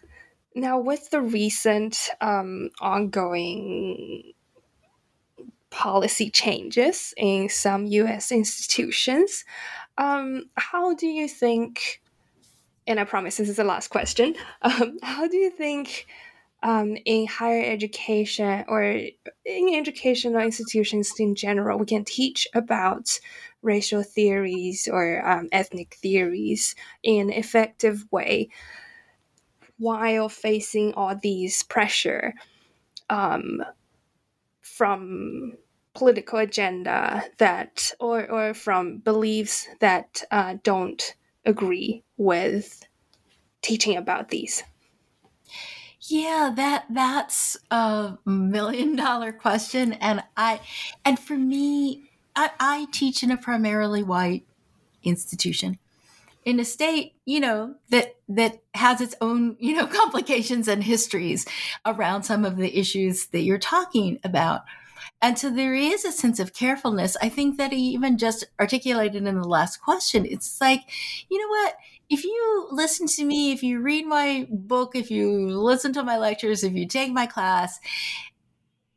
Now, 0.54 0.78
with 0.78 1.10
the 1.10 1.20
recent 1.20 2.08
um, 2.20 2.70
ongoing 2.80 4.32
policy 5.70 6.30
changes 6.30 7.12
in 7.16 7.48
some 7.48 7.86
U.S. 7.86 8.30
institutions, 8.30 9.44
um, 9.98 10.44
how 10.56 10.94
do 10.94 11.06
you 11.06 11.28
think? 11.28 12.00
And 12.86 13.00
I 13.00 13.04
promise 13.04 13.36
this 13.36 13.48
is 13.48 13.56
the 13.56 13.64
last 13.64 13.88
question. 13.88 14.34
Um, 14.62 14.98
how 15.02 15.26
do 15.26 15.36
you 15.36 15.50
think 15.50 16.06
um, 16.64 16.96
in 17.04 17.26
higher 17.26 17.62
education 17.62 18.64
or 18.68 18.82
in 18.82 19.74
educational 19.74 20.40
institutions 20.40 21.12
in 21.18 21.34
general, 21.34 21.78
we 21.78 21.84
can 21.86 22.04
teach 22.04 22.48
about 22.54 23.20
racial 23.64 24.02
theories 24.02 24.88
or 24.90 25.26
um, 25.28 25.48
ethnic 25.50 25.94
theories 25.94 26.74
in 27.02 27.30
effective 27.30 28.04
way 28.10 28.48
while 29.78 30.28
facing 30.28 30.94
all 30.94 31.16
these 31.16 31.62
pressure 31.64 32.34
um, 33.10 33.62
from 34.60 35.52
political 35.94 36.38
agenda 36.38 37.24
that 37.38 37.92
or, 38.00 38.30
or 38.30 38.54
from 38.54 38.98
beliefs 38.98 39.66
that 39.80 40.22
uh, 40.30 40.56
don't 40.62 41.14
agree 41.44 42.02
with 42.16 42.84
teaching 43.62 43.96
about 43.96 44.28
these. 44.28 44.62
Yeah, 46.00 46.52
that 46.56 46.84
that's 46.90 47.56
a 47.70 48.18
million 48.26 48.94
dollar 48.94 49.32
question, 49.32 49.94
and 49.94 50.22
I 50.36 50.60
and 51.04 51.18
for 51.18 51.36
me, 51.38 52.10
I, 52.36 52.50
I 52.58 52.86
teach 52.92 53.22
in 53.22 53.30
a 53.30 53.36
primarily 53.36 54.02
white 54.02 54.44
institution 55.02 55.78
in 56.44 56.60
a 56.60 56.64
state 56.64 57.14
you 57.24 57.40
know 57.40 57.74
that 57.90 58.16
that 58.28 58.62
has 58.74 59.00
its 59.00 59.14
own 59.20 59.56
you 59.58 59.74
know 59.74 59.86
complications 60.00 60.68
and 60.68 60.84
histories 60.84 61.46
around 61.86 62.22
some 62.22 62.44
of 62.44 62.56
the 62.56 62.78
issues 62.78 63.26
that 63.26 63.40
you're 63.40 63.58
talking 63.58 64.18
about. 64.24 64.62
And 65.22 65.38
so 65.38 65.48
there 65.50 65.74
is 65.74 66.04
a 66.04 66.12
sense 66.12 66.38
of 66.38 66.52
carefulness 66.52 67.16
i 67.22 67.28
think 67.28 67.56
that 67.56 67.72
he 67.72 67.78
even 67.90 68.18
just 68.18 68.44
articulated 68.60 69.26
in 69.26 69.40
the 69.40 69.48
last 69.48 69.78
question. 69.78 70.26
It's 70.26 70.60
like 70.60 70.82
you 71.28 71.38
know 71.38 71.48
what? 71.48 71.76
If 72.10 72.24
you 72.24 72.68
listen 72.70 73.06
to 73.06 73.24
me, 73.24 73.52
if 73.52 73.62
you 73.62 73.80
read 73.80 74.06
my 74.06 74.46
book, 74.50 74.94
if 74.94 75.10
you 75.10 75.48
listen 75.48 75.94
to 75.94 76.02
my 76.02 76.18
lectures, 76.18 76.62
if 76.62 76.74
you 76.74 76.86
take 76.86 77.10
my 77.12 77.26
class, 77.26 77.80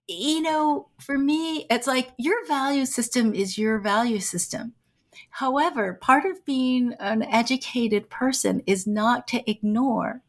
you 0.08 0.42
know, 0.42 0.90
for 1.00 1.18
me, 1.18 1.66
it's 1.70 1.88
like 1.88 2.12
your 2.18 2.46
value 2.48 2.86
system 2.86 3.34
is 3.34 3.58
your 3.58 3.80
value 3.80 4.20
system. 4.20 4.74
However, 5.30 5.94
part 5.94 6.26
of 6.26 6.46
being 6.46 6.94
an 7.00 7.24
educated 7.24 8.10
person 8.10 8.62
is 8.66 8.88
not 8.88 9.28
to 9.30 9.50
ignore 9.50 10.22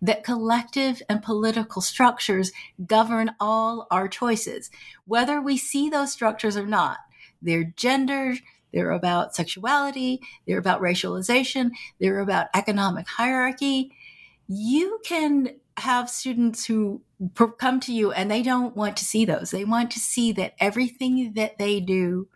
that 0.00 0.24
collective 0.24 1.02
and 1.08 1.22
political 1.22 1.82
structures 1.82 2.50
govern 2.86 3.32
all 3.38 3.86
our 3.90 4.08
choices, 4.08 4.70
whether 5.04 5.40
we 5.40 5.56
see 5.56 5.90
those 5.90 6.12
structures 6.12 6.56
or 6.56 6.66
not. 6.66 6.98
They're 7.42 7.74
gender, 7.76 8.36
they're 8.72 8.90
about 8.90 9.34
sexuality. 9.34 10.20
They're 10.46 10.58
about 10.58 10.82
racialization. 10.82 11.70
They're 11.98 12.20
about 12.20 12.48
economic 12.54 13.08
hierarchy. 13.08 13.92
You 14.48 15.00
can 15.02 15.56
have 15.78 16.08
students 16.08 16.66
who 16.66 17.02
come 17.58 17.80
to 17.80 17.92
you 17.92 18.12
and 18.12 18.30
they 18.30 18.42
don't 18.42 18.76
want 18.76 18.96
to 18.96 19.04
see 19.04 19.24
those. 19.24 19.50
They 19.50 19.64
want 19.64 19.90
to 19.92 20.00
see 20.00 20.32
that 20.32 20.54
everything 20.58 21.34
that 21.34 21.58
they 21.58 21.80
do 21.80 22.28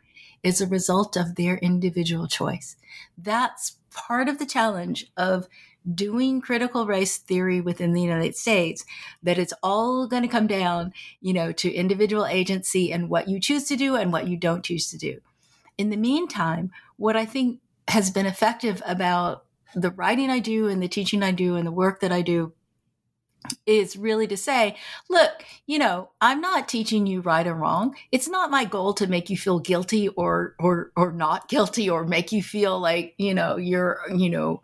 is 0.43 0.61
a 0.61 0.67
result 0.67 1.17
of 1.17 1.35
their 1.35 1.57
individual 1.59 2.27
choice. 2.27 2.77
That's 3.17 3.77
part 3.91 4.29
of 4.29 4.39
the 4.39 4.47
challenge 4.47 5.07
of 5.17 5.49
doing 5.95 6.41
critical 6.41 6.87
race 6.87 7.17
theory 7.17 7.61
within 7.61 7.93
the 7.93 8.03
United 8.03 8.37
States, 8.37 8.85
that 9.23 9.39
it's 9.39 9.55
all 9.63 10.07
going 10.07 10.23
to 10.23 10.29
come 10.29 10.47
down, 10.47 10.93
you 11.21 11.33
know, 11.33 11.53
to 11.53 11.73
individual 11.73 12.27
agency 12.27 12.93
and 12.93 13.09
what 13.09 13.29
you 13.29 13.41
choose 13.41 13.65
to 13.65 13.77
do 13.77 13.97
and 13.97 14.13
what 14.13 14.29
you 14.29 14.37
don't 14.37 14.65
choose 14.65 14.91
to 14.91 14.99
do. 14.99 15.21
In 15.79 15.89
the 15.89 15.97
meantime, 15.97 16.71
what 16.97 17.17
I 17.17 17.25
think 17.25 17.61
has 17.89 18.11
been 18.11 18.27
effective 18.27 18.83
about 18.87 19.47
the 19.75 19.91
writing 19.91 20.29
I 20.29 20.39
do 20.39 20.69
and 20.69 20.83
the 20.83 20.89
teaching 20.89 21.23
I 21.23 21.31
do 21.31 21.57
and 21.57 21.67
the 21.67 21.73
work 21.73 22.01
that 22.01 22.13
I 22.13 22.21
do 22.23 22.53
is 23.67 23.97
really 23.97 24.27
to 24.27 24.37
say, 24.37 24.77
look, 25.09 25.45
you 25.67 25.79
know, 25.79 26.11
I'm 26.21 26.41
not 26.41 26.69
teaching 26.69 27.07
you 27.07 27.21
right 27.21 27.47
or 27.47 27.55
wrong. 27.55 27.95
It's 28.13 28.29
not 28.29 28.51
my 28.51 28.65
goal 28.65 28.95
to 28.95 29.07
make 29.07 29.31
you 29.31 29.37
feel 29.37 29.59
guilty 29.59 30.09
or 30.09 30.55
or 30.59 30.93
or 30.97 31.13
not 31.13 31.49
guilty 31.49 31.89
or 31.89 32.05
make 32.05 32.33
you 32.33 32.43
feel 32.43 32.79
like, 32.79 33.15
you 33.19 33.35
know, 33.35 33.57
you're, 33.57 34.01
you 34.15 34.31
know, 34.31 34.63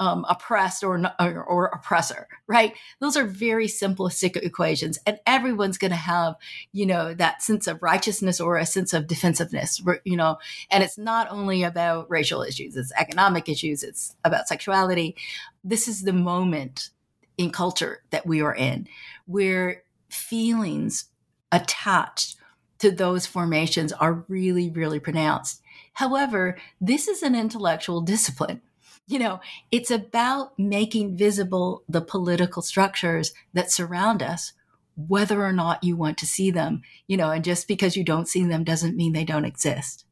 um, 0.00 0.24
oppressed 0.28 0.84
or, 0.84 1.00
or, 1.18 1.42
or 1.42 1.66
oppressor, 1.66 2.28
right? 2.46 2.74
Those 3.00 3.16
are 3.16 3.24
very 3.24 3.66
simplistic 3.66 4.36
equations, 4.36 4.98
and 5.06 5.18
everyone's 5.26 5.78
going 5.78 5.90
to 5.90 5.96
have, 5.96 6.36
you 6.72 6.86
know, 6.86 7.14
that 7.14 7.42
sense 7.42 7.66
of 7.66 7.82
righteousness 7.82 8.40
or 8.40 8.56
a 8.56 8.66
sense 8.66 8.94
of 8.94 9.08
defensiveness, 9.08 9.82
you 10.04 10.16
know. 10.16 10.38
And 10.70 10.84
it's 10.84 10.98
not 10.98 11.28
only 11.30 11.64
about 11.64 12.08
racial 12.08 12.42
issues; 12.42 12.76
it's 12.76 12.92
economic 12.96 13.48
issues. 13.48 13.82
It's 13.82 14.14
about 14.24 14.48
sexuality. 14.48 15.16
This 15.64 15.88
is 15.88 16.02
the 16.02 16.12
moment 16.12 16.90
in 17.38 17.50
culture 17.50 18.02
that 18.10 18.26
we 18.26 18.42
are 18.42 18.54
in, 18.54 18.88
where 19.26 19.82
feelings 20.10 21.06
attached 21.50 22.36
to 22.80 22.90
those 22.90 23.26
formations 23.26 23.92
are 23.92 24.24
really, 24.28 24.70
really 24.70 25.00
pronounced. 25.00 25.62
However, 25.94 26.58
this 26.80 27.08
is 27.08 27.22
an 27.22 27.34
intellectual 27.34 28.00
discipline. 28.12 28.60
You 29.06 29.18
know, 29.18 29.40
it's 29.70 29.90
about 29.90 30.58
making 30.58 31.16
visible 31.16 31.82
the 31.88 32.02
political 32.02 32.60
structures 32.60 33.32
that 33.54 33.70
surround 33.70 34.22
us, 34.22 34.52
whether 34.96 35.42
or 35.42 35.52
not 35.52 35.82
you 35.82 35.96
want 35.96 36.18
to 36.18 36.26
see 36.26 36.50
them, 36.50 36.82
you 37.06 37.16
know, 37.16 37.30
and 37.30 37.42
just 37.42 37.68
because 37.68 37.96
you 37.96 38.04
don't 38.04 38.28
see 38.28 38.44
them 38.44 38.64
doesn't 38.64 38.96
mean 38.96 39.14
they 39.14 39.24
don't 39.24 39.46
exist. 39.46 40.04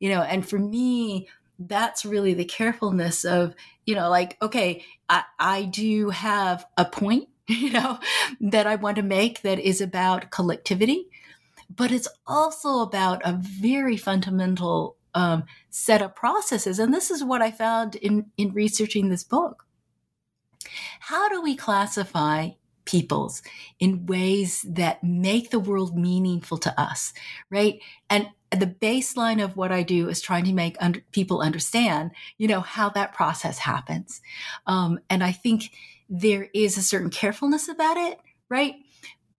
You 0.00 0.10
know, 0.10 0.20
and 0.20 0.46
for 0.46 0.58
me, 0.58 1.28
that's 1.58 2.04
really 2.04 2.34
the 2.34 2.44
carefulness 2.44 3.24
of 3.24 3.54
you 3.86 3.94
know 3.94 4.08
like 4.10 4.36
okay 4.42 4.84
i 5.08 5.22
i 5.38 5.64
do 5.64 6.10
have 6.10 6.64
a 6.76 6.84
point 6.84 7.28
you 7.46 7.70
know 7.70 7.98
that 8.40 8.66
i 8.66 8.74
want 8.74 8.96
to 8.96 9.02
make 9.02 9.42
that 9.42 9.58
is 9.58 9.80
about 9.80 10.30
collectivity 10.30 11.06
but 11.74 11.92
it's 11.92 12.08
also 12.26 12.80
about 12.80 13.22
a 13.24 13.38
very 13.40 13.96
fundamental 13.96 14.96
um, 15.14 15.44
set 15.70 16.02
of 16.02 16.14
processes. 16.14 16.78
And 16.78 16.92
this 16.92 17.10
is 17.10 17.24
what 17.24 17.42
i 17.42 17.50
found 17.50 17.96
in 17.96 18.26
in 18.36 18.52
researching 18.52 19.08
this 19.08 19.24
book. 19.24 19.66
How 21.00 21.28
do 21.28 21.42
we 21.42 21.56
classify 21.56 22.50
peoples 22.84 23.42
in 23.78 24.06
ways 24.06 24.64
that 24.68 25.04
make 25.04 25.50
the 25.50 25.60
world 25.60 25.96
meaningful 25.96 26.58
to 26.58 26.80
us 26.80 27.12
right? 27.50 27.80
And 28.10 28.28
the 28.60 28.66
baseline 28.66 29.42
of 29.42 29.56
what 29.56 29.72
I 29.72 29.82
do 29.82 30.08
is 30.08 30.20
trying 30.20 30.44
to 30.44 30.52
make 30.52 30.76
under, 30.80 31.00
people 31.12 31.40
understand, 31.40 32.12
you 32.38 32.48
know, 32.48 32.60
how 32.60 32.90
that 32.90 33.14
process 33.14 33.58
happens. 33.58 34.20
Um, 34.66 35.00
and 35.08 35.24
I 35.24 35.32
think 35.32 35.72
there 36.08 36.48
is 36.52 36.76
a 36.76 36.82
certain 36.82 37.10
carefulness 37.10 37.68
about 37.68 37.96
it, 37.96 38.20
right? 38.48 38.74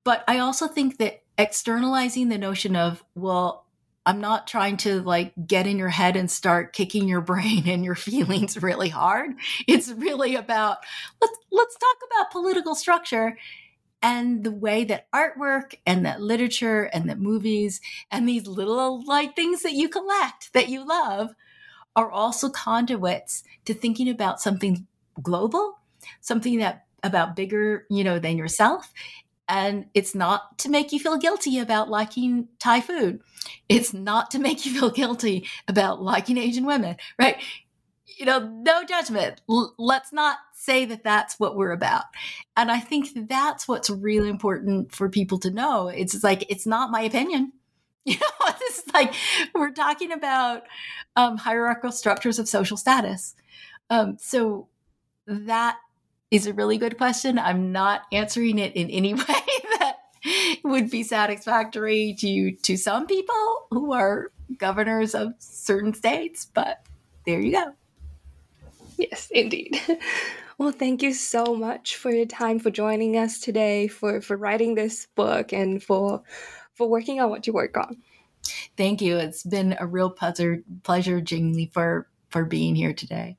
But 0.04 0.24
I 0.28 0.40
also 0.40 0.68
think 0.68 0.98
that 0.98 1.22
externalizing 1.38 2.30
the 2.30 2.38
notion 2.38 2.76
of, 2.76 3.04
well, 3.16 3.64
I'm 4.06 4.20
not 4.20 4.48
trying 4.48 4.78
to 4.78 5.02
like 5.02 5.34
get 5.48 5.66
in 5.66 5.78
your 5.78 5.90
head 5.90 6.18
and 6.18 6.30
start 6.30 6.74
kicking 6.74 7.08
your 7.08 7.22
brain 7.32 7.68
and 7.68 7.86
your 7.86 7.96
feelings 7.96 8.62
really 8.62 8.90
hard. 8.90 9.32
It's 9.68 9.90
really 9.90 10.36
about 10.36 10.80
let's 11.22 11.38
let's 11.52 11.78
talk 11.78 11.98
about 12.12 12.32
political 12.32 12.76
structure 12.76 13.38
and 14.04 14.44
the 14.44 14.52
way 14.52 14.84
that 14.84 15.10
artwork 15.12 15.76
and 15.88 16.06
that 16.06 16.22
literature 16.22 16.84
and 16.94 17.10
that 17.10 17.20
movies 17.20 17.80
and 18.12 18.28
these 18.28 18.46
little 18.46 19.04
like 19.06 19.36
things 19.36 19.64
that 19.64 19.72
you 19.72 19.88
collect 19.88 20.52
that 20.54 20.70
you 20.70 20.86
love 20.86 21.34
are 21.96 22.12
also 22.12 22.50
conduits 22.50 23.44
to 23.66 23.74
thinking 23.74 24.10
about 24.10 24.42
something 24.42 24.86
global, 25.22 25.80
something 26.22 26.60
that 26.60 26.86
about 27.04 27.36
bigger, 27.36 27.86
you 27.90 28.04
know, 28.04 28.20
than 28.20 28.38
yourself. 28.38 28.92
And 29.48 29.86
it's 29.94 30.16
not 30.16 30.58
to 30.60 30.70
make 30.70 30.92
you 30.92 31.00
feel 31.00 31.18
guilty 31.18 31.60
about 31.60 31.90
liking 31.90 32.48
Thai 32.60 32.82
food. 32.82 33.22
It's 33.70 33.94
not 33.94 34.32
to 34.32 34.40
make 34.40 34.66
you 34.66 34.74
feel 34.80 34.90
guilty 34.90 35.48
about 35.68 36.02
liking 36.02 36.38
Asian 36.38 36.66
women, 36.66 36.98
right? 37.20 37.38
You 38.06 38.26
know, 38.26 38.40
no 38.40 38.84
judgment. 38.84 39.42
L- 39.50 39.74
let's 39.78 40.12
not 40.14 40.38
say 40.54 40.86
that 40.86 41.04
that's 41.04 41.40
what 41.40 41.56
we're 41.56 41.72
about. 41.72 42.04
And 42.56 42.72
I 42.72 42.80
think 42.80 43.28
that's 43.30 43.68
what's 43.68 43.90
really 43.90 44.30
important 44.30 44.94
for 44.94 45.10
people 45.10 45.40
to 45.40 45.52
know. 45.52 45.88
It's 45.88 46.24
like, 46.24 46.50
it's 46.50 46.66
not 46.66 46.92
my 46.92 47.02
opinion. 47.02 47.54
You 48.06 48.16
know, 48.16 48.48
it's 48.64 48.84
like 48.94 49.14
we're 49.56 49.72
talking 49.72 50.12
about 50.12 50.64
um, 51.16 51.38
hierarchical 51.38 51.94
structures 51.94 52.38
of 52.38 52.50
social 52.50 52.76
status. 52.76 53.34
Um, 53.90 54.18
so 54.20 54.68
that 55.26 55.78
is 56.32 56.48
a 56.48 56.54
really 56.54 56.78
good 56.78 56.98
question. 56.98 57.38
I'm 57.40 57.72
not 57.72 58.02
answering 58.12 58.60
it 58.60 58.76
in 58.76 58.90
any 58.90 59.14
way 59.14 59.24
that 59.80 59.98
would 60.64 60.90
be 60.90 61.04
satisfactory 61.04 62.16
to 62.20 62.52
to 62.64 62.78
some 62.78 63.08
people 63.08 63.68
who 63.70 63.94
are 63.94 64.32
governors 64.58 65.16
of 65.16 65.34
certain 65.40 65.94
states, 65.94 66.46
but 66.46 66.86
there 67.26 67.40
you 67.40 67.52
go. 67.54 67.74
Yes, 69.12 69.30
indeed. 69.32 69.80
Well, 70.60 70.72
thank 70.72 71.02
you 71.02 71.14
so 71.14 71.56
much 71.56 71.96
for 71.96 72.12
your 72.12 72.28
time 72.28 72.60
for 72.60 72.70
joining 72.70 73.18
us 73.18 73.40
today, 73.40 73.88
for 73.88 74.22
for 74.22 74.38
writing 74.38 74.76
this 74.76 75.08
book, 75.16 75.52
and 75.52 75.82
for 75.82 76.22
for 76.76 76.88
working 76.88 77.20
on 77.20 77.32
what 77.32 77.48
you 77.48 77.54
work 77.54 77.76
on. 77.76 77.98
Thank 78.78 79.02
you. 79.02 79.18
It's 79.18 79.44
been 79.44 79.76
a 79.80 79.88
real 79.88 80.12
pleasure, 80.12 80.64
pleasure, 80.84 81.20
Jingli, 81.20 81.74
for 81.74 82.08
for 82.30 82.46
being 82.46 82.76
here 82.76 82.94
today. 82.94 83.38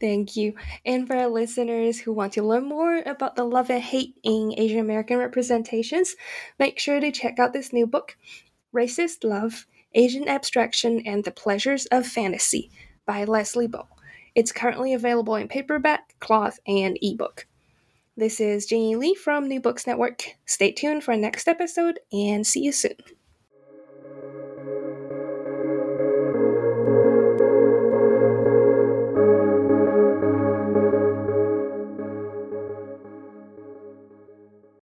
Thank 0.00 0.34
you. 0.34 0.54
And 0.86 1.06
for 1.06 1.14
our 1.14 1.28
listeners 1.28 2.00
who 2.00 2.14
want 2.14 2.32
to 2.32 2.42
learn 2.42 2.64
more 2.64 3.02
about 3.04 3.36
the 3.36 3.44
love 3.44 3.68
and 3.68 3.82
hate 3.82 4.14
in 4.22 4.54
Asian 4.56 4.80
American 4.80 5.18
representations, 5.18 6.16
make 6.58 6.78
sure 6.78 7.00
to 7.00 7.12
check 7.12 7.38
out 7.38 7.52
this 7.52 7.70
new 7.70 7.86
book, 7.86 8.16
Racist 8.74 9.24
Love 9.24 9.66
Asian 9.94 10.26
Abstraction 10.26 11.02
and 11.06 11.24
the 11.24 11.30
Pleasures 11.30 11.86
of 11.86 12.06
Fantasy 12.06 12.70
by 13.06 13.24
Leslie 13.24 13.66
Bow. 13.66 13.88
It's 14.38 14.52
currently 14.52 14.94
available 14.94 15.34
in 15.34 15.48
paperback, 15.48 16.14
cloth, 16.20 16.60
and 16.64 16.96
ebook. 17.02 17.48
This 18.16 18.38
is 18.38 18.66
Janie 18.66 18.94
Lee 18.94 19.16
from 19.16 19.48
New 19.48 19.60
Books 19.60 19.84
Network. 19.84 20.36
Stay 20.46 20.70
tuned 20.70 21.02
for 21.02 21.10
our 21.10 21.18
next 21.18 21.48
episode 21.48 21.98
and 22.12 22.46
see 22.46 22.60
you 22.60 22.70
soon. 22.70 22.94